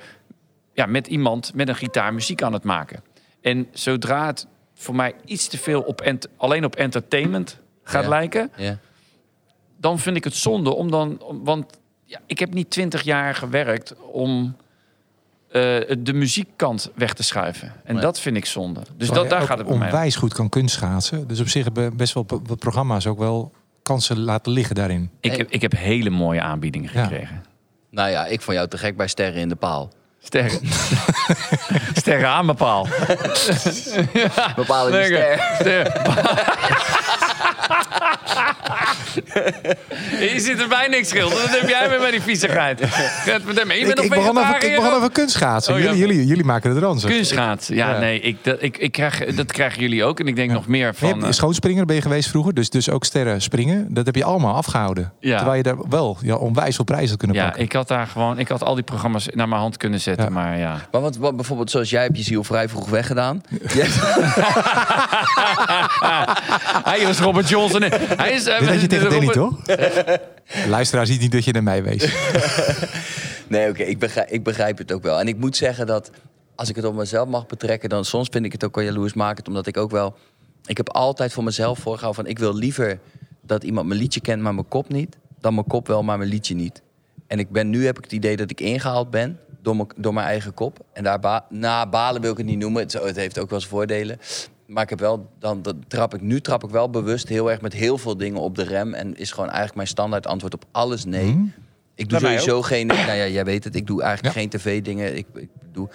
ja, 0.74 0.86
met 0.86 1.08
iemand 1.08 1.52
met 1.54 1.68
een 1.70 1.76
gitaar 1.76 2.14
muziek 2.14 2.42
aan 2.42 2.54
het 2.54 2.64
maken. 2.64 3.04
En 3.42 3.68
zodra 3.74 4.26
het 4.26 4.48
voor 4.74 4.96
mij 4.96 5.14
iets 5.26 5.48
te 5.48 5.58
veel 5.58 5.82
op 5.82 6.02
ent- 6.02 6.28
alleen 6.38 6.66
op 6.66 6.76
entertainment 6.76 7.60
gaat 7.84 8.04
Ja. 8.04 8.10
lijken... 8.10 8.52
Ja. 8.58 8.78
dan 9.78 10.00
vind 10.00 10.16
ik 10.18 10.24
het 10.24 10.36
zonde 10.36 10.74
om 10.74 10.92
dan... 10.92 11.22
om- 11.22 11.44
Want 11.44 11.66
ja, 12.04 12.20
ik 12.26 12.40
heb 12.40 12.54
niet 12.54 12.70
twintig 12.70 13.02
jaar 13.02 13.36
gewerkt 13.36 13.94
om 14.12 14.56
eh, 15.48 15.62
de 16.00 16.14
muziekkant 16.14 16.92
weg 16.96 17.14
te 17.14 17.24
schuiven. 17.24 17.74
En 17.84 17.94
Nee. 17.94 18.02
dat 18.04 18.20
vind 18.20 18.38
ik 18.38 18.46
zonde. 18.46 18.82
Dus 18.98 19.10
dat, 19.10 19.30
daar 19.30 19.42
gaat 19.42 19.58
het 19.58 19.68
om. 19.68 19.74
onwijs 19.74 20.16
goed 20.16 20.34
kan 20.34 20.50
kunstschaatsen. 20.50 21.28
Dus 21.28 21.40
op 21.40 21.48
zich 21.48 21.64
hebben 21.64 21.98
best 21.98 22.14
wel 22.14 22.26
wat 22.46 22.60
programma's 22.60 23.08
ook 23.08 23.18
wel 23.18 23.52
kansen 23.84 24.20
laten 24.20 24.52
liggen 24.52 24.76
daarin. 24.76 25.10
Ik 25.20 25.36
heb, 25.36 25.50
ik 25.50 25.62
heb 25.62 25.72
hele 25.76 26.10
mooie 26.10 26.42
aanbiedingen 26.42 26.90
Ja. 26.94 27.10
Nou 27.96 28.10
ja, 28.10 28.26
ik 28.26 28.42
vond 28.42 28.58
jou 28.58 28.70
te 28.70 28.78
gek 28.78 28.98
bij 28.98 29.08
Sterren 29.08 29.42
in 29.42 29.50
de 29.50 29.56
Paal. 29.56 29.92
Sterren. 30.20 30.60
Sterren 32.02 32.30
aan 32.30 32.46
mijn 32.46 32.58
paal. 32.58 32.88
Bepaalde 34.56 34.92
die 34.92 35.10
Lekker. 35.10 35.56
ster. 35.60 37.04
Je 40.20 40.40
zit 40.40 40.60
er 40.60 40.68
bij 40.68 40.88
niks 40.88 41.10
schilderen. 41.10 41.44
Dat 41.44 41.60
heb 41.60 41.70
jij 41.70 41.90
weer 41.90 42.00
met 42.00 42.12
die 42.12 42.22
viezigheid. 42.22 42.86
Gaat 42.86 43.44
met 43.44 43.60
hem. 43.60 43.72
Je 43.72 43.78
Ik, 43.80 43.86
bent 43.86 44.00
ik, 44.00 44.10
nog 44.10 44.20
begon 44.20 44.38
over, 44.38 44.64
ik 44.64 44.76
begon 44.76 44.94
over 44.94 45.12
kunstschaatsen. 45.12 45.74
Oh, 45.74 45.80
ja. 45.80 45.86
jullie, 45.86 46.00
jullie, 46.00 46.26
jullie 46.26 46.44
maken 46.44 46.70
het 46.70 46.80
ranzig. 46.80 47.10
Kunstschaatsen. 47.10 47.76
Ja, 47.76 47.92
Ja. 47.92 48.00
nee, 48.00 48.20
ik, 48.20 48.38
dat, 48.42 48.58
ik, 48.60 48.78
ik 48.78 48.92
krijg, 48.92 49.26
dat 49.26 49.52
krijgen 49.52 49.82
jullie 49.82 50.04
ook. 50.04 50.20
En 50.20 50.28
ik 50.28 50.36
denk 50.36 50.52
nog 50.52 50.68
meer 50.68 50.88
Je 50.88 50.94
van... 50.94 51.10
hebt 51.10 51.24
eh, 51.24 51.32
schootspringer 51.32 51.86
ben 51.86 51.96
je 51.96 52.02
geweest 52.02 52.30
vroeger, 52.30 52.54
dus, 52.54 52.70
dus 52.70 52.90
ook 52.90 53.06
sterren 53.06 53.42
springen. 53.42 53.88
Dat 53.90 54.06
heb 54.06 54.16
je 54.16 54.24
allemaal 54.24 54.56
afgehouden. 54.56 55.14
Ja. 55.20 55.36
Terwijl 55.36 55.58
je 55.58 55.64
daar 55.64 55.78
wel 55.90 56.18
ja, 56.22 56.36
onwijs 56.36 56.76
veel 56.76 56.86
prijzen 56.86 57.10
had 57.10 57.18
kunnen 57.18 57.38
ja, 57.38 57.44
pakken. 57.44 57.62
ik 57.64 57.74
had 57.74 57.88
daar 57.88 58.08
gewoon... 58.08 58.40
Ik 58.40 58.48
had 58.48 58.64
al 58.64 58.76
die 58.76 58.84
programma's 58.84 59.28
naar 59.34 59.48
mijn 59.48 59.62
hand 59.62 59.78
kunnen 59.78 60.02
zetten. 60.02 60.26
Ja. 60.26 60.32
Maar 60.32 60.58
ja... 60.58 60.78
Maar 60.92 61.02
wat, 61.02 61.16
wat 61.18 61.36
bijvoorbeeld 61.36 61.72
zoals 61.72 61.90
jij 61.90 62.04
hebt 62.04 62.18
je 62.18 62.24
ziel 62.24 62.44
vrij 62.44 62.70
vroeg 62.70 62.90
weggedaan. 62.90 63.42
Je 63.76 63.84
Hij 66.84 67.06
was 67.06 67.20
Robert 67.20 67.50
Johnson. 67.60 67.82
Hij 68.22 68.32
is, 68.32 68.44
Dit 68.44 68.54
had 68.68 68.82
je 68.82 68.88
tegen 68.88 69.10
Danny, 69.10 69.28
Robert- 69.28 69.66
toch? 69.68 70.68
Luisteraar 70.76 71.06
ziet 71.06 71.20
niet 71.22 71.32
dat 71.32 71.44
je 71.46 71.52
naar 71.52 71.64
mij 71.64 71.84
wees. 71.84 72.04
Nee, 73.48 73.70
oké, 73.70 73.84
ik, 73.84 74.00
begrijp, 74.00 74.30
ik 74.30 74.44
begrijp 74.44 74.78
het 74.78 74.92
ook 74.92 75.04
wel. 75.04 75.20
En 75.20 75.28
ik 75.28 75.38
moet 75.38 75.58
zeggen 75.58 75.88
dat 75.88 76.12
als 76.56 76.70
ik 76.70 76.76
het 76.76 76.86
op 76.86 76.96
mezelf 76.96 77.28
mag 77.28 77.46
betrekken, 77.46 77.90
dan 77.90 78.06
soms 78.06 78.28
vind 78.32 78.46
ik 78.46 78.52
het 78.52 78.64
ook 78.64 78.76
wel 78.76 78.84
jaloersmakend. 78.84 79.48
Omdat 79.48 79.68
ik 79.68 79.78
ook 79.78 79.92
wel. 79.92 80.16
Ik 80.66 80.78
heb 80.78 80.90
altijd 80.90 81.34
voor 81.34 81.44
mezelf 81.44 81.80
voorgehouden 81.80 82.24
van 82.24 82.32
ik 82.32 82.40
wil 82.40 82.56
liever 82.56 83.00
dat 83.42 83.64
iemand 83.64 83.88
mijn 83.88 84.00
liedje 84.00 84.20
kent, 84.22 84.42
maar 84.42 84.54
mijn 84.54 84.68
kop 84.68 84.90
niet. 84.90 85.16
Dan 85.40 85.54
mijn 85.54 85.68
kop 85.68 85.88
wel, 85.88 86.04
maar 86.04 86.18
mijn 86.18 86.30
liedje 86.30 86.56
niet. 86.56 86.82
En 87.28 87.40
ik 87.40 87.50
ben, 87.50 87.70
nu 87.70 87.86
heb 87.86 87.98
ik 87.98 88.04
het 88.04 88.14
idee 88.14 88.36
dat 88.38 88.50
ik 88.52 88.62
ingehaald 88.62 89.10
ben 89.10 89.40
door, 89.62 89.76
mijn- 89.76 89.88
door 89.96 90.14
mijn 90.14 90.28
eigen 90.28 90.54
kop. 90.54 90.80
En 90.94 91.04
daar 91.04 91.20
ba 91.20 91.46
na 91.50 91.88
balen 91.88 92.22
wil 92.22 92.32
ik 92.32 92.38
het 92.38 92.46
niet 92.46 92.60
noemen. 92.60 92.82
Het, 92.84 92.94
het 92.94 93.16
heeft 93.16 93.40
ook 93.40 93.50
wel 93.50 93.60
zijn 93.60 93.72
voordelen. 93.72 94.20
Maar 94.66 94.84
ik 94.84 94.90
heb 94.90 95.00
wel, 95.00 95.30
dan, 95.40 95.62
dan 95.62 95.84
trap 95.88 96.14
ik, 96.14 96.22
nu 96.22 96.42
trap 96.42 96.64
ik 96.64 96.70
wel 96.70 96.90
bewust 96.90 97.28
heel 97.28 97.52
erg 97.52 97.62
met 97.62 97.74
heel 97.74 97.98
veel 97.98 98.18
dingen 98.18 98.40
op 98.42 98.56
de 98.56 98.64
rem. 98.64 98.94
En 98.94 99.18
is 99.18 99.32
gewoon 99.32 99.48
eigenlijk 99.48 99.76
mijn 99.76 99.88
standaard 99.88 100.28
antwoord 100.28 100.54
op 100.54 100.66
alles 100.72 101.06
nee. 101.06 101.26
Mhm. 101.26 101.46
Ik 101.96 102.10
doe 102.10 102.20
sowieso 102.20 102.62
geen. 102.62 102.88
Nou 102.88 103.12
ja, 103.12 103.28
jij 103.28 103.46
weet 103.46 103.64
het. 103.64 103.76
Ik 103.76 103.88
doe 103.88 104.02
eigenlijk 104.02 104.36
Ja. 104.36 104.42
geen 104.42 104.50
tv-dingen. 104.50 105.18
Ik, 105.18 105.26
ik 105.34 105.50
doe. 105.72 105.90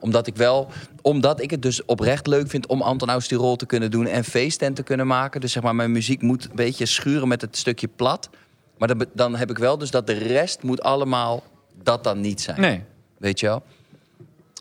Omdat 0.00 0.26
ik 0.26 0.36
wel. 0.36 0.68
Omdat 1.02 1.40
ik 1.42 1.50
het 1.50 1.62
dus 1.62 1.84
oprecht 1.84 2.26
leuk 2.26 2.48
vind 2.48 2.66
om 2.66 2.82
Anton 2.82 3.10
Aus 3.10 3.28
die 3.28 3.38
rol 3.38 3.56
te 3.56 3.66
kunnen 3.66 3.90
doen 3.90 4.06
en 4.06 4.24
feesten 4.24 4.74
te 4.74 4.82
kunnen 4.82 5.06
maken. 5.06 5.40
Dus 5.40 5.52
zeg 5.52 5.62
maar, 5.62 5.74
mijn 5.74 5.92
muziek 5.92 6.22
moet 6.22 6.44
een 6.44 6.56
beetje 6.56 6.86
schuren 6.86 7.28
met 7.28 7.40
het 7.40 7.56
stukje 7.56 7.88
plat. 7.96 8.30
Maar 8.78 8.88
dan, 8.88 9.06
dan 9.12 9.36
heb 9.36 9.50
ik 9.50 9.58
wel 9.58 9.78
dus 9.78 9.90
dat 9.90 10.06
de 10.06 10.12
rest 10.12 10.62
moet 10.62 10.82
allemaal 10.82 11.42
dat 11.82 12.04
dan 12.04 12.20
niet 12.20 12.40
zijn. 12.40 12.60
Nee. 12.60 12.82
Weet 13.18 13.40
je 13.40 13.46
wel? 13.46 13.62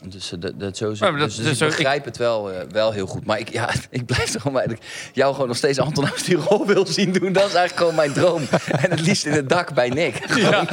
Dus 0.09 0.31
eh, 0.33 0.39
dat, 0.39 0.51
dat 0.59 0.77
sowieso. 0.77 1.11
Maar 1.11 1.19
dat- 1.19 1.27
dus, 1.27 1.35
dus 1.35 1.45
dus 1.45 1.53
ik 1.53 1.57
zo- 1.59 1.65
begrijp 1.77 2.05
het 2.05 2.17
wel, 2.17 2.51
eh, 2.51 2.57
wel 2.71 2.91
heel 2.91 3.05
goed. 3.05 3.25
Maar 3.25 3.39
ik, 3.39 3.49
ja, 3.53 3.69
ik 3.89 4.05
blijf 4.05 4.33
er 4.33 4.39
gewoon 4.41 4.53
bij 4.57 4.67
dat 4.67 4.77
ik 4.77 5.09
jou 5.13 5.33
gewoon 5.33 5.47
nog 5.47 5.57
steeds 5.57 5.79
Anton 5.79 6.09
Aus 6.09 6.23
die 6.23 6.35
rol 6.35 6.65
wil 6.67 6.85
zien 6.87 7.11
doen. 7.11 7.33
Dat 7.33 7.47
is 7.47 7.53
eigenlijk 7.53 7.77
gewoon 7.77 7.95
mijn 7.95 8.13
droom. 8.13 8.41
en 8.67 8.89
het 8.89 9.01
liefst 9.01 9.25
in 9.25 9.31
het 9.31 9.49
dak 9.49 9.73
bij 9.73 9.89
Nick. 9.89 10.15
Ja, 10.43 10.65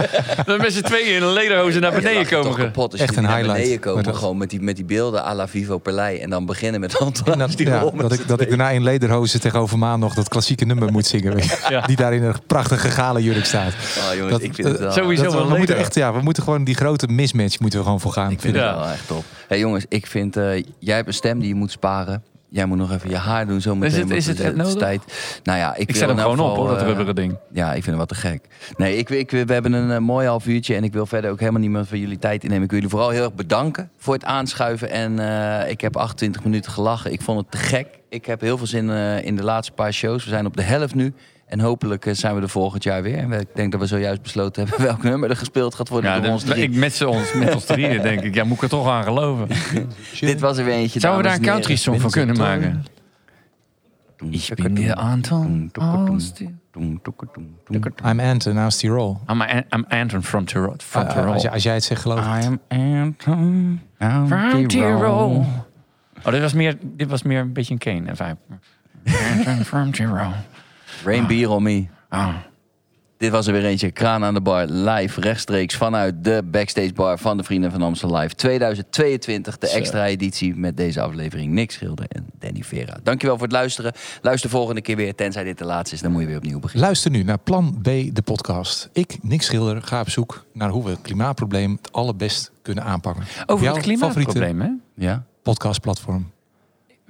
dan 0.45 0.61
met 0.61 0.73
z'n 0.73 0.81
tweeën 0.83 1.15
in 1.17 1.23
een 1.23 1.33
lederhozen 1.33 1.81
naar 1.81 1.93
beneden 1.93 2.27
komen. 2.27 2.47
toch 2.47 2.57
kapot 2.59 2.93
als 2.93 3.01
Echt 3.01 3.17
een 3.17 3.23
naar 3.23 3.33
highlight. 3.37 3.59
beneden 3.61 3.81
komen. 3.81 3.95
Maar 4.03 4.13
dat- 4.13 4.21
Gewoon 4.21 4.37
met 4.39 4.51
die, 4.51 4.61
met 4.61 4.77
die 4.77 4.85
beelden 4.85 5.25
à 5.27 5.35
la 5.35 5.49
Vivo 5.49 5.79
Perlei. 5.79 6.19
En 6.19 6.31
dan 6.31 6.47
beginnen 6.47 6.81
met 6.81 6.99
Anton 6.99 7.39
dat, 7.39 7.51
die 7.57 7.67
ja, 7.67 7.79
rol 7.81 7.91
met 7.91 8.01
dat, 8.01 8.13
ik, 8.13 8.29
dat 8.29 8.41
ik 8.41 8.49
daarna 8.49 8.71
in 8.71 8.83
lederhozen 8.83 9.41
tegenover 9.41 9.79
Maan 9.79 10.01
nog 10.01 10.15
dat 10.15 10.29
klassieke 10.29 10.65
nummer 10.65 10.93
moet 10.93 11.07
zingen. 11.07 11.39
Ja. 11.69 11.81
Die 11.87 11.97
daar 11.97 12.15
in 12.15 12.23
een 12.23 12.35
prachtige 12.47 12.89
gala 12.89 13.19
jurk 13.19 13.45
staat. 13.45 13.73
Oh, 13.99 14.15
jongens, 14.15 14.31
Dat- 14.33 14.43
ik 14.43 14.55
vind 14.55 14.69
het 14.69 14.79
wel... 14.79 14.93
sowieso 14.93 15.23
Dat 15.23 15.33
we, 15.33 15.39
wel 15.39 15.49
we 15.51 15.57
moeten 15.57 15.77
echt, 15.77 15.95
ja, 15.95 16.13
we 16.13 16.21
moeten 16.21 16.43
gewoon 16.43 16.65
die 16.65 16.75
grote 16.75 17.07
mismatch 17.07 17.59
moeten 17.61 17.79
we 17.79 17.85
gewoon 17.85 18.01
voor 18.01 18.13
gaan. 18.13 18.31
Ik 18.31 18.41
vind 18.41 18.55
Ja. 18.57 18.69
het 18.69 18.77
wel 18.79 18.89
echt 18.89 19.11
top. 19.23 19.49
hey, 19.49 19.59
jongens, 19.59 19.85
ik 19.89 20.07
vind... 20.07 20.37
eh, 20.37 20.63
jij 20.79 20.95
hebt 20.97 21.09
een 21.09 21.15
stem 21.15 21.39
die 21.39 21.49
je 21.49 21.55
moet 21.55 21.71
sparen. 21.71 22.23
Jij 22.53 22.67
moet 22.67 22.79
nog 22.79 22.93
even 22.93 23.11
je 23.11 23.17
haar 23.17 23.47
doen 23.47 23.61
zo 23.61 23.75
meteen. 23.75 24.11
Is 24.11 24.27
het- 24.27 24.41
is 24.41 24.47
het 24.47 24.79
tijd. 24.79 25.03
Nou 25.43 25.59
ja, 25.59 25.75
ik, 25.77 25.89
Ik 25.89 25.97
zet 25.97 26.09
hem 26.09 26.19
gewoon 26.19 26.41
op, 26.41 26.57
hoor, 26.57 26.69
dat 26.69 26.81
eh, 26.81 26.87
rubberen 26.87 27.15
ding. 27.15 27.37
Ja, 27.53 27.67
ik 27.69 27.73
vind 27.73 27.87
het 27.87 27.97
wat 27.97 28.09
te 28.09 28.15
gek. 28.15 28.45
Nee, 28.77 28.97
ik, 28.97 29.11
ik, 29.11 29.31
we 29.31 29.53
hebben 29.53 29.73
een 29.73 29.91
eh, 29.91 29.99
mooi 29.99 30.27
half 30.27 30.47
uurtje 30.47 30.75
en 30.75 30.85
ik 30.85 30.93
wil 30.93 31.07
verder 31.07 31.31
ook 31.31 31.39
helemaal 31.41 31.61
niet 31.61 31.71
meer 31.71 31.85
van 31.85 31.99
jullie 31.99 32.19
tijd 32.19 32.43
innemen. 32.43 32.65
Ik 32.65 32.71
wil 32.71 32.79
jullie 32.79 32.95
vooral 32.95 33.11
heel 33.15 33.23
erg 33.25 33.35
bedanken 33.35 33.91
voor 33.99 34.15
het 34.15 34.25
aanschuiven. 34.25 34.91
En 34.91 35.19
ik 35.69 35.81
heb 35.81 35.97
28 35.97 36.45
minuten 36.45 36.73
gelachen. 36.73 37.13
Ik 37.13 37.21
vond 37.23 37.39
het 37.41 37.51
te 37.51 37.57
gek. 37.57 37.87
Ik 38.09 38.27
heb 38.27 38.41
heel 38.41 38.57
veel 38.59 38.67
zin 38.67 38.91
in 39.25 39.37
de 39.37 39.43
laatste 39.45 39.73
paar 39.73 39.93
shows. 39.93 40.25
We 40.25 40.31
zijn 40.31 40.47
op 40.47 40.57
de 40.57 40.63
helft 40.63 40.95
nu. 40.95 41.13
En 41.51 41.61
hopelijk 41.61 42.07
eh, 42.07 42.15
zijn 42.15 42.35
we 42.35 42.41
er 42.43 42.49
volgend 42.49 42.83
jaar 42.83 43.03
weer. 43.03 43.19
En 43.19 43.33
ik 43.33 43.47
denk 43.55 43.73
dat 43.73 43.81
we 43.81 43.87
zojuist 43.87 44.23
besloten 44.23 44.67
hebben 44.67 44.85
welk 44.87 45.03
nummer 45.03 45.31
er 45.31 45.37
gespeeld 45.37 45.75
gaat 45.75 45.89
worden 45.89 46.11
Ja, 46.11 46.21
door 46.21 46.33
ons 46.33 46.45
drie. 46.45 46.63
ik 46.63 46.75
met, 46.75 46.95
z'n 46.95 47.05
ons, 47.05 47.33
met 47.35 47.55
ons 47.55 47.65
drieën 47.65 48.03
denk 48.11 48.21
ik. 48.21 48.35
Ja, 48.35 48.45
moet 48.45 48.57
ik 48.57 48.63
er 48.63 48.69
toch 48.69 48.89
aan 48.89 49.05
geloven. 49.05 49.49
Dit 50.21 50.41
was 50.41 50.59
er 50.59 50.65
weer 50.65 50.75
eentje. 50.75 51.01
Zouden 51.01 51.23
we 51.23 51.29
daar 51.29 51.39
een 51.39 51.45
country 51.53 51.77
song 51.77 51.99
van 52.01 52.11
kunnen 52.11 52.37
maken? 52.37 52.85
Ik 54.31 54.55
ben 54.63 54.75
de 54.75 54.95
Anton 54.95 55.71
Aus 55.73 56.33
I'm 58.05 58.21
Anton, 58.21 58.69
die 58.81 58.91
roll? 58.91 59.17
I'm, 59.29 59.43
I'm 59.71 59.85
Anton 59.89 60.23
from 60.23 60.45
Tirol. 60.45 60.75
From 60.79 61.03
Uh, 61.03 61.09
Tirol. 61.11 61.33
als, 61.33 61.43
jij- 61.43 61.51
als 61.53 61.63
jij 61.63 61.75
het 61.75 61.85
zegt, 61.85 62.01
geloof 62.03 62.19
ik. 62.19 62.43
I 62.43 62.47
am 62.47 62.61
Anton 62.69 63.81
From 64.27 64.67
Tirol. 64.69 65.47
Oh, 66.25 66.33
dit 66.33 66.41
was 66.41 66.53
meer, 66.53 66.77
dit 66.83 67.11
was 67.11 67.23
meer 67.23 67.41
een 67.41 67.53
beetje 67.53 67.73
een 67.73 67.79
Kane. 67.79 68.37
Anton 69.37 69.65
from 69.65 69.93
Tirol. 69.93 70.33
Rain 71.05 71.27
beer 71.27 71.51
on 71.51 71.63
me. 71.63 71.87
Oh. 72.11 72.35
Dit 73.17 73.31
was 73.31 73.47
er 73.47 73.53
weer 73.53 73.65
eentje. 73.65 73.91
Kraan 73.91 74.25
aan 74.25 74.35
de 74.35 74.41
bar. 74.41 74.67
Live 74.67 75.21
rechtstreeks 75.21 75.77
vanuit 75.77 76.25
de 76.25 76.43
backstage 76.51 76.93
bar 76.93 77.19
van 77.19 77.37
de 77.37 77.43
Vrienden 77.43 77.71
van 77.71 77.83
Amstel 77.83 78.17
Live 78.17 78.35
2022. 78.35 79.59
De 79.59 79.67
Zo. 79.67 79.77
extra 79.77 80.07
editie 80.07 80.55
met 80.55 80.77
deze 80.77 81.01
aflevering. 81.01 81.53
Nick 81.53 81.71
Schilder 81.71 82.05
en 82.09 82.27
Danny 82.39 82.63
Vera. 82.63 82.99
Dankjewel 83.03 83.37
voor 83.37 83.47
het 83.47 83.57
luisteren. 83.57 83.93
Luister 84.23 84.51
volgende 84.51 84.81
keer 84.81 84.97
weer. 84.97 85.15
Tenzij 85.15 85.45
dit 85.45 85.59
de 85.59 85.65
laatste 85.65 85.95
is, 85.95 86.03
dan 86.03 86.13
moet 86.13 86.21
je 86.21 86.27
weer 86.27 86.37
opnieuw 86.37 86.61
beginnen. 86.61 86.85
Luister 86.85 87.11
nu 87.11 87.23
naar 87.23 87.39
Plan 87.39 87.79
B, 87.83 87.85
de 87.85 88.23
podcast. 88.25 88.89
Ik, 88.93 89.19
Nick 89.23 89.43
Schilder, 89.43 89.83
ga 89.83 90.01
op 90.01 90.11
zoek 90.11 90.45
naar 90.53 90.71
hoe 90.71 90.85
we 90.85 90.91
het 90.91 91.01
klimaatprobleem 91.01 91.79
het 91.83 91.93
allerbest 91.93 92.53
kunnen 92.63 92.85
aanpakken. 92.85 93.25
Over 93.47 93.65
Jouw 93.65 93.75
het 93.75 93.83
klimaatprobleem, 93.83 94.61
hè? 94.61 94.69
Ja? 94.95 95.25
Podcastplatform. 95.43 96.31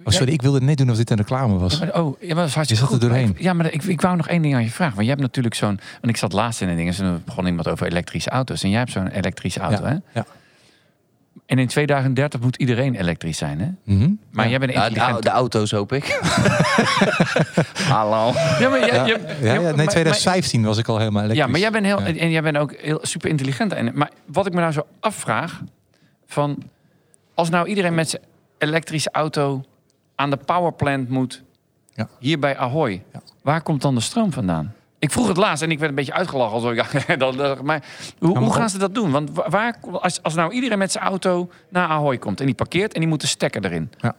Oh, 0.04 0.12
sorry, 0.12 0.32
ik 0.32 0.42
wilde 0.42 0.56
het 0.56 0.66
net 0.66 0.76
doen 0.78 0.90
of 0.90 0.96
dit 0.96 1.10
een 1.10 1.16
reclame 1.16 1.58
was. 1.58 1.78
Ja, 1.78 1.84
maar- 1.84 2.02
oh, 2.02 2.20
ja, 2.20 2.34
maar 2.34 2.50
dat 2.54 2.68
Je 2.68 2.74
zat 2.74 2.92
er 2.92 3.00
doorheen. 3.00 3.26
Maar 3.28 3.36
ik- 3.36 3.42
Ja, 3.42 3.52
maar 3.52 3.72
ik, 3.72 3.82
ik 3.82 4.00
wou 4.00 4.16
nog 4.16 4.28
één 4.28 4.42
ding 4.42 4.54
aan 4.54 4.62
je 4.62 4.70
vragen. 4.70 4.94
Want 4.94 5.06
jij 5.06 5.14
hebt 5.14 5.20
natuurlijk 5.26 5.54
zo'n... 5.54 5.80
Want 5.92 6.06
ik 6.12 6.16
zat 6.16 6.32
laatst 6.32 6.60
in 6.60 6.68
een 6.68 6.76
ding 6.76 6.88
en 6.88 6.94
toen 6.94 7.22
begon 7.24 7.46
iemand 7.46 7.68
over 7.68 7.86
elektrische 7.86 8.30
auto's. 8.30 8.62
En 8.62 8.70
jij 8.70 8.78
hebt 8.78 8.90
zo'n 8.92 9.06
elektrische 9.08 9.60
auto, 9.60 9.82
Ja, 9.82 9.88
hè? 9.88 9.96
ja. 10.20 10.26
En 11.46 11.58
in 11.58 11.66
2030 11.66 12.40
moet 12.40 12.56
iedereen 12.56 12.94
elektrisch 12.94 13.38
zijn, 13.38 13.60
hè? 13.60 13.68
Mhm. 13.94 14.10
Maar 14.30 14.44
Ja. 14.44 14.50
jij 14.50 14.58
bent 14.58 14.70
een 14.74 14.78
Ja, 14.80 14.84
de, 14.88 14.94
intelligent... 14.94 15.22
de 15.22 15.30
auto's 15.30 15.70
hoop 15.70 15.92
ik. 15.92 16.04
Hallo. 17.88 18.32
Ja, 18.58 18.68
maar 18.68 18.78
jij, 18.78 18.94
Ja, 18.94 19.06
je- 19.06 19.18
ja, 19.40 19.52
ja, 19.52 19.60
maar- 19.60 19.62
nee, 19.62 19.74
maar- 19.76 19.86
2015 19.86 20.62
was 20.62 20.78
ik 20.78 20.88
al 20.88 20.98
helemaal 20.98 21.22
elektrisch. 21.22 21.44
Ja, 21.46 21.50
maar 21.50 21.60
jij 21.60 21.70
bent 21.70 21.84
heel... 21.86 22.00
Ja. 22.00 22.20
En 22.20 22.30
jij 22.30 22.42
bent 22.42 22.56
ook 22.56 22.74
heel 22.78 22.98
super 23.02 23.30
intelligent. 23.30 23.72
En, 23.72 23.90
maar 23.94 24.10
wat 24.26 24.46
ik 24.46 24.52
me 24.52 24.60
nou 24.60 24.72
zo 24.72 24.86
afvraag... 25.00 25.60
Van, 26.26 26.62
als 27.34 27.50
nou 27.50 27.66
iedereen 27.68 27.94
met 27.94 28.10
zijn 28.10 28.22
elektrische 28.58 29.08
auto 29.12 29.64
aan 30.20 30.30
de 30.30 30.36
powerplant 30.36 31.08
moet... 31.08 31.42
Ja. 31.94 32.08
Hier 32.18 32.38
bij 32.38 32.56
Ahoy. 32.56 33.02
Ja. 33.12 33.20
Waar 33.42 33.62
komt 33.62 33.82
dan 33.82 33.94
de 33.94 34.00
stroom 34.00 34.32
vandaan? 34.32 34.72
Ik 34.98 35.10
vroeg 35.10 35.28
het 35.28 35.36
laatst 35.36 35.62
en 35.62 35.70
ik 35.70 35.78
werd 35.78 35.90
een 35.90 35.96
beetje 35.96 36.12
uitgelachen. 36.12 36.54
Alsof 36.54 36.72
ik, 36.72 37.18
dan, 37.18 37.36
dan- 37.36 37.64
maar 37.64 37.84
hoe, 38.18 38.38
hoe 38.38 38.52
gaan 38.52 38.70
ze 38.70 38.78
dat 38.78 38.94
doen? 38.94 39.10
Want 39.10 39.30
wa- 39.30 39.48
waar, 39.48 39.76
als, 39.92 40.22
als 40.22 40.34
nou 40.34 40.52
iedereen 40.52 40.78
met 40.78 40.92
zijn 40.92 41.04
auto 41.04 41.50
naar 41.68 41.88
Ahoy 41.88 42.18
komt... 42.18 42.40
en 42.40 42.46
die 42.46 42.54
parkeert 42.54 42.92
en 42.94 43.00
die 43.00 43.08
moet 43.08 43.20
de 43.20 43.26
stekker 43.26 43.64
erin. 43.64 43.90
Ja. 43.98 44.14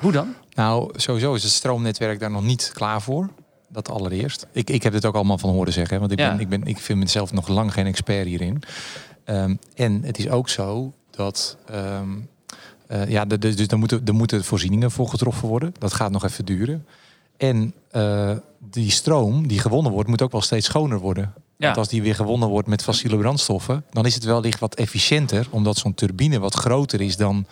Hoe 0.00 0.12
dan? 0.12 0.34
Nou, 0.54 0.90
sowieso 0.96 1.34
is 1.34 1.42
het 1.42 1.52
stroomnetwerk 1.52 2.20
daar 2.20 2.30
nog 2.30 2.42
niet 2.42 2.70
klaar 2.74 3.02
voor. 3.02 3.28
Dat 3.68 3.90
allereerst. 3.90 4.46
Ik, 4.52 4.70
ik 4.70 4.82
heb 4.82 4.92
dit 4.92 5.04
ook 5.06 5.14
allemaal 5.14 5.38
van 5.38 5.50
horen 5.50 5.72
zeggen. 5.72 6.00
Want 6.00 6.12
ik, 6.12 6.18
Ja. 6.18 6.30
ben, 6.30 6.40
ik, 6.40 6.48
ben, 6.48 6.62
ik 6.64 6.78
vind 6.78 6.98
mezelf 6.98 7.32
nog 7.32 7.48
lang 7.48 7.72
geen 7.72 7.86
expert 7.86 8.26
hierin. 8.26 8.62
Ehm, 9.24 9.56
en 9.74 10.02
het 10.04 10.18
is 10.18 10.28
ook 10.28 10.48
zo 10.48 10.92
dat... 11.10 11.56
ehm, 11.66 12.08
eh, 12.86 13.08
ja, 13.08 13.24
de- 13.24 13.38
de- 13.38 13.54
dus 13.54 13.66
er 13.66 13.78
moeten, 13.78 14.00
er 14.04 14.14
moeten 14.14 14.44
voorzieningen 14.44 14.90
voor 14.90 15.08
getroffen 15.08 15.48
worden. 15.48 15.74
Dat 15.78 15.92
gaat 15.92 16.10
nog 16.10 16.24
even 16.24 16.44
duren. 16.44 16.86
En 17.36 17.74
eh, 17.90 18.30
die 18.70 18.90
stroom 18.90 19.48
die 19.48 19.58
gewonnen 19.58 19.92
wordt, 19.92 20.08
moet 20.08 20.22
ook 20.22 20.32
wel 20.32 20.40
steeds 20.42 20.66
schoner 20.66 20.98
worden. 20.98 21.32
Ja. 21.56 21.64
Want 21.66 21.78
als 21.78 21.88
die 21.88 22.02
weer 22.02 22.14
gewonnen 22.14 22.48
wordt 22.48 22.68
met 22.68 22.82
fossiele 22.82 23.16
brandstoffen, 23.16 23.84
dan 23.90 24.06
is 24.06 24.14
het 24.14 24.24
wellicht 24.24 24.58
wat 24.60 24.74
efficiënter, 24.74 25.46
omdat 25.50 25.76
zo'n 25.76 25.94
turbine 25.94 26.38
wat 26.38 26.54
groter 26.54 27.00
is 27.00 27.16
dan 27.16 27.46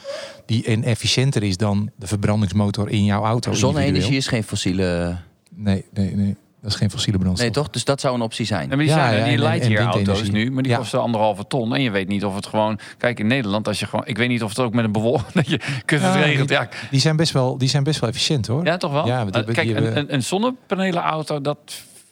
die 0.46 0.64
en 0.64 0.82
efficiënter 0.84 1.42
is 1.42 1.56
dan 1.56 1.90
de 1.96 2.06
verbrandingsmotor 2.06 2.90
in 2.90 3.04
jouw 3.04 3.22
auto. 3.24 3.52
Zonne-energie 3.52 4.16
is 4.16 4.26
geen 4.26 4.44
fossiele... 4.44 5.16
Nee, 5.54 5.84
nee, 5.92 6.14
nee, 6.14 6.36
dat 6.62 6.70
is 6.70 6.76
geen 6.76 6.90
fossiele 6.90 7.18
brandstof. 7.18 7.44
Nee, 7.46 7.54
toch? 7.54 7.70
Dus 7.70 7.84
dat 7.84 8.00
zou 8.00 8.14
een 8.14 8.20
optie 8.20 8.46
zijn. 8.46 8.62
Ja, 8.62 8.68
maar 8.68 8.76
die 8.78 8.86
Ja, 8.86 8.94
zijn 8.94 9.18
ja, 9.18 9.24
die 9.24 9.32
en 9.32 9.40
Lightyear-auto's 9.40 9.94
windenergie. 10.20 10.32
nu, 10.32 10.50
maar 10.50 10.62
die 10.62 10.72
Ja. 10.72 10.78
kosten 10.78 11.00
anderhalve 11.00 11.46
ton. 11.46 11.74
En 11.74 11.82
je 11.82 11.90
weet 11.90 12.08
niet 12.08 12.24
of 12.24 12.34
het 12.34 12.46
gewoon... 12.46 12.78
Kijk, 12.98 13.18
in 13.20 13.26
Nederland, 13.26 13.68
als 13.68 13.80
je 13.80 13.86
gewoon... 13.86 14.06
Ik 14.06 14.16
weet 14.16 14.28
niet 14.28 14.42
of 14.42 14.48
het 14.48 14.58
ook 14.58 14.72
met 14.74 14.84
een 14.84 14.92
bewolking... 14.92 15.32
Dat 15.42 15.48
je 15.48 15.58
kunt 15.84 16.02
het 16.02 16.24
die- 16.48 16.50
Ja, 16.56 16.68
Die 16.90 17.00
zijn 17.00 17.16
best 17.16 17.32
wel, 17.32 17.58
die 17.58 17.68
zijn 17.68 17.82
best 17.84 18.00
wel 18.00 18.08
efficiënt 18.10 18.46
hoor. 18.46 18.64
ja, 18.64 18.76
toch 18.76 18.92
wel? 18.92 19.06
Ja, 19.06 19.18
die 19.24 19.28
Eh, 19.28 19.34
hebben- 19.34 19.54
Kijk, 19.54 19.66
die 19.66 19.76
een, 19.76 19.82
hebben- 19.84 20.02
een, 20.02 20.14
een 20.14 20.22
zonnepanelenauto, 20.22 21.40
dat 21.40 21.58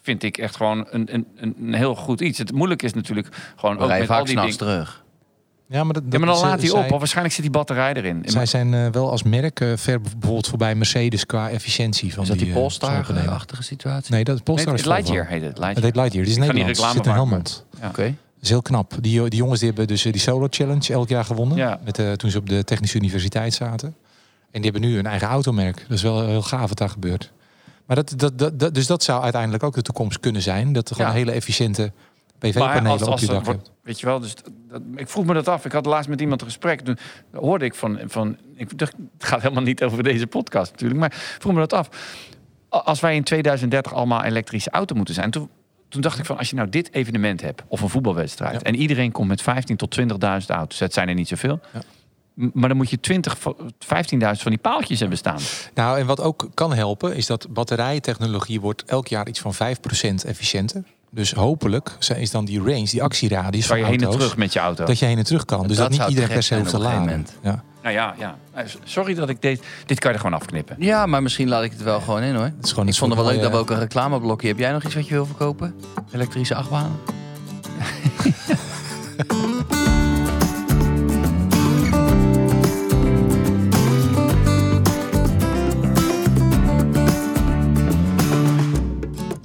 vind 0.03 0.23
ik 0.23 0.39
echt 0.39 0.57
gewoon 0.57 0.87
een, 0.91 1.15
een, 1.15 1.27
een, 1.37 1.75
heel 1.75 1.95
goed 1.95 2.21
iets. 2.21 2.39
Het 2.39 2.53
moeilijke 2.53 2.85
is 2.85 2.95
natuurlijk 2.95 3.29
gewoon 3.57 3.77
We 3.77 3.83
ook 3.83 3.89
met 3.89 4.01
al 4.01 4.07
vaak 4.07 4.25
die 4.25 4.29
s'nachts 4.37 4.57
dingen... 4.57 4.73
terug. 4.75 5.05
Ja, 5.73 5.85
maar, 5.85 5.93
dat, 5.95 6.03
Ja, 6.11 6.19
maar 6.19 6.29
dan 6.29 6.37
dat- 6.37 6.45
laat 6.45 6.61
hij 6.63 6.71
op. 6.71 6.93
Of 6.93 6.99
waarschijnlijk 6.99 7.35
zit 7.35 7.43
die 7.45 7.53
batterij 7.53 7.93
erin. 7.95 8.23
Zij 8.25 8.47
zijn 8.47 8.75
eh, 8.75 8.87
wel 8.87 9.11
als 9.11 9.23
merk 9.23 9.61
eh, 9.61 9.73
ver 9.77 10.01
bijvoorbeeld 10.01 10.47
voorbij 10.47 10.75
Mercedes 10.75 11.27
qua 11.27 11.51
efficiëntie 11.51 12.15
van 12.15 12.23
Is 12.23 12.29
dat 12.29 12.39
die 12.39 12.47
eh, 12.49 12.55
Polestar-achtige 12.55 13.63
situatie? 13.63 14.13
Nee, 14.15 14.25
dat 14.25 14.35
Nee, 14.35 14.45
Polestar 14.45 14.73
het 14.73 14.81
is 14.81 14.87
Volvo. 14.87 15.01
Lightyear 15.03 15.27
heet 15.29 15.41
het. 15.43 15.49
Het 15.51 15.59
Lightyear. 15.59 15.87
heet 15.87 15.97
Lightyear. 15.97 16.25
Die 16.25 16.33
is 16.35 16.39
Nederlands. 16.41 16.69
reclame 16.79 16.95
Zit 16.97 17.07
in 17.07 17.13
Helmond. 17.13 17.65
Ja. 17.81 17.89
Oké. 17.89 18.03
Dat 18.03 18.43
is 18.43 18.49
heel 18.49 18.63
knap. 18.63 18.93
Die, 19.01 19.29
die 19.29 19.39
jongens 19.39 19.59
die 19.59 19.69
hebben 19.69 19.87
dus 19.87 20.05
eh, 20.05 20.13
die 20.13 20.21
Solo 20.21 20.47
Challenge 20.51 20.93
elk 20.93 21.09
jaar 21.09 21.25
gewonnen. 21.25 21.57
Ja. 21.57 21.81
Met, 21.85 21.99
eh, 21.99 22.13
toen 22.13 22.31
ze 22.31 22.39
op 22.39 22.49
de 22.49 22.65
Technische 22.65 22.97
Universiteit 22.99 23.55
zaten. 23.55 23.89
En 24.51 24.61
die 24.63 24.71
hebben 24.71 24.91
nu 24.91 24.99
een 24.99 25.07
eigen 25.07 25.29
automerk. 25.29 25.77
Dat 25.89 25.97
is 25.97 26.03
wel 26.03 26.27
heel 26.27 26.43
gaaf 26.43 26.69
wat 26.69 26.79
daar 26.79 26.89
gebeurt. 26.89 27.33
Maar 27.87 27.97
dat, 27.97 28.13
dat, 28.17 28.39
dat, 28.39 28.59
dat- 28.59 28.75
dus 28.75 28.87
dat 28.87 29.03
zou 29.03 29.23
uiteindelijk 29.23 29.63
ook 29.63 29.75
de 29.75 29.83
toekomst 29.83 30.21
kunnen 30.21 30.43
zijn. 30.43 30.73
Dat 30.73 30.89
er 30.91 30.95
gewoon 30.97 31.11
Ja. 31.11 31.17
hele 31.17 31.31
efficiënte 31.31 31.93
PV-panelen 32.41 32.91
als, 32.91 33.03
op 33.03 33.19
je 33.19 33.27
dak 33.27 33.45
wordt- 33.45 33.71
weet 33.83 34.01
je 34.01 34.07
wel, 34.07 34.21
dus 34.21 34.35
dat, 34.69 34.83
ik 34.97 35.09
vroeg 35.09 35.25
me 35.25 35.35
dat 35.35 35.49
af. 35.49 35.65
Ik 35.65 35.73
had 35.73 35.87
laatst 35.87 36.09
met 36.09 36.21
iemand 36.21 36.41
een 36.41 36.47
gesprek. 36.47 36.81
Toen 36.81 36.99
hoorde 37.33 37.65
ik 37.65 37.75
van, 37.75 37.99
van 38.07 38.37
ik 38.55 38.79
dacht, 38.79 38.93
het 39.19 39.25
gaat 39.25 39.43
helemaal 39.43 39.63
niet 39.63 39.83
over 39.83 40.03
deze 40.03 40.27
podcast 40.27 40.71
natuurlijk, 40.71 41.01
maar 41.01 41.11
ik 41.13 41.37
vroeg 41.39 41.53
me 41.53 41.59
dat 41.59 41.73
af. 41.73 41.89
Als 42.69 43.01
wij 43.01 43.15
in 43.17 43.23
2030 43.25 43.95
allemaal 43.95 44.23
elektrische 44.25 44.71
auto 44.71 44.95
moeten 44.95 45.15
zijn, 45.15 45.31
toen, 45.31 45.49
toen 45.89 46.01
dacht 46.01 46.19
ik 46.19 46.25
van, 46.25 46.39
als 46.39 46.51
je 46.51 46.57
nou 46.57 46.69
dit 46.69 46.93
evenement 46.95 47.41
hebt 47.41 47.63
of 47.69 47.81
een 47.81 47.89
voetbalwedstrijd 47.89 48.53
Ja. 48.55 48.61
en 48.63 48.75
iedereen 48.77 49.13
komt 49.13 49.29
met 49.29 49.43
15 49.43 49.77
tot 49.77 49.91
20.000 49.91 50.51
auto's, 50.51 50.79
dat 50.79 50.93
zijn 50.93 51.09
er 51.09 51.15
niet 51.15 51.29
zoveel. 51.29 51.61
Ja. 51.73 51.81
Maar 52.53 52.69
dan 52.69 52.77
moet 52.77 52.91
je 52.91 53.01
20, 53.01 53.39
van- 53.39 53.57
15.000 53.79 54.43
van 54.43 54.51
die 54.51 54.61
paaltjes 54.61 55.01
hebben 55.01 55.19
staan. 55.19 55.39
Nou, 55.75 55.99
en 55.99 56.07
wat 56.07 56.21
ook 56.21 56.49
kan 56.55 56.73
helpen, 56.75 57.17
is 57.17 57.27
dat 57.27 57.47
batterijtechnologie 57.51 58.61
wordt 58.61 58.85
elk 58.85 59.07
jaar 59.09 59.29
iets 59.29 59.41
van 59.41 59.55
5% 59.55 60.25
efficiënter. 60.25 60.83
Dus 61.11 61.33
hopelijk 61.33 61.97
is 62.17 62.31
dan 62.31 62.45
die 62.45 62.59
range, 62.59 62.85
die 62.85 63.03
actieradius 63.03 63.67
van 63.67 63.79
je 63.79 63.85
heen 63.85 64.01
en 64.01 64.11
terug 64.11 64.37
met 64.37 64.53
je 64.53 64.59
auto. 64.59 64.85
dat 64.85 64.99
je 64.99 65.05
heen 65.07 65.19
en 65.19 65.25
terug 65.25 65.45
kan. 65.45 65.67
Dus 65.67 65.77
Dat 65.77 65.91
dat, 65.91 65.99
niet 65.99 66.09
iedereen 66.09 66.31
per 66.31 66.43
se 66.43 66.57
hoeft 66.59 66.71
te 66.71 66.79
laden. 66.79 67.27
Ja. 67.43 67.63
Nou 67.83 67.95
ja, 67.95 68.15
ja. 68.19 68.37
Eh, 68.53 68.65
Sorry 68.85 69.15
dat 69.15 69.29
ik 69.29 69.43
dit... 69.43 69.63
Dit 69.87 69.99
kan 69.99 70.11
je 70.11 70.17
er 70.17 70.23
gewoon 70.23 70.39
afknippen. 70.41 70.77
Ja, 70.79 71.07
maar 71.07 71.23
misschien 71.23 71.49
laat 71.49 71.63
ik 71.63 71.71
het 71.71 71.83
wel 71.83 72.01
gewoon 72.01 72.23
in 72.23 72.35
hoor. 72.35 72.45
Het 72.45 72.55
is 72.65 72.71
gewoon 72.71 72.89
Ik 72.89 72.95
vond 72.95 73.13
het 73.15 73.21
wel 73.23 73.31
leuk 73.31 73.43
dat 73.43 73.51
we 73.51 73.57
ook 73.57 73.71
een 73.71 73.79
reclameblokje 73.79 74.49
Heb 74.49 74.59
jij 74.59 74.73
nog 74.73 74.85
iets 74.85 74.95
wat 74.95 75.09
je 75.09 75.15
wil 75.15 75.27
verkopen? 75.27 75.75
Elektrische 76.13 76.55
achtbanen? 76.55 76.99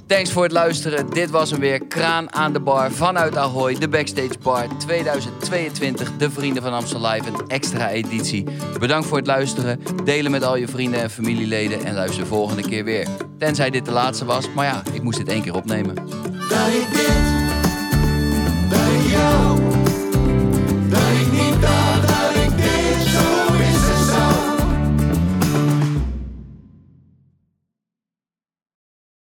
Thanks 0.06 0.32
voor 0.32 0.42
het 0.42 0.52
luisteren. 0.52 1.10
Dit 1.10 1.30
was 1.30 1.50
hem 1.50 1.60
weer. 1.60 1.86
Kraan 1.86 2.32
aan 2.32 2.52
de 2.52 2.60
bar 2.60 2.92
vanuit 2.92 3.36
Ahoy. 3.36 3.74
De 3.74 3.88
Backstage 3.88 4.38
Bar 4.42 4.66
2022. 4.78 6.16
De 6.16 6.30
Vrienden 6.30 6.62
van 6.62 6.72
Amstel 6.72 7.00
Live. 7.00 7.28
Een 7.28 7.48
extra 7.48 7.90
editie. 7.90 8.44
Bedankt 8.78 9.06
voor 9.06 9.16
het 9.16 9.26
luisteren. 9.26 9.80
Delen 10.04 10.30
met 10.30 10.42
al 10.42 10.56
je 10.56 10.68
vrienden 10.68 11.00
en 11.00 11.10
familieleden. 11.10 11.84
En 11.84 11.94
luister 11.94 12.22
de 12.22 12.28
volgende 12.28 12.62
keer 12.62 12.84
weer. 12.84 13.08
Tenzij 13.38 13.70
dit 13.70 13.84
de 13.84 13.92
laatste 13.92 14.24
was. 14.24 14.52
Maar 14.54 14.66
ja, 14.66 14.82
ik 14.92 15.02
moest 15.02 15.18
dit 15.18 15.28
één 15.28 15.42
keer 15.42 15.54
opnemen. 15.54 15.94
dat 15.94 16.68
ik 16.68 16.86
dit 16.90 17.16
bij 18.68 19.10
jou 19.10 19.55